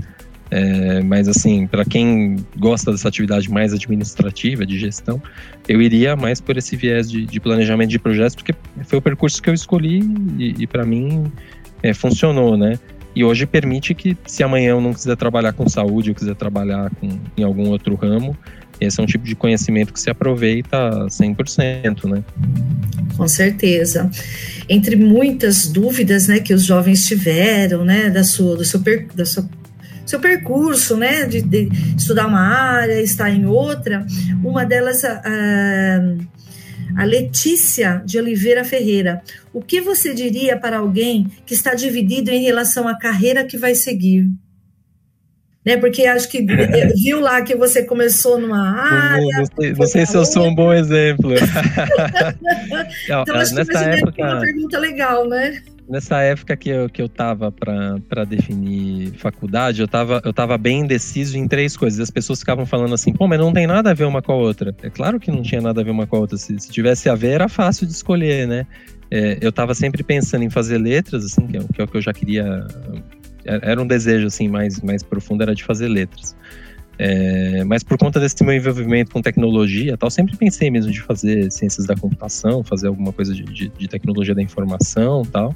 É, 0.55 1.01
mas 1.01 1.27
assim, 1.27 1.65
para 1.65 1.83
quem 1.83 2.35
gosta 2.59 2.91
dessa 2.91 3.07
atividade 3.07 3.49
mais 3.49 3.73
administrativa, 3.73 4.63
de 4.63 4.77
gestão, 4.77 5.19
eu 5.67 5.81
iria 5.81 6.15
mais 6.15 6.39
por 6.39 6.55
esse 6.55 6.75
viés 6.75 7.09
de, 7.09 7.25
de 7.25 7.39
planejamento 7.39 7.89
de 7.89 7.97
projetos, 7.97 8.35
porque 8.35 8.53
foi 8.83 8.99
o 8.99 9.01
percurso 9.01 9.41
que 9.41 9.49
eu 9.49 9.53
escolhi 9.55 10.01
e, 10.37 10.53
e 10.59 10.67
para 10.67 10.85
mim 10.85 11.23
é, 11.81 11.91
funcionou, 11.91 12.55
né? 12.55 12.77
E 13.15 13.23
hoje 13.23 13.47
permite 13.47 13.95
que, 13.95 14.15
se 14.27 14.43
amanhã 14.43 14.71
eu 14.71 14.81
não 14.81 14.93
quiser 14.93 15.17
trabalhar 15.17 15.53
com 15.53 15.67
saúde, 15.67 16.09
eu 16.11 16.15
quiser 16.15 16.35
trabalhar 16.35 16.91
com, 17.01 17.09
em 17.35 17.43
algum 17.43 17.69
outro 17.69 17.95
ramo, 17.95 18.37
esse 18.79 18.99
é 18.99 19.03
um 19.03 19.07
tipo 19.07 19.25
de 19.25 19.35
conhecimento 19.35 19.91
que 19.91 19.99
se 19.99 20.11
aproveita 20.11 21.07
100%, 21.07 22.03
né? 22.05 22.23
Com 23.17 23.27
certeza. 23.27 24.07
Entre 24.69 24.95
muitas 24.95 25.67
dúvidas, 25.67 26.27
né, 26.27 26.39
que 26.39 26.53
os 26.53 26.63
jovens 26.63 27.05
tiveram, 27.05 27.83
né, 27.83 28.11
da 28.11 28.23
sua, 28.23 28.55
do 28.55 28.63
seu, 28.63 28.79
da 29.15 29.25
sua 29.25 29.47
seu 30.13 30.19
percurso, 30.19 30.95
né, 30.95 31.25
de, 31.25 31.41
de, 31.41 31.69
estudar 31.97 32.27
uma 32.27 32.41
área, 32.41 33.01
estar 33.01 33.31
em 33.31 33.45
outra. 33.45 34.05
Uma 34.43 34.63
delas, 34.63 35.03
a, 35.03 35.21
a 36.95 37.03
Letícia 37.03 38.03
de 38.05 38.19
Oliveira 38.19 38.63
Ferreira. 38.63 39.23
O 39.51 39.59
que 39.59 39.81
você 39.81 40.13
diria 40.13 40.55
para 40.55 40.77
alguém 40.77 41.27
que 41.47 41.55
está 41.55 41.73
dividido 41.73 42.29
em 42.29 42.43
relação 42.43 42.87
à 42.87 42.95
carreira 42.95 43.43
que 43.43 43.57
vai 43.57 43.73
seguir? 43.73 44.29
Né, 45.65 45.77
porque 45.77 46.05
acho 46.05 46.29
que 46.29 46.45
viu 47.01 47.19
lá 47.19 47.41
que 47.41 47.55
você 47.55 47.83
começou 47.83 48.37
numa 48.37 48.69
área. 48.77 49.45
Sei, 49.59 49.73
não 49.73 49.87
sei 49.87 50.05
se 50.05 50.15
eu 50.15 50.25
sou 50.25 50.45
um 50.45 50.53
bom 50.53 50.71
exemplo. 50.71 51.33
então, 53.05 53.35
acho 53.35 53.55
que 53.55 53.77
época... 53.77 54.21
é 54.21 54.25
uma 54.25 54.41
pergunta 54.41 54.77
legal, 54.77 55.27
né? 55.27 55.63
Nessa 55.87 56.21
época 56.21 56.55
que 56.55 56.69
eu, 56.69 56.89
que 56.89 57.01
eu 57.01 57.09
tava 57.09 57.51
para 57.51 58.23
definir 58.23 59.11
faculdade, 59.17 59.81
eu 59.81 59.87
tava, 59.87 60.21
eu 60.23 60.31
tava 60.31 60.57
bem 60.57 60.81
indeciso 60.81 61.37
em 61.37 61.47
três 61.47 61.75
coisas. 61.75 61.99
As 61.99 62.09
pessoas 62.09 62.39
ficavam 62.39 62.65
falando 62.65 62.95
assim, 62.95 63.11
pô, 63.11 63.27
mas 63.27 63.39
não 63.39 63.51
tem 63.51 63.67
nada 63.67 63.91
a 63.91 63.93
ver 63.93 64.05
uma 64.05 64.21
com 64.21 64.31
a 64.31 64.35
outra. 64.35 64.73
É 64.81 64.89
claro 64.89 65.19
que 65.19 65.29
não 65.29 65.41
tinha 65.41 65.61
nada 65.61 65.81
a 65.81 65.83
ver 65.83 65.91
uma 65.91 66.07
com 66.07 66.15
a 66.15 66.19
outra. 66.19 66.37
Se, 66.37 66.57
se 66.57 66.71
tivesse 66.71 67.09
a 67.09 67.15
ver, 67.15 67.31
era 67.31 67.49
fácil 67.49 67.85
de 67.85 67.93
escolher, 67.93 68.47
né? 68.47 68.65
É, 69.11 69.37
eu 69.41 69.51
tava 69.51 69.75
sempre 69.75 70.03
pensando 70.03 70.43
em 70.43 70.49
fazer 70.49 70.77
letras, 70.77 71.25
assim, 71.25 71.45
que 71.47 71.57
é, 71.57 71.59
que 71.73 71.81
é 71.81 71.83
o 71.83 71.87
que 71.87 71.97
eu 71.97 72.01
já 72.01 72.13
queria. 72.13 72.65
Era 73.45 73.81
um 73.81 73.85
desejo, 73.85 74.27
assim, 74.27 74.47
mais, 74.47 74.79
mais 74.81 75.03
profundo, 75.03 75.43
era 75.43 75.53
de 75.53 75.63
fazer 75.63 75.89
letras. 75.89 76.35
É, 76.97 77.63
mas 77.63 77.83
por 77.83 77.97
conta 77.97 78.19
desse 78.19 78.43
meu 78.43 78.53
envolvimento 78.53 79.11
com 79.11 79.21
tecnologia, 79.21 79.97
tal, 79.97 80.09
sempre 80.09 80.37
pensei 80.37 80.69
mesmo 80.69 80.91
de 80.91 81.01
fazer 81.01 81.51
ciências 81.51 81.87
da 81.87 81.95
computação, 81.95 82.63
fazer 82.63 82.87
alguma 82.87 83.11
coisa 83.11 83.33
de, 83.33 83.43
de, 83.43 83.69
de 83.69 83.87
tecnologia 83.87 84.35
da 84.35 84.41
informação, 84.41 85.23
tal. 85.23 85.55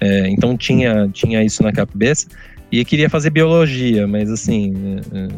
É, 0.00 0.28
então 0.28 0.56
tinha 0.56 1.08
tinha 1.12 1.44
isso 1.44 1.62
na 1.62 1.72
cabeça 1.72 2.26
e 2.70 2.84
queria 2.84 3.08
fazer 3.10 3.30
biologia, 3.30 4.06
mas 4.06 4.30
assim, 4.30 4.72
é, 5.12 5.18
é 5.18 5.28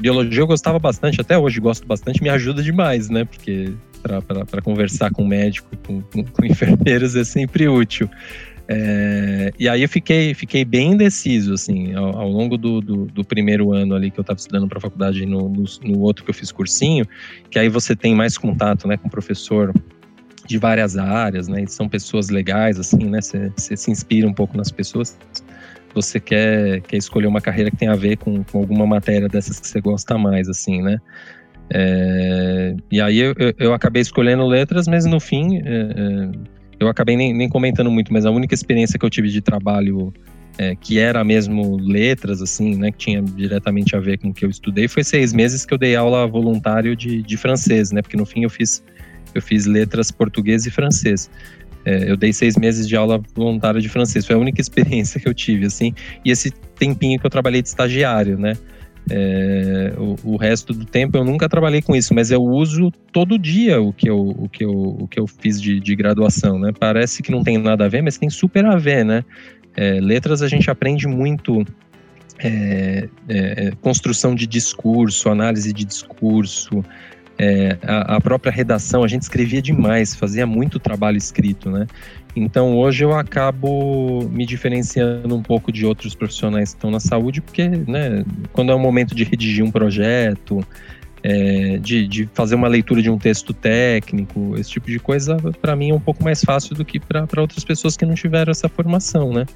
biologia 0.00 0.40
eu 0.40 0.46
gostava 0.46 0.78
bastante, 0.80 1.20
até 1.20 1.38
hoje 1.38 1.60
gosto 1.60 1.86
bastante, 1.86 2.20
me 2.22 2.28
ajuda 2.28 2.62
demais, 2.62 3.08
né? 3.08 3.24
Porque 3.24 3.72
para 4.02 4.60
conversar 4.60 5.12
com 5.12 5.24
médico, 5.24 5.68
com, 5.86 6.02
com, 6.02 6.24
com 6.24 6.44
enfermeiros 6.44 7.14
é 7.14 7.22
sempre 7.22 7.68
útil. 7.68 8.10
É, 8.74 9.52
e 9.58 9.68
aí 9.68 9.82
eu 9.82 9.88
fiquei, 9.88 10.32
fiquei 10.32 10.64
bem 10.64 10.92
indeciso, 10.92 11.52
assim, 11.52 11.92
ao, 11.94 12.16
ao 12.16 12.28
longo 12.28 12.56
do, 12.56 12.80
do, 12.80 13.04
do, 13.04 13.22
primeiro 13.22 13.70
ano 13.70 13.94
ali 13.94 14.10
que 14.10 14.18
eu 14.18 14.22
estava 14.22 14.38
estudando 14.38 14.66
para 14.66 14.78
a 14.78 14.80
faculdade 14.80 15.26
no, 15.26 15.46
no, 15.46 15.64
no, 15.82 16.00
outro 16.00 16.24
que 16.24 16.30
eu 16.30 16.34
fiz 16.34 16.50
cursinho, 16.50 17.06
que 17.50 17.58
aí 17.58 17.68
você 17.68 17.94
tem 17.94 18.14
mais 18.14 18.38
contato, 18.38 18.88
né, 18.88 18.96
com 18.96 19.08
o 19.08 19.10
professor 19.10 19.74
de 20.46 20.56
várias 20.56 20.96
áreas, 20.96 21.48
né, 21.48 21.64
e 21.64 21.68
são 21.68 21.86
pessoas 21.86 22.30
legais, 22.30 22.78
assim, 22.78 23.10
né, 23.10 23.20
você, 23.20 23.52
se 23.58 23.90
inspira 23.90 24.26
um 24.26 24.32
pouco 24.32 24.56
nas 24.56 24.70
pessoas, 24.70 25.18
você 25.94 26.18
quer, 26.18 26.80
quer 26.82 26.96
escolher 26.96 27.26
uma 27.26 27.42
carreira 27.42 27.70
que 27.70 27.76
tem 27.76 27.88
a 27.88 27.94
ver 27.94 28.16
com, 28.16 28.42
com 28.42 28.58
alguma 28.58 28.86
matéria 28.86 29.28
dessas 29.28 29.60
que 29.60 29.66
você 29.66 29.82
gosta 29.82 30.16
mais, 30.16 30.48
assim, 30.48 30.80
né, 30.80 30.98
é, 31.74 32.74
e 32.90 33.02
aí 33.02 33.18
eu, 33.18 33.34
eu, 33.38 33.54
eu, 33.58 33.74
acabei 33.74 34.00
escolhendo 34.00 34.46
letras, 34.46 34.88
mas 34.88 35.04
no 35.04 35.20
fim... 35.20 35.58
É, 35.58 36.30
é 36.38 36.61
eu 36.82 36.88
acabei 36.88 37.16
nem, 37.16 37.32
nem, 37.32 37.48
comentando 37.48 37.90
muito, 37.90 38.12
mas 38.12 38.26
a 38.26 38.30
única 38.30 38.54
experiência 38.54 38.98
que 38.98 39.04
eu 39.04 39.10
tive 39.10 39.28
de 39.28 39.40
trabalho 39.40 40.12
é, 40.58 40.74
que 40.76 40.98
era 40.98 41.24
mesmo 41.24 41.76
letras, 41.78 42.42
assim, 42.42 42.76
né, 42.76 42.90
que 42.90 42.98
tinha 42.98 43.22
diretamente 43.22 43.96
a 43.96 44.00
ver 44.00 44.18
com 44.18 44.28
o 44.28 44.34
que 44.34 44.44
eu 44.44 44.50
estudei, 44.50 44.88
foi 44.88 45.02
seis 45.02 45.32
meses 45.32 45.64
que 45.64 45.72
eu 45.72 45.78
dei 45.78 45.96
aula 45.96 46.26
voluntário 46.26 46.94
de, 46.94 47.22
de 47.22 47.36
francês, 47.36 47.90
né, 47.90 48.02
porque 48.02 48.16
no 48.16 48.26
fim 48.26 48.44
eu 48.44 48.50
fiz, 48.50 48.82
eu 49.34 49.40
fiz 49.40 49.66
letras 49.66 50.10
português 50.10 50.66
e 50.66 50.70
francês. 50.70 51.30
É, 51.84 52.10
eu 52.10 52.16
dei 52.16 52.32
seis 52.32 52.56
meses 52.56 52.86
de 52.86 52.94
aula 52.94 53.20
voluntária 53.34 53.80
de 53.80 53.88
francês, 53.88 54.26
foi 54.26 54.36
a 54.36 54.38
única 54.38 54.60
experiência 54.62 55.20
que 55.20 55.28
eu 55.28 55.34
tive, 55.34 55.66
assim, 55.66 55.94
e 56.24 56.30
esse 56.30 56.50
tempinho 56.78 57.18
que 57.18 57.26
eu 57.26 57.30
trabalhei 57.30 57.62
de 57.62 57.68
estagiário, 57.68 58.38
né, 58.38 58.56
é, 59.10 59.92
o, 59.98 60.34
o, 60.34 60.36
resto 60.36 60.72
do 60.72 60.84
tempo 60.84 61.16
eu 61.16 61.24
nunca 61.24 61.48
trabalhei 61.48 61.82
com 61.82 61.94
isso, 61.94 62.14
mas 62.14 62.30
eu 62.30 62.42
uso 62.42 62.90
todo 63.12 63.38
dia 63.38 63.80
o 63.80 63.92
que 63.92 64.08
eu, 64.08 64.18
o 64.18 64.48
que 64.48 64.64
eu, 64.64 64.70
o 64.70 65.08
que 65.08 65.18
eu 65.18 65.26
fiz 65.26 65.60
de, 65.60 65.80
de 65.80 65.96
graduação, 65.96 66.58
né? 66.58 66.72
Parece 66.78 67.22
que 67.22 67.32
não 67.32 67.42
tem 67.42 67.58
nada 67.58 67.84
a 67.84 67.88
ver, 67.88 68.02
mas 68.02 68.16
tem 68.16 68.30
super 68.30 68.64
a 68.64 68.76
ver, 68.76 69.04
né? 69.04 69.24
É, 69.76 70.00
letras 70.00 70.42
a 70.42 70.48
gente 70.48 70.70
aprende 70.70 71.08
muito 71.08 71.64
é, 72.38 73.08
é 73.28 73.72
construção 73.80 74.34
de 74.34 74.46
discurso, 74.46 75.28
análise 75.28 75.72
de 75.72 75.84
discurso, 75.84 76.84
é, 77.38 77.78
a, 77.82 78.16
a, 78.16 78.20
própria 78.20 78.52
redação, 78.52 79.02
a 79.02 79.08
gente 79.08 79.22
escrevia 79.22 79.62
demais, 79.62 80.14
fazia 80.14 80.46
muito 80.46 80.78
trabalho 80.78 81.16
escrito, 81.16 81.70
né? 81.70 81.86
Então 82.34 82.76
hoje 82.76 83.04
eu 83.04 83.12
acabo 83.12 84.28
me 84.30 84.46
diferenciando 84.46 85.34
um 85.34 85.42
pouco 85.42 85.70
de 85.70 85.84
outros 85.84 86.14
profissionais 86.14 86.70
que 86.70 86.76
estão 86.76 86.90
na 86.90 87.00
saúde, 87.00 87.40
porque 87.40 87.68
né, 87.68 88.24
quando 88.52 88.72
é 88.72 88.74
o 88.74 88.78
momento 88.78 89.14
de 89.14 89.24
redigir 89.24 89.64
um 89.64 89.70
projeto, 89.70 90.64
é, 91.22 91.78
de, 91.78 92.06
de, 92.08 92.28
fazer 92.32 92.54
uma 92.54 92.68
leitura 92.68 93.02
de 93.02 93.10
um 93.10 93.18
texto 93.18 93.52
técnico, 93.52 94.54
esse 94.56 94.70
tipo 94.70 94.90
de 94.90 94.98
coisa, 94.98 95.36
para 95.60 95.76
mim 95.76 95.90
é 95.90 95.94
um 95.94 96.00
pouco 96.00 96.24
mais 96.24 96.42
fácil 96.42 96.74
do 96.74 96.84
que 96.84 96.98
para 96.98 97.40
outras 97.40 97.64
pessoas 97.64 97.96
que 97.96 98.04
não 98.04 98.14
tiveram 98.14 98.50
essa 98.50 98.68
formação, 98.68 99.32
né? 99.32 99.46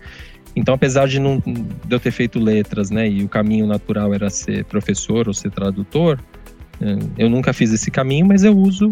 Então, 0.55 0.75
apesar 0.75 1.07
de, 1.07 1.19
não, 1.19 1.39
de 1.39 1.95
eu 1.95 2.01
ter 2.01 2.11
feito 2.11 2.39
letras, 2.39 2.91
né, 2.91 3.07
e 3.09 3.23
o 3.23 3.29
caminho 3.29 3.67
natural 3.67 4.15
era 4.15 4.31
ser 4.31 4.65
professor 4.65 5.29
ou 5.29 5.35
ser 5.35 5.51
tradutor, 5.51 6.19
eu 7.17 7.31
nunca 7.31 7.53
fiz 7.53 7.73
esse 7.73 7.91
caminho, 7.91 8.27
mas 8.27 8.45
eu 8.45 8.57
uso 8.57 8.89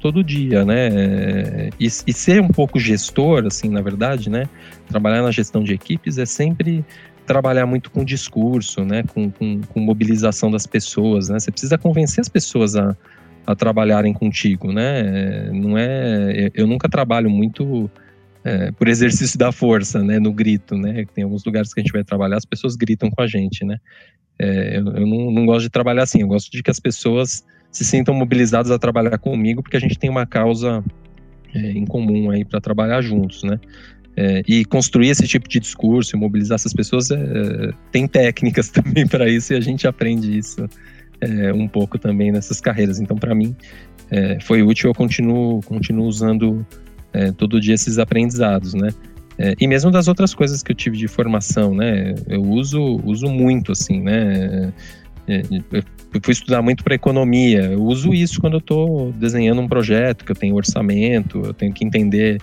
todo 0.00 0.24
dia, 0.24 0.64
né? 0.64 1.70
E, 1.78 1.86
e, 1.86 2.12
ser 2.12 2.40
um 2.40 2.48
pouco 2.48 2.80
gestor, 2.80 3.46
assim, 3.46 3.68
na 3.68 3.80
verdade, 3.80 4.28
né? 4.28 4.48
Trabalhar 4.88 5.22
na 5.22 5.30
gestão 5.30 5.62
de 5.62 5.72
equipes 5.72 6.18
é 6.18 6.26
sempre 6.26 6.84
trabalhar 7.26 7.66
muito 7.66 7.90
com 7.90 8.04
discurso, 8.04 8.84
né? 8.84 9.04
Com, 9.14 9.30
com, 9.30 9.60
com 9.60 9.80
mobilização 9.80 10.50
das 10.50 10.66
pessoas, 10.66 11.28
né? 11.28 11.38
Você 11.38 11.50
precisa 11.50 11.78
convencer 11.78 12.20
as 12.20 12.28
pessoas 12.28 12.74
a, 12.74 12.96
a 13.46 13.54
trabalharem 13.54 14.12
contigo, 14.12 14.72
né? 14.72 15.50
Não 15.52 15.78
é, 15.78 16.50
eu 16.54 16.66
nunca 16.66 16.88
trabalho 16.88 17.30
muito 17.30 17.88
é, 18.42 18.72
por 18.72 18.88
exercício 18.88 19.38
da 19.38 19.52
força, 19.52 20.02
né? 20.02 20.18
No 20.18 20.32
grito, 20.32 20.76
né? 20.76 21.04
Tem 21.14 21.22
alguns 21.22 21.44
lugares 21.44 21.72
que 21.72 21.80
a 21.80 21.82
gente 21.82 21.92
vai 21.92 22.02
trabalhar, 22.02 22.36
as 22.36 22.44
pessoas 22.44 22.74
gritam 22.74 23.10
com 23.10 23.22
a 23.22 23.26
gente, 23.28 23.64
né? 23.64 23.78
É, 24.38 24.78
eu, 24.78 24.86
eu 24.86 25.06
não, 25.06 25.30
não, 25.30 25.46
gosto 25.46 25.62
de 25.62 25.70
trabalhar 25.70 26.04
assim, 26.04 26.20
eu 26.20 26.28
gosto 26.28 26.50
de 26.50 26.62
que 26.62 26.70
as 26.70 26.78
pessoas 26.78 27.44
se 27.70 27.84
sintam 27.84 28.14
mobilizadas 28.14 28.70
a 28.70 28.78
trabalhar 28.78 29.18
comigo, 29.18 29.62
porque 29.62 29.76
a 29.76 29.80
gente 29.80 29.98
tem 29.98 30.08
uma 30.08 30.24
causa 30.26 30.82
é, 31.54 31.72
em 31.72 31.84
comum 31.84 32.30
aí 32.30 32.44
para 32.44 32.60
trabalhar 32.60 33.00
juntos, 33.02 33.42
né? 33.42 33.58
É, 34.16 34.42
e 34.48 34.64
construir 34.64 35.10
esse 35.10 35.28
tipo 35.28 35.48
de 35.48 35.60
discurso 35.60 36.16
mobilizar 36.18 36.56
essas 36.56 36.72
pessoas 36.72 37.08
é, 37.10 37.16
tem 37.92 38.08
técnicas 38.08 38.68
também 38.70 39.06
para 39.06 39.28
isso 39.28 39.52
e 39.52 39.56
a 39.56 39.60
gente 39.60 39.86
aprende 39.86 40.36
isso 40.36 40.68
é, 41.20 41.52
um 41.52 41.68
pouco 41.68 41.98
também 41.98 42.32
nessas 42.32 42.60
carreiras. 42.60 42.98
Então, 42.98 43.16
para 43.16 43.34
mim, 43.34 43.54
é, 44.10 44.40
foi 44.40 44.62
útil. 44.62 44.90
Eu 44.90 44.94
continuo, 44.94 45.60
continuo 45.62 46.06
usando 46.06 46.66
todo 47.36 47.60
dia 47.60 47.74
esses 47.74 47.98
aprendizados, 47.98 48.74
né? 48.74 48.90
É, 49.38 49.54
e 49.60 49.68
mesmo 49.68 49.90
das 49.90 50.08
outras 50.08 50.34
coisas 50.34 50.62
que 50.62 50.72
eu 50.72 50.76
tive 50.76 50.96
de 50.96 51.06
formação, 51.06 51.72
né? 51.72 52.14
Eu 52.26 52.42
uso, 52.42 53.00
uso 53.04 53.28
muito, 53.28 53.70
assim, 53.70 54.00
né? 54.00 54.72
É, 55.28 55.42
eu 55.70 56.20
fui 56.22 56.32
estudar 56.32 56.60
muito 56.60 56.82
para 56.82 56.94
economia. 56.94 57.62
Eu 57.66 57.82
uso 57.82 58.12
isso 58.12 58.40
quando 58.40 58.54
eu 58.54 58.58
estou 58.58 59.12
desenhando 59.12 59.60
um 59.60 59.68
projeto, 59.68 60.24
que 60.24 60.32
eu 60.32 60.36
tenho 60.36 60.56
orçamento, 60.56 61.42
eu 61.44 61.54
tenho 61.54 61.72
que 61.72 61.84
entender 61.84 62.40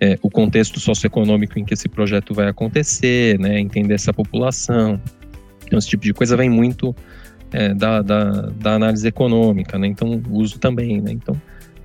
é, 0.00 0.16
o 0.22 0.30
contexto 0.30 0.78
socioeconômico 0.78 1.58
em 1.58 1.64
que 1.64 1.74
esse 1.74 1.88
projeto 1.88 2.32
vai 2.32 2.48
acontecer, 2.48 3.38
né? 3.40 3.58
Entender 3.58 3.94
essa 3.94 4.12
população. 4.12 5.00
Então, 5.66 5.78
esse 5.78 5.88
tipo 5.88 6.04
de 6.04 6.12
coisa 6.12 6.36
vem 6.36 6.48
muito 6.48 6.94
é, 7.52 7.74
da, 7.74 8.02
da, 8.02 8.30
da, 8.50 8.74
análise 8.74 9.08
econômica, 9.08 9.78
né? 9.78 9.88
Então, 9.88 10.22
uso 10.30 10.58
também, 10.60 11.00
né? 11.00 11.12
Então, 11.12 11.34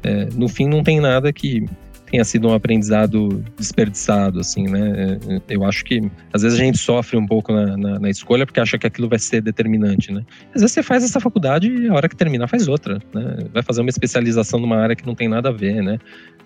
é, 0.03 0.25
no 0.35 0.47
fim, 0.47 0.67
não 0.67 0.83
tem 0.83 0.99
nada 0.99 1.31
que 1.31 1.65
tenha 2.11 2.25
sido 2.25 2.49
um 2.49 2.53
aprendizado 2.53 3.43
desperdiçado, 3.57 4.41
assim, 4.41 4.67
né? 4.67 5.17
É, 5.29 5.41
eu 5.47 5.63
acho 5.63 5.85
que 5.85 6.01
às 6.33 6.41
vezes 6.41 6.59
a 6.59 6.63
gente 6.63 6.77
sofre 6.77 7.17
um 7.17 7.25
pouco 7.25 7.53
na, 7.53 7.77
na, 7.77 7.99
na, 7.99 8.09
escolha 8.09 8.45
porque 8.45 8.59
acha 8.59 8.77
que 8.77 8.85
aquilo 8.85 9.07
vai 9.07 9.17
ser 9.17 9.41
determinante, 9.41 10.11
né? 10.11 10.21
Às 10.53 10.61
vezes 10.61 10.73
você 10.73 10.83
faz 10.83 11.05
essa 11.05 11.21
faculdade 11.21 11.71
e 11.71 11.87
a 11.87 11.93
hora 11.93 12.09
que 12.09 12.15
terminar 12.15 12.49
faz 12.49 12.67
outra, 12.67 12.99
né? 13.13 13.37
Vai 13.53 13.63
fazer 13.63 13.79
uma 13.79 13.89
especialização 13.89 14.59
numa 14.59 14.75
área 14.75 14.93
que 14.93 15.07
não 15.07 15.15
tem 15.15 15.29
nada 15.29 15.49
a 15.49 15.51
ver, 15.53 15.81
né? 15.81 15.97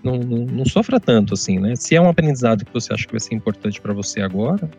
Não, 0.04 0.20
não, 0.20 0.46
não 0.46 0.66
sofra 0.66 1.00
tanto, 1.00 1.34
assim, 1.34 1.58
né? 1.58 1.76
Se 1.76 1.96
é 1.96 2.02
um 2.02 2.08
aprendizado 2.08 2.64
que 2.64 2.72
você 2.72 2.94
acha 2.94 3.08
que 3.08 3.12
vai 3.12 3.20
ser 3.20 3.34
importante 3.34 3.82
para 3.82 3.92
você 3.92 4.22
agora, 4.22 4.70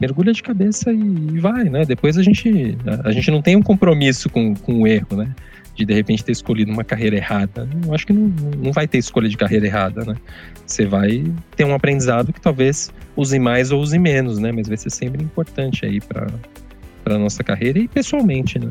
mergulha 0.00 0.32
de 0.32 0.42
cabeça 0.42 0.92
e, 0.92 1.38
vai, 1.38 1.64
né? 1.64 1.84
Depois 1.84 2.18
a 2.18 2.24
gente, 2.24 2.76
a 3.04 3.12
gente 3.12 3.30
não 3.30 3.40
tem 3.40 3.54
um 3.54 3.62
compromisso 3.62 4.28
com, 4.28 4.52
com 4.54 4.82
o 4.82 4.86
erro, 4.86 5.16
né? 5.16 5.32
De 5.78 5.84
de 5.84 5.94
repente 5.94 6.24
ter 6.24 6.32
escolhido 6.32 6.72
uma 6.72 6.82
carreira 6.82 7.16
errada. 7.16 7.68
Eu 7.86 7.94
acho 7.94 8.06
que 8.06 8.12
não, 8.12 8.32
não 8.56 8.72
vai 8.72 8.88
ter 8.88 8.98
escolha 8.98 9.28
de 9.28 9.36
carreira 9.36 9.66
errada, 9.66 10.04
né? 10.04 10.16
Você 10.66 10.84
vai 10.84 11.24
ter 11.56 11.64
um 11.64 11.72
aprendizado 11.72 12.32
que 12.32 12.40
talvez 12.40 12.92
use 13.16 13.38
mais 13.38 13.70
ou 13.70 13.80
use 13.80 13.98
menos, 13.98 14.38
né? 14.38 14.50
Mas 14.50 14.66
vai 14.66 14.76
ser 14.76 14.90
sempre 14.90 15.22
importante 15.22 15.86
aí 15.86 16.00
para 16.00 16.26
a 17.06 17.18
nossa 17.18 17.44
carreira 17.44 17.78
e 17.78 17.86
pessoalmente, 17.86 18.58
né? 18.58 18.70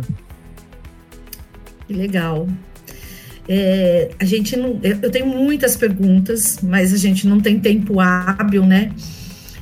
Legal. 1.89 2.47
É, 3.47 4.11
a 4.19 4.25
gente 4.25 4.57
não. 4.57 4.79
Eu 4.83 5.09
tenho 5.09 5.25
muitas 5.25 5.77
perguntas, 5.77 6.59
mas 6.61 6.93
a 6.93 6.97
gente 6.97 7.25
não 7.25 7.39
tem 7.39 7.57
tempo 7.57 8.01
hábil, 8.01 8.65
né? 8.65 8.91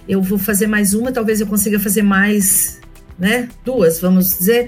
Eu 0.09 0.21
vou 0.21 0.39
fazer 0.39 0.65
mais 0.65 0.95
uma, 0.95 1.11
talvez 1.11 1.39
eu 1.39 1.47
consiga 1.47 1.79
fazer 1.79 2.01
mais 2.01 2.81
né? 3.17 3.49
Duas, 3.63 3.99
vamos 3.99 4.37
dizer. 4.37 4.67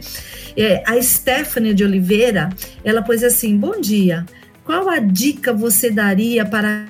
É, 0.56 0.84
a 0.86 1.02
Stephanie 1.02 1.74
de 1.74 1.84
Oliveira, 1.84 2.50
ela 2.84 3.02
pôs 3.02 3.24
assim: 3.24 3.58
Bom 3.58 3.80
dia. 3.80 4.26
Qual 4.64 4.90
a 4.90 5.00
dica 5.00 5.54
você 5.54 5.90
daria 5.90 6.46
para 6.46 6.88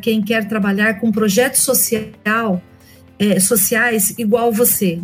quem 0.00 0.22
quer 0.22 0.48
trabalhar 0.48 1.00
com 1.00 1.12
projetos 1.12 1.60
social, 1.60 2.62
é, 3.18 3.38
sociais 3.38 4.18
igual 4.18 4.50
você? 4.50 5.00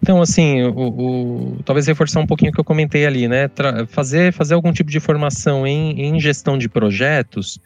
Então, 0.00 0.20
assim, 0.20 0.62
o, 0.62 0.72
o, 0.72 1.62
talvez 1.64 1.86
reforçar 1.86 2.20
um 2.20 2.26
pouquinho 2.26 2.50
o 2.50 2.54
que 2.54 2.60
eu 2.60 2.64
comentei 2.64 3.06
ali, 3.06 3.28
né? 3.28 3.48
Tra 3.48 3.86
fazer, 3.86 4.32
fazer 4.32 4.54
algum 4.54 4.72
tipo 4.72 4.90
de 4.90 4.98
formação 4.98 5.66
em, 5.66 6.00
em 6.00 6.20
gestão 6.20 6.58
de 6.58 6.68
projetos 6.68 7.60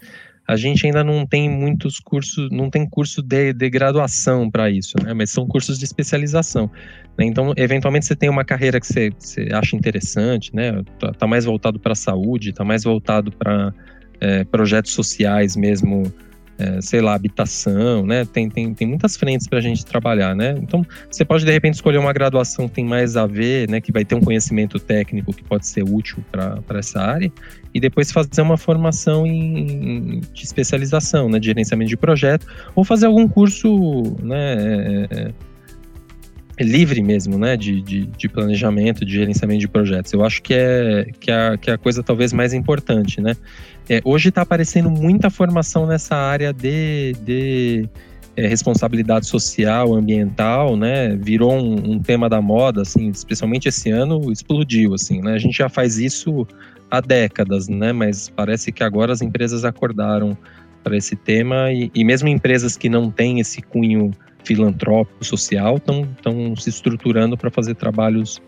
a 0.46 0.56
gente 0.56 0.86
ainda 0.86 1.02
não 1.02 1.26
tem 1.26 1.50
muitos 1.50 1.98
cursos, 1.98 2.48
não 2.50 2.70
tem 2.70 2.88
curso 2.88 3.20
de, 3.20 3.52
de 3.52 3.68
graduação 3.68 4.48
para 4.50 4.70
isso, 4.70 4.94
né? 5.02 5.12
Mas 5.12 5.30
são 5.30 5.46
cursos 5.46 5.78
de 5.78 5.84
especialização. 5.84 6.70
Né? 7.18 7.24
Então, 7.24 7.52
eventualmente 7.56 8.06
você 8.06 8.14
tem 8.14 8.28
uma 8.28 8.44
carreira 8.44 8.78
que 8.78 8.86
você, 8.86 9.10
você 9.18 9.48
acha 9.52 9.74
interessante, 9.74 10.54
né? 10.54 10.82
Tá, 11.00 11.12
tá 11.12 11.26
mais 11.26 11.44
voltado 11.44 11.80
para 11.80 11.92
a 11.92 11.96
saúde, 11.96 12.52
tá 12.52 12.64
mais 12.64 12.84
voltado 12.84 13.32
para 13.32 13.74
é, 14.20 14.44
projetos 14.44 14.92
sociais 14.92 15.56
mesmo, 15.56 16.12
é, 16.58 16.80
sei 16.80 17.00
lá, 17.00 17.14
habitação, 17.14 18.06
né? 18.06 18.24
Tem, 18.24 18.48
tem, 18.48 18.72
tem 18.72 18.86
muitas 18.86 19.16
frentes 19.16 19.46
para 19.46 19.58
a 19.58 19.62
gente 19.62 19.84
trabalhar, 19.84 20.34
né? 20.34 20.54
Então, 20.58 20.84
você 21.10 21.24
pode 21.24 21.44
de 21.44 21.52
repente 21.52 21.74
escolher 21.74 21.98
uma 21.98 22.12
graduação 22.12 22.68
que 22.68 22.76
tem 22.76 22.84
mais 22.84 23.16
a 23.16 23.26
ver, 23.26 23.68
né? 23.68 23.80
Que 23.80 23.92
vai 23.92 24.04
ter 24.04 24.14
um 24.14 24.20
conhecimento 24.20 24.78
técnico 24.78 25.32
que 25.32 25.44
pode 25.44 25.66
ser 25.66 25.82
útil 25.82 26.24
para 26.30 26.78
essa 26.78 27.00
área, 27.00 27.30
e 27.74 27.80
depois 27.80 28.10
fazer 28.10 28.40
uma 28.40 28.56
formação 28.56 29.26
em, 29.26 30.20
de 30.32 30.44
especialização, 30.44 31.28
né? 31.28 31.38
De 31.38 31.46
gerenciamento 31.46 31.90
de 31.90 31.96
projeto, 31.96 32.46
ou 32.74 32.84
fazer 32.84 33.06
algum 33.06 33.28
curso, 33.28 34.16
né? 34.22 34.54
É, 34.54 35.08
é 35.10 35.32
livre 36.64 37.02
mesmo, 37.02 37.38
né, 37.38 37.56
de, 37.56 37.82
de, 37.82 38.06
de, 38.06 38.28
planejamento, 38.28 39.04
de 39.04 39.12
gerenciamento 39.12 39.60
de 39.60 39.68
projetos. 39.68 40.12
Eu 40.12 40.24
acho 40.24 40.42
que 40.42 40.54
é, 40.54 41.06
que 41.20 41.30
é, 41.30 41.56
que 41.56 41.70
é 41.70 41.74
a 41.74 41.78
coisa 41.78 42.02
talvez 42.02 42.32
mais 42.32 42.54
importante, 42.54 43.20
né. 43.20 43.34
É, 43.88 44.00
hoje 44.04 44.30
está 44.30 44.42
aparecendo 44.42 44.90
muita 44.90 45.30
formação 45.30 45.86
nessa 45.86 46.16
área 46.16 46.52
de, 46.52 47.14
de 47.24 47.88
é, 48.36 48.46
responsabilidade 48.46 49.26
social, 49.26 49.94
ambiental, 49.94 50.76
né, 50.76 51.14
virou 51.16 51.52
um, 51.52 51.92
um, 51.92 51.98
tema 52.00 52.28
da 52.28 52.40
moda, 52.40 52.82
assim, 52.82 53.08
especialmente 53.08 53.68
esse 53.68 53.90
ano, 53.90 54.32
explodiu, 54.32 54.94
assim, 54.94 55.20
né, 55.20 55.34
a 55.34 55.38
gente 55.38 55.58
já 55.58 55.68
faz 55.68 55.98
isso 55.98 56.46
há 56.90 57.00
décadas, 57.00 57.68
né, 57.68 57.92
mas 57.92 58.28
parece 58.28 58.72
que 58.72 58.82
agora 58.82 59.12
as 59.12 59.22
empresas 59.22 59.64
acordaram 59.64 60.36
para 60.82 60.96
esse 60.96 61.16
tema 61.16 61.72
e, 61.72 61.90
e 61.94 62.04
mesmo 62.04 62.28
empresas 62.28 62.76
que 62.76 62.88
não 62.88 63.10
têm 63.10 63.40
esse 63.40 63.60
cunho 63.60 64.12
filantrópico, 64.46 65.24
social, 65.24 65.76
estão 65.76 66.56
se 66.56 66.70
estruturando 66.70 67.36
para 67.36 67.50
fazer 67.50 67.74
trabalhos 67.74 68.40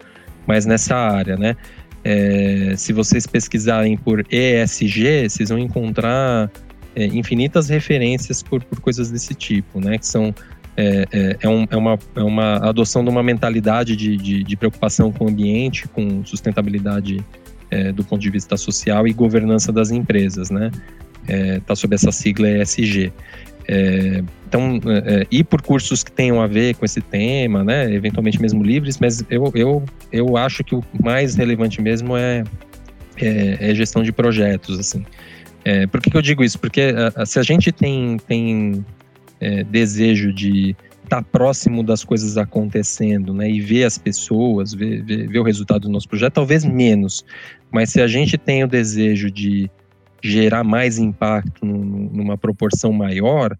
mais 0.46 0.64
nessa 0.64 0.96
área, 0.96 1.36
né? 1.36 1.56
É, 2.04 2.74
se 2.76 2.92
vocês 2.92 3.26
pesquisarem 3.26 3.96
por 3.96 4.24
ESG, 4.30 5.28
vocês 5.28 5.48
vão 5.48 5.58
encontrar 5.58 6.50
é, 6.94 7.06
infinitas 7.06 7.68
referências 7.68 8.42
por, 8.42 8.62
por 8.64 8.80
coisas 8.80 9.10
desse 9.10 9.34
tipo, 9.34 9.80
né? 9.80 9.98
Que 9.98 10.06
são 10.06 10.34
é, 10.76 11.04
é, 11.10 11.36
é, 11.40 11.48
um, 11.48 11.66
é, 11.68 11.76
uma, 11.76 11.98
é 12.14 12.22
uma 12.22 12.56
adoção 12.68 13.02
de 13.02 13.10
uma 13.10 13.22
mentalidade 13.22 13.96
de, 13.96 14.16
de, 14.16 14.44
de 14.44 14.56
preocupação 14.56 15.10
com 15.10 15.24
o 15.24 15.28
ambiente, 15.28 15.88
com 15.88 16.24
sustentabilidade 16.24 17.22
é, 17.68 17.90
do 17.90 18.04
ponto 18.04 18.20
de 18.20 18.30
vista 18.30 18.56
social 18.56 19.06
e 19.08 19.12
governança 19.12 19.72
das 19.72 19.90
empresas, 19.90 20.50
né? 20.50 20.70
Está 21.24 21.72
é, 21.72 21.76
sob 21.76 21.94
essa 21.94 22.12
sigla 22.12 22.48
ESG. 22.48 23.12
É, 23.70 24.22
então, 24.46 24.80
é, 24.86 25.20
é, 25.20 25.26
ir 25.30 25.44
por 25.44 25.60
cursos 25.60 26.02
que 26.02 26.10
tenham 26.10 26.40
a 26.40 26.46
ver 26.46 26.74
com 26.76 26.86
esse 26.86 27.02
tema, 27.02 27.62
né, 27.62 27.92
eventualmente 27.92 28.40
mesmo 28.40 28.62
livres, 28.62 28.98
mas 28.98 29.22
eu, 29.28 29.52
eu, 29.54 29.84
eu 30.10 30.38
acho 30.38 30.64
que 30.64 30.74
o 30.74 30.82
mais 31.02 31.34
relevante 31.34 31.82
mesmo 31.82 32.16
é, 32.16 32.44
é, 33.18 33.70
é 33.70 33.74
gestão 33.74 34.02
de 34.02 34.10
projetos, 34.10 34.78
assim. 34.78 35.04
É, 35.64 35.86
por 35.86 36.00
que, 36.00 36.10
que, 36.10 36.16
eu 36.16 36.22
digo 36.22 36.42
isso? 36.42 36.58
Porque 36.58 36.80
a, 36.80 37.22
a, 37.22 37.26
se 37.26 37.38
a 37.38 37.42
gente 37.42 37.70
tem, 37.70 38.16
tem 38.26 38.84
é, 39.38 39.62
desejo 39.64 40.32
de 40.32 40.74
estar 41.04 41.22
tá 41.22 41.22
próximo 41.22 41.82
das 41.82 42.02
coisas 42.02 42.38
acontecendo, 42.38 43.34
né? 43.34 43.50
E 43.50 43.60
ver 43.60 43.84
as 43.84 43.98
pessoas, 43.98 44.72
ver, 44.72 45.02
ver, 45.02 45.28
ver 45.28 45.38
o 45.38 45.42
resultado 45.42 45.82
do 45.82 45.90
nosso 45.90 46.08
projeto, 46.08 46.34
talvez 46.34 46.64
menos. 46.64 47.24
Mas 47.70 47.90
se 47.90 48.00
a 48.00 48.06
gente 48.06 48.38
tem 48.38 48.64
o 48.64 48.68
desejo 48.68 49.30
de 49.30 49.70
gerar 50.22 50.64
mais 50.64 50.98
impacto 50.98 51.64
numa 51.64 52.36
proporção 52.36 52.92
maior, 52.92 53.56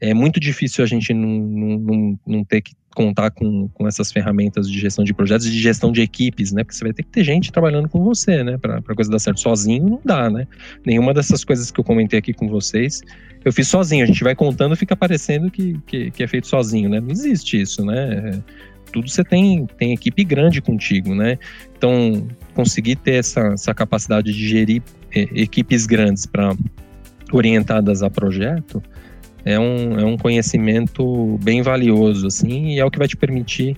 é 0.00 0.14
muito 0.14 0.40
difícil 0.40 0.82
a 0.82 0.86
gente 0.86 1.12
não, 1.12 1.28
não, 1.28 2.18
não 2.26 2.44
ter 2.44 2.62
que 2.62 2.72
contar 2.94 3.30
com, 3.30 3.68
com 3.68 3.86
essas 3.86 4.10
ferramentas 4.10 4.68
de 4.68 4.78
gestão 4.78 5.04
de 5.04 5.14
projetos 5.14 5.46
e 5.46 5.50
de 5.50 5.60
gestão 5.60 5.92
de 5.92 6.00
equipes, 6.00 6.52
né? 6.52 6.64
Porque 6.64 6.76
você 6.76 6.84
vai 6.84 6.92
ter 6.92 7.02
que 7.02 7.10
ter 7.10 7.22
gente 7.22 7.52
trabalhando 7.52 7.88
com 7.88 8.02
você, 8.02 8.42
né? 8.42 8.58
Para 8.58 8.78
a 8.78 8.94
coisa 8.94 9.10
dar 9.10 9.18
certo. 9.18 9.40
Sozinho 9.40 9.88
não 9.88 10.00
dá, 10.04 10.28
né? 10.28 10.46
Nenhuma 10.84 11.14
dessas 11.14 11.44
coisas 11.44 11.70
que 11.70 11.78
eu 11.78 11.84
comentei 11.84 12.18
aqui 12.18 12.32
com 12.32 12.48
vocês, 12.48 13.00
eu 13.44 13.52
fiz 13.52 13.68
sozinho. 13.68 14.02
A 14.02 14.06
gente 14.06 14.24
vai 14.24 14.34
contando 14.34 14.74
fica 14.74 14.96
parecendo 14.96 15.50
que, 15.50 15.78
que, 15.86 16.10
que 16.10 16.22
é 16.22 16.26
feito 16.26 16.46
sozinho, 16.46 16.88
né? 16.88 17.00
Não 17.00 17.10
existe 17.10 17.60
isso, 17.60 17.84
né? 17.84 18.42
Tudo 18.92 19.08
você 19.08 19.22
tem, 19.24 19.66
tem 19.78 19.92
equipe 19.92 20.24
grande 20.24 20.60
contigo, 20.60 21.14
né? 21.14 21.38
Então, 21.76 22.26
conseguir 22.54 22.96
ter 22.96 23.14
essa, 23.14 23.40
essa 23.54 23.74
capacidade 23.74 24.32
de 24.32 24.48
gerir 24.48 24.82
é, 25.14 25.22
equipes 25.34 25.86
grandes 25.86 26.26
para 26.26 26.54
orientadas 27.32 28.02
a 28.02 28.10
projeto, 28.10 28.82
é 29.44 29.58
um, 29.58 29.98
é 29.98 30.04
um 30.04 30.16
conhecimento 30.16 31.38
bem 31.42 31.62
valioso, 31.62 32.26
assim, 32.26 32.74
e 32.74 32.78
é 32.78 32.84
o 32.84 32.90
que 32.90 32.98
vai 32.98 33.08
te 33.08 33.16
permitir 33.16 33.76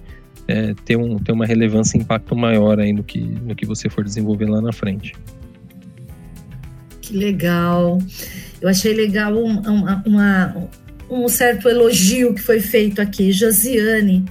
é, 0.48 0.74
ter, 0.84 0.96
um, 0.96 1.18
ter 1.18 1.32
uma 1.32 1.46
relevância 1.46 1.96
e 1.96 2.00
impacto 2.00 2.34
maior 2.34 2.80
aí 2.80 2.92
no 2.92 3.04
que, 3.04 3.20
no 3.20 3.54
que 3.54 3.64
você 3.64 3.88
for 3.88 4.04
desenvolver 4.04 4.46
lá 4.46 4.60
na 4.60 4.72
frente. 4.72 5.14
Que 7.00 7.16
legal. 7.16 7.98
Eu 8.60 8.68
achei 8.68 8.94
legal 8.94 9.36
uma, 9.36 10.02
uma, 10.04 10.68
um 11.10 11.28
certo 11.28 11.68
elogio 11.68 12.34
que 12.34 12.40
foi 12.40 12.60
feito 12.60 13.00
aqui, 13.00 13.32
Josiane. 13.32 14.24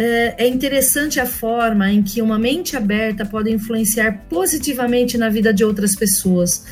É, 0.00 0.44
é 0.44 0.48
interessante 0.48 1.20
a 1.20 1.26
forma 1.26 1.90
em 1.90 2.02
que 2.02 2.22
uma 2.22 2.38
mente 2.38 2.76
aberta 2.76 3.26
pode 3.26 3.50
influenciar 3.50 4.24
positivamente 4.28 5.18
na 5.18 5.28
vida 5.28 5.52
de 5.52 5.64
outras 5.64 5.94
pessoas 5.94 6.64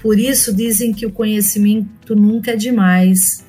por 0.00 0.18
isso 0.18 0.54
dizem 0.54 0.92
que 0.92 1.06
o 1.06 1.10
conhecimento 1.10 2.14
nunca 2.14 2.52
é 2.52 2.56
demais. 2.56 3.44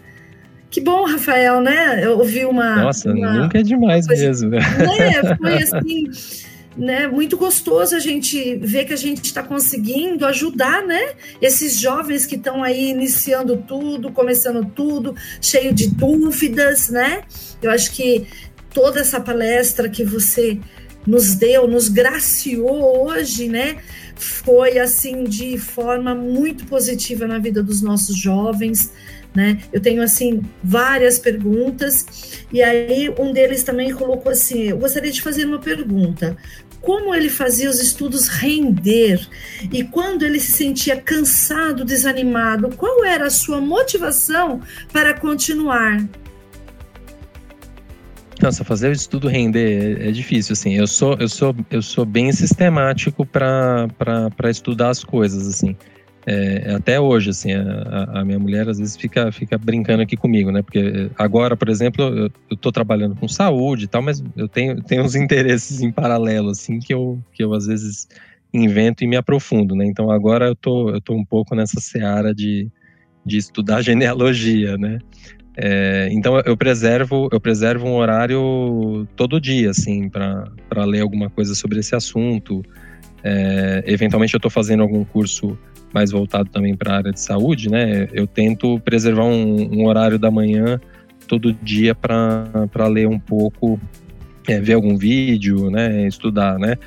Que 0.70 0.82
bom, 0.82 1.06
Rafael, 1.06 1.62
né? 1.62 2.04
Eu 2.04 2.18
ouvi 2.20 2.46
uma. 2.46 2.84
Nossa, 2.84 3.12
uma, 3.12 3.34
nunca 3.34 3.60
é 3.60 3.64
demais 3.64 4.06
coisa, 4.06 4.26
mesmo. 4.26 4.50
Né? 4.50 4.60
Foi 5.38 5.54
assim. 5.56 6.10
Né, 6.78 7.08
muito 7.08 7.36
gostoso 7.36 7.94
a 7.94 8.00
gente 8.00 8.56
ver 8.58 8.86
que 8.86 8.94
a 8.94 8.96
gente 8.96 9.26
está 9.26 9.44
conseguindo 9.44 10.26
ajudar, 10.26 10.86
né? 10.86 11.14
Esses 11.42 11.78
jovens 11.78 12.26
que 12.26 12.36
estão 12.36 12.64
aí 12.64 12.92
iniciando 12.92 13.58
tudo, 13.58 14.12
começando 14.12 14.64
tudo, 14.64 15.14
cheio 15.42 15.74
de 15.74 15.88
dúvidas, 15.88 16.90
né? 16.90 17.24
Eu 17.62 17.72
acho 17.72 17.92
que 17.92 18.26
toda 18.74 19.00
essa 19.00 19.20
palestra 19.20 19.90
que 19.90 20.04
você 20.04 20.60
nos 21.08 21.36
deu, 21.36 21.68
nos 21.68 21.88
graciou 21.88 23.08
hoje, 23.08 23.48
né? 23.48 23.78
foi 24.20 24.78
assim 24.78 25.24
de 25.24 25.58
forma 25.58 26.14
muito 26.14 26.66
positiva 26.66 27.26
na 27.26 27.40
vida 27.40 27.64
dos 27.64 27.82
nossos 27.82 28.18
jovens, 28.18 28.92
né? 29.34 29.60
Eu 29.72 29.80
tenho 29.80 30.04
assim 30.04 30.42
várias 30.62 31.18
perguntas 31.18 32.44
e 32.52 32.62
aí 32.62 33.10
um 33.18 33.32
deles 33.32 33.64
também 33.64 33.94
colocou 33.94 34.32
assim: 34.32 34.64
eu 34.64 34.78
gostaria 34.78 35.12
de 35.12 35.22
fazer 35.22 35.46
uma 35.46 35.60
pergunta. 35.60 36.36
Como 36.82 37.14
ele 37.14 37.30
fazia 37.30 37.70
os 37.70 37.80
estudos 37.80 38.28
render 38.28 39.26
e 39.72 39.84
quando 39.84 40.24
ele 40.24 40.40
se 40.40 40.54
sentia 40.54 40.96
cansado, 40.96 41.84
desanimado, 41.84 42.70
qual 42.76 43.04
era 43.04 43.28
a 43.28 43.30
sua 43.30 43.60
motivação 43.60 44.62
para 44.92 45.14
continuar? 45.14 46.06
Nossa, 48.42 48.64
fazer 48.64 48.88
o 48.90 48.94
estudo 48.94 49.28
render 49.28 50.02
é, 50.02 50.08
é, 50.08 50.12
difícil, 50.12 50.54
assim. 50.54 50.74
Eu 50.74 50.88
sou, 50.88 51.16
eu 51.20 51.28
sou, 51.28 51.56
eu 51.70 51.82
sou 51.82 52.06
bem 52.06 52.32
sistemático 52.32 53.26
para 53.26 53.90
estudar 54.50 54.90
as 54.90 55.04
coisas, 55.04 55.46
assim. 55.48 55.76
É, 56.26 56.74
até 56.76 57.00
hoje, 57.00 57.32
assim, 57.32 57.52
a, 57.54 58.20
a, 58.20 58.26
minha 58.26 58.40
mulher 58.40 58.70
às 58.70 58.78
vezes 58.78 58.96
fica, 58.96 59.32
fica 59.32 59.58
brincando 59.58 60.04
aqui 60.04 60.16
comigo, 60.16 60.52
né? 60.52 60.62
Porque 60.62 61.10
agora, 61.18 61.58
por 61.58 61.70
exemplo, 61.70 62.30
eu, 62.50 62.58
tô 62.58 62.72
trabalhando 62.72 63.16
com 63.16 63.28
saúde 63.28 63.86
e 63.86 63.88
tal, 63.88 64.02
mas 64.02 64.24
eu 64.38 64.48
tenho, 64.48 64.82
tenho 64.84 65.04
uns 65.04 65.16
interesses 65.16 65.82
em 65.82 65.92
paralelo, 65.92 66.50
assim, 66.50 66.80
que 66.80 66.94
eu, 66.94 67.22
que 67.34 67.44
eu 67.44 67.54
às 67.54 67.66
vezes 67.66 68.08
invento 68.54 69.04
e 69.04 69.08
me 69.08 69.16
aprofundo, 69.16 69.76
né? 69.76 69.86
Então 69.86 70.12
agora 70.12 70.48
eu 70.48 70.56
tô, 70.56 70.90
eu 70.92 71.02
tô 71.02 71.14
um 71.14 71.26
pouco 71.26 71.56
nessa 71.56 71.80
seara 71.80 72.34
de, 72.34 72.70
de 73.26 73.38
estudar 73.38 73.82
genealogia, 73.84 74.78
né? 74.78 75.00
É, 75.62 76.07
então 76.14 76.39
eu 76.45 76.55
preservo 76.55 77.28
eu 77.34 77.39
preservo 77.41 77.86
um 77.86 77.95
horário 77.95 79.05
todo 79.18 79.41
dia 79.41 79.72
assim 79.72 80.07
para 80.07 80.86
ler 80.86 81.01
alguma 81.01 81.30
coisa 81.30 81.53
sobre 81.53 81.80
esse 81.80 81.93
assunto. 81.93 82.64
É, 83.22 83.84
eventualmente 83.86 84.34
eu 84.34 84.38
estou 84.38 84.49
fazendo 84.49 84.84
algum 84.84 85.03
curso 85.03 85.57
mais 85.93 86.12
voltado 86.12 86.49
também 86.49 86.78
para 86.78 86.93
a 86.93 86.97
área 86.97 87.12
de 87.12 87.20
saúde, 87.20 87.70
né? 87.70 88.07
Eu 88.14 88.26
tento 88.26 88.80
preservar 88.80 89.26
um, 89.26 89.82
um 89.82 89.86
horário 89.86 90.18
da 90.18 90.32
manhã 90.32 90.80
todo 91.28 91.51
dia 91.51 91.93
para 91.93 92.88
ler 92.88 93.07
um 93.07 93.20
pouco, 93.20 93.78
é, 94.47 94.62
ver 94.62 94.74
algum 94.74 94.95
vídeo, 94.97 95.70
né? 95.70 96.07
Estudar, 96.07 96.57
né? 96.57 96.78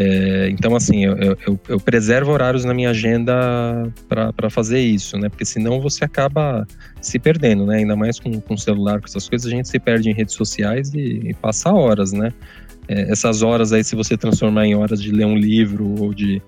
É, 0.00 0.48
então, 0.50 0.76
assim, 0.76 1.04
eu, 1.04 1.16
eu, 1.16 1.60
eu, 1.68 1.80
preservo 1.80 2.30
horários 2.30 2.64
na 2.64 2.72
minha 2.72 2.90
agenda 2.90 3.92
para 4.08 4.48
fazer 4.48 4.78
isso, 4.78 5.18
né? 5.18 5.28
Porque 5.28 5.44
senão 5.44 5.80
você 5.80 6.04
acaba 6.04 6.64
se 7.00 7.18
perdendo, 7.18 7.66
né? 7.66 7.78
Ainda 7.78 7.96
mais 7.96 8.20
com, 8.20 8.40
com 8.40 8.56
celular, 8.56 9.00
com 9.00 9.06
essas 9.06 9.28
coisas, 9.28 9.48
a 9.48 9.50
gente 9.50 9.68
se 9.68 9.76
perde 9.80 10.08
em 10.08 10.14
redes 10.14 10.36
sociais 10.36 10.94
e, 10.94 11.30
e 11.30 11.34
passa 11.34 11.72
horas, 11.72 12.12
né? 12.12 12.32
É, 12.86 13.10
essas 13.10 13.42
horas 13.42 13.72
aí, 13.72 13.82
se 13.82 13.96
você 13.96 14.16
transformar 14.16 14.66
em 14.66 14.76
horas 14.76 15.02
de 15.02 15.10
ler 15.10 15.26
um 15.26 15.36
livro 15.36 15.92
ou 16.00 16.14
de 16.14 16.40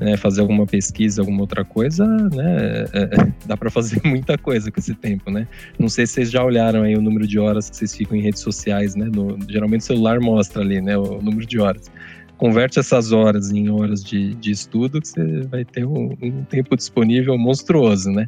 né, 0.00 0.16
fazer 0.16 0.40
alguma 0.40 0.66
pesquisa, 0.66 1.22
alguma 1.22 1.42
outra 1.42 1.64
coisa, 1.64 2.04
né? 2.04 2.86
É, 2.92 3.02
é 3.02 3.32
dá 3.46 3.56
para 3.56 3.70
fazer 3.70 4.00
muita 4.04 4.36
coisa 4.36 4.68
com 4.72 4.80
esse 4.80 4.94
tempo, 4.94 5.30
né? 5.30 5.46
Não 5.78 5.88
sei 5.88 6.08
se 6.08 6.14
vocês 6.14 6.30
já 6.32 6.42
olharam 6.42 6.82
aí 6.82 6.96
o 6.96 7.00
número 7.00 7.24
de 7.24 7.38
horas 7.38 7.70
que 7.70 7.76
vocês 7.76 7.94
ficam 7.94 8.16
em 8.16 8.20
redes 8.20 8.40
sociais, 8.40 8.96
né? 8.96 9.08
No, 9.14 9.38
geralmente 9.48 9.82
o 9.82 9.84
celular 9.84 10.18
mostra 10.18 10.60
ali, 10.60 10.80
né? 10.80 10.98
O, 10.98 11.18
o 11.18 11.22
número 11.22 11.46
de 11.46 11.60
horas 11.60 11.88
converte 12.36 12.78
essas 12.78 13.12
horas 13.12 13.50
em 13.50 13.70
horas 13.70 14.04
de, 14.04 14.34
de 14.34 14.50
estudo, 14.50 15.00
que 15.00 15.08
você 15.08 15.42
vai 15.42 15.64
ter 15.64 15.86
um, 15.86 16.16
um 16.22 16.44
tempo 16.44 16.76
disponível 16.76 17.36
monstruoso, 17.38 18.10
né? 18.10 18.26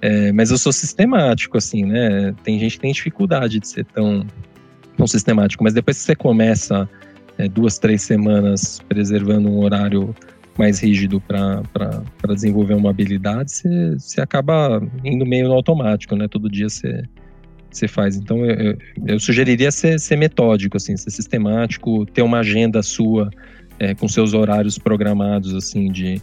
É, 0.00 0.32
mas 0.32 0.50
eu 0.50 0.56
sou 0.56 0.72
sistemático, 0.72 1.58
assim, 1.58 1.84
né? 1.84 2.34
Tem 2.42 2.58
gente 2.58 2.76
que 2.76 2.80
tem 2.80 2.92
dificuldade 2.92 3.60
de 3.60 3.68
ser 3.68 3.84
tão, 3.84 4.26
tão 4.96 5.06
sistemático, 5.06 5.62
mas 5.62 5.74
depois 5.74 5.98
que 5.98 6.04
você 6.04 6.16
começa 6.16 6.88
é, 7.36 7.48
duas, 7.48 7.78
três 7.78 8.02
semanas 8.02 8.80
preservando 8.88 9.48
um 9.50 9.60
horário 9.60 10.14
mais 10.58 10.80
rígido 10.80 11.20
para 11.20 11.62
desenvolver 12.34 12.74
uma 12.74 12.90
habilidade, 12.90 13.52
você, 13.52 13.90
você 13.98 14.20
acaba 14.20 14.82
indo 15.04 15.24
meio 15.26 15.52
automático, 15.52 16.16
né? 16.16 16.28
Todo 16.28 16.50
dia 16.50 16.68
você, 16.68 17.02
você 17.76 17.88
faz. 17.88 18.16
Então, 18.16 18.44
eu, 18.44 18.76
eu, 19.06 19.20
sugeriria 19.20 19.70
ser, 19.70 19.98
ser, 19.98 20.16
metódico, 20.16 20.76
assim, 20.76 20.96
ser 20.96 21.10
sistemático, 21.10 22.06
ter 22.06 22.22
uma 22.22 22.38
agenda 22.38 22.82
sua 22.82 23.30
é, 23.78 23.94
com 23.94 24.08
seus 24.08 24.34
horários 24.34 24.78
programados, 24.78 25.54
assim, 25.54 25.90
de, 25.90 26.20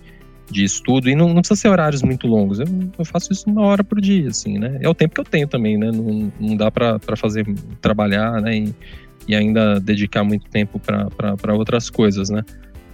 de 0.49 0.63
estudo. 0.63 1.09
E 1.09 1.15
não, 1.15 1.29
não 1.29 1.41
precisa 1.41 1.59
ser 1.59 1.69
horários 1.69 2.01
muito 2.01 2.27
longos. 2.27 2.59
Eu, 2.59 2.67
eu, 2.97 3.05
faço 3.05 3.31
isso 3.33 3.49
uma 3.49 3.61
hora 3.63 3.83
por 3.83 3.99
dia, 3.99 4.29
assim, 4.29 4.57
né? 4.57 4.77
É 4.81 4.89
o 4.89 4.93
tempo 4.93 5.15
que 5.15 5.21
eu 5.21 5.25
tenho 5.25 5.47
também, 5.47 5.77
né? 5.77 5.91
Não, 5.91 6.31
não 6.39 6.55
dá 6.55 6.69
para 6.69 6.99
fazer, 7.15 7.45
trabalhar, 7.81 8.41
né? 8.41 8.57
E, 8.57 8.75
e 9.27 9.35
ainda 9.35 9.79
dedicar 9.79 10.23
muito 10.23 10.49
tempo 10.49 10.79
para 10.79 11.53
outras 11.53 11.89
coisas, 11.89 12.29
né? 12.29 12.43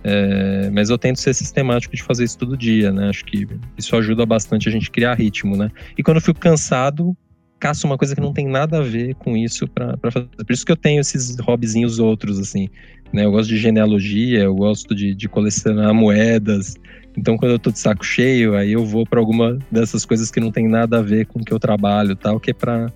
É, 0.03 0.69
mas 0.71 0.89
eu 0.89 0.97
tento 0.97 1.19
ser 1.19 1.33
sistemático 1.33 1.95
de 1.95 2.03
fazer 2.03 2.25
isso 2.25 2.37
todo 2.37 2.57
dia, 2.57 2.91
né? 2.91 3.09
Acho 3.09 3.23
que 3.23 3.47
isso 3.77 3.95
ajuda 3.95 4.25
bastante 4.25 4.67
a 4.67 4.71
gente 4.71 4.91
criar 4.91 5.13
ritmo, 5.13 5.55
né? 5.55 5.69
E 5.97 6.03
quando 6.03 6.17
eu 6.17 6.21
fico 6.21 6.39
cansado, 6.39 7.15
caço 7.63 7.87
uma 7.87 7.97
coisa 7.97 8.13
que 8.13 8.19
não 8.19 8.33
tem 8.33 8.45
nada 8.45 8.79
a 8.79 8.81
ver 8.81 9.15
com 9.15 9.37
isso 9.37 9.65
para 9.69 9.97
fazer. 10.11 10.27
Por 10.35 10.51
isso 10.51 10.65
que 10.65 10.71
eu 10.73 10.75
tenho 10.75 10.99
esses 10.99 11.37
hobbyzinhos 11.39 11.97
outros, 11.97 12.37
assim. 12.37 12.67
Né? 13.13 13.23
Eu 13.23 13.31
gosto 13.31 13.47
de 13.47 13.57
genealogia, 13.57 14.39
eu 14.39 14.53
gosto 14.53 14.93
de, 14.93 15.15
de 15.15 15.29
colecionar 15.29 15.93
moedas. 15.93 16.75
Então, 17.17 17.37
quando 17.37 17.51
eu 17.51 17.59
tô 17.59 17.71
de 17.71 17.79
saco 17.79 18.05
cheio, 18.05 18.53
aí 18.53 18.73
eu 18.73 18.83
vou 18.83 19.05
para 19.05 19.17
alguma 19.17 19.57
dessas 19.71 20.03
coisas 20.03 20.29
que 20.29 20.41
não 20.41 20.51
tem 20.51 20.67
nada 20.67 20.99
a 20.99 21.01
ver 21.01 21.25
com 21.25 21.39
o 21.39 21.45
que 21.45 21.53
eu 21.53 21.59
trabalho, 21.59 22.17
tal, 22.17 22.37
que 22.37 22.51
é 22.51 22.53
para 22.53 22.91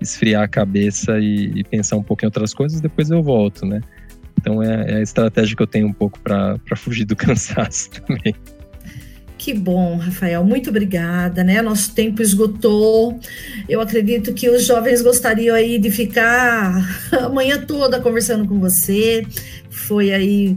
esfriar 0.00 0.44
a 0.44 0.48
cabeça 0.48 1.18
e, 1.18 1.50
e, 1.56 1.64
pensar 1.64 1.96
um 1.96 2.02
pouco 2.02 2.24
em 2.24 2.26
outras 2.26 2.54
coisas, 2.54 2.80
depois 2.80 3.10
eu 3.10 3.24
volto, 3.24 3.66
né? 3.66 3.80
Então 4.40 4.62
é, 4.62 4.92
é 4.92 4.96
a 4.98 5.02
estratégia 5.02 5.56
que 5.56 5.62
eu 5.62 5.66
tenho 5.66 5.88
um 5.88 5.92
pouco 5.92 6.20
para 6.20 6.60
fugir 6.76 7.04
do 7.06 7.16
cansaço 7.16 7.90
também. 7.90 8.34
Que 9.42 9.52
bom, 9.52 9.96
Rafael, 9.96 10.44
muito 10.44 10.70
obrigada, 10.70 11.42
né? 11.42 11.60
Nosso 11.60 11.92
tempo 11.96 12.22
esgotou. 12.22 13.18
Eu 13.68 13.80
acredito 13.80 14.32
que 14.32 14.48
os 14.48 14.64
jovens 14.64 15.02
gostariam 15.02 15.56
aí 15.56 15.80
de 15.80 15.90
ficar 15.90 16.80
a 17.10 17.28
manhã 17.28 17.60
toda 17.60 18.00
conversando 18.00 18.46
com 18.46 18.60
você. 18.60 19.26
Foi 19.68 20.12
aí 20.12 20.56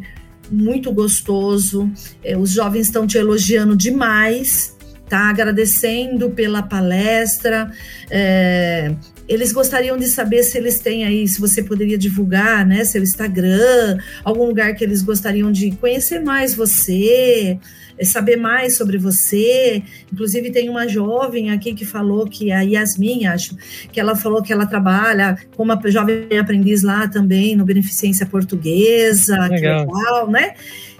muito 0.51 0.93
gostoso. 0.93 1.91
É, 2.23 2.37
os 2.37 2.51
jovens 2.51 2.85
estão 2.85 3.07
te 3.07 3.17
elogiando 3.17 3.75
demais, 3.75 4.77
tá? 5.09 5.31
Agradecendo 5.31 6.29
pela 6.29 6.61
palestra. 6.61 7.71
É, 8.07 8.93
eles 9.27 9.51
gostariam 9.51 9.97
de 9.97 10.07
saber 10.07 10.43
se 10.43 10.57
eles 10.57 10.79
têm 10.79 11.05
aí, 11.05 11.27
se 11.27 11.39
você 11.39 11.63
poderia 11.63 11.97
divulgar, 11.97 12.65
né, 12.65 12.83
seu 12.83 13.01
Instagram, 13.01 13.97
algum 14.23 14.45
lugar 14.45 14.75
que 14.75 14.83
eles 14.83 15.01
gostariam 15.01 15.51
de 15.51 15.71
conhecer 15.71 16.19
mais 16.19 16.53
você, 16.53 17.59
é, 17.97 18.05
saber 18.05 18.35
mais 18.35 18.75
sobre 18.77 18.97
você. 18.97 19.81
Inclusive 20.11 20.51
tem 20.51 20.69
uma 20.69 20.87
jovem 20.87 21.51
aqui 21.51 21.73
que 21.73 21.85
falou 21.85 22.27
que 22.27 22.51
a 22.51 22.61
Yasmin, 22.61 23.25
acho, 23.25 23.55
que 23.91 23.99
ela 23.99 24.15
falou 24.15 24.41
que 24.41 24.53
ela 24.53 24.65
trabalha 24.65 25.37
como 25.55 25.73
uma 25.73 25.89
jovem 25.89 26.37
aprendiz 26.39 26.83
lá 26.83 27.07
também 27.07 27.55
no 27.55 27.65
Beneficência 27.65 28.25
Portuguesa, 28.25 29.47
legal. 29.47 29.85
que 29.85 29.93
legal, 29.93 30.29
né? 30.29 30.53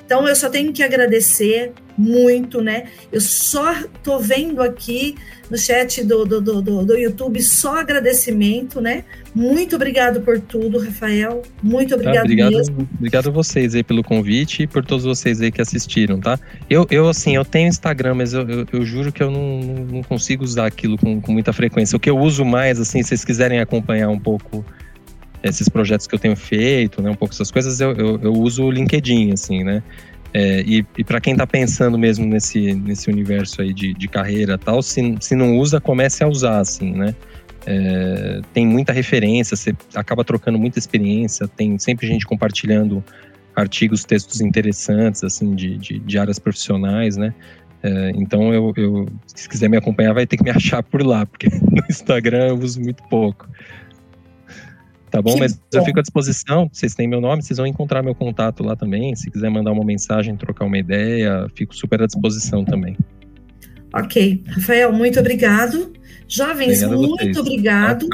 Então 0.05 0.27
eu 0.27 0.35
só 0.35 0.49
tenho 0.49 0.71
que 0.71 0.83
agradecer 0.83 1.73
muito, 1.97 2.61
né? 2.61 2.85
Eu 3.11 3.21
só 3.21 3.73
tô 4.03 4.19
vendo 4.19 4.61
aqui 4.61 5.15
no 5.49 5.57
chat 5.57 6.03
do, 6.03 6.25
do, 6.25 6.41
do, 6.41 6.61
do, 6.61 6.97
YouTube 6.97 7.41
só 7.41 7.79
agradecimento, 7.79 8.81
né? 8.81 9.03
Muito 9.33 9.75
obrigado 9.75 10.21
por 10.21 10.39
tudo, 10.39 10.79
Rafael. 10.79 11.41
Muito 11.61 11.89
tá, 11.89 11.95
obrigado, 11.95 12.15
tá, 12.15 12.21
obrigado 12.23 12.51
mesmo. 12.51 12.89
Obrigado 12.97 13.29
a 13.29 13.31
vocês 13.31 13.75
aí 13.75 13.83
pelo 13.83 14.03
convite 14.03 14.63
e 14.63 14.67
por 14.67 14.83
todos 14.83 15.05
vocês 15.05 15.41
aí 15.41 15.51
que 15.51 15.61
assistiram, 15.61 16.19
tá? 16.19 16.39
Eu, 16.69 16.85
eu 16.89 17.07
assim, 17.07 17.35
eu 17.35 17.45
tenho 17.45 17.69
Instagram, 17.69 18.15
mas 18.15 18.33
eu, 18.33 18.47
eu, 18.47 18.65
eu 18.71 18.85
juro 18.85 19.11
que 19.11 19.23
eu 19.23 19.31
não, 19.31 19.59
não 19.85 20.03
consigo 20.03 20.43
usar 20.43 20.65
aquilo 20.65 20.97
com, 20.97 21.21
com 21.21 21.31
muita 21.31 21.53
frequência. 21.53 21.95
O 21.95 21.99
que 21.99 22.09
eu 22.09 22.17
uso 22.17 22.43
mais, 22.43 22.79
assim, 22.79 23.01
se 23.01 23.09
vocês 23.09 23.23
quiserem 23.23 23.59
acompanhar 23.59 24.09
um 24.09 24.19
pouco 24.19 24.65
esses 25.49 25.69
projetos 25.69 26.07
que 26.07 26.15
eu 26.15 26.19
tenho 26.19 26.35
feito, 26.35 27.01
né, 27.01 27.09
um 27.09 27.15
pouco 27.15 27.33
essas 27.33 27.51
coisas, 27.51 27.79
eu, 27.79 27.93
eu, 27.93 28.19
eu 28.21 28.33
uso 28.33 28.63
o 28.63 28.71
LinkedIn, 28.71 29.31
assim, 29.33 29.63
né? 29.63 29.83
É, 30.33 30.61
e, 30.67 30.85
e 30.97 31.03
para 31.03 31.21
quem 31.21 31.31
está 31.31 31.47
pensando 31.47 31.97
mesmo 31.97 32.25
nesse, 32.25 32.73
nesse 32.73 33.09
universo 33.09 33.61
aí 33.61 33.73
de, 33.73 33.93
de 33.93 34.07
carreira 34.07 34.57
tal, 34.57 34.81
se, 34.81 35.15
se 35.21 35.33
não 35.33 35.57
usa, 35.57 35.79
comece 35.79 36.23
a 36.23 36.27
usar, 36.27 36.59
assim, 36.59 36.91
né? 36.91 37.15
É, 37.65 38.41
tem 38.53 38.67
muita 38.67 38.91
referência, 38.91 39.55
você 39.55 39.73
acaba 39.95 40.23
trocando 40.23 40.59
muita 40.59 40.77
experiência, 40.77 41.47
tem 41.47 41.79
sempre 41.79 42.05
gente 42.05 42.25
compartilhando 42.25 43.03
artigos, 43.55 44.03
textos 44.03 44.41
interessantes, 44.41 45.23
assim, 45.23 45.55
de, 45.55 45.77
de, 45.77 45.99
de 45.99 46.17
áreas 46.19 46.37
profissionais, 46.37 47.15
né? 47.15 47.33
É, 47.81 48.11
então, 48.15 48.53
eu, 48.53 48.73
eu, 48.75 49.07
se 49.27 49.47
quiser 49.47 49.69
me 49.69 49.77
acompanhar, 49.77 50.13
vai 50.13 50.25
ter 50.25 50.37
que 50.37 50.43
me 50.43 50.49
achar 50.51 50.83
por 50.83 51.01
lá, 51.01 51.25
porque 51.25 51.47
no 51.49 51.83
Instagram 51.89 52.47
eu 52.47 52.59
uso 52.59 52.81
muito 52.81 53.03
pouco. 53.03 53.47
Tá 55.09 55.21
bom? 55.21 55.33
Que 55.33 55.39
Mas 55.39 55.53
bom. 55.53 55.61
eu 55.73 55.83
fico 55.83 55.99
à 55.99 56.01
disposição, 56.01 56.69
vocês 56.71 56.93
têm 56.93 57.07
meu 57.07 57.21
nome, 57.21 57.41
vocês 57.41 57.57
vão 57.57 57.65
encontrar 57.65 58.03
meu 58.03 58.15
contato 58.15 58.63
lá 58.63 58.75
também. 58.75 59.15
Se 59.15 59.29
quiser 59.29 59.49
mandar 59.49 59.71
uma 59.71 59.85
mensagem, 59.85 60.35
trocar 60.35 60.65
uma 60.65 60.77
ideia, 60.77 61.47
fico 61.55 61.75
super 61.75 62.01
à 62.01 62.05
disposição 62.05 62.65
também. 62.65 62.97
Ok. 63.93 64.43
Rafael, 64.47 64.91
muito 64.91 65.19
obrigado. 65.19 65.93
Jovens, 66.27 66.81
Obrigado 66.81 67.01
muito 67.01 67.39
obrigado. 67.39 68.09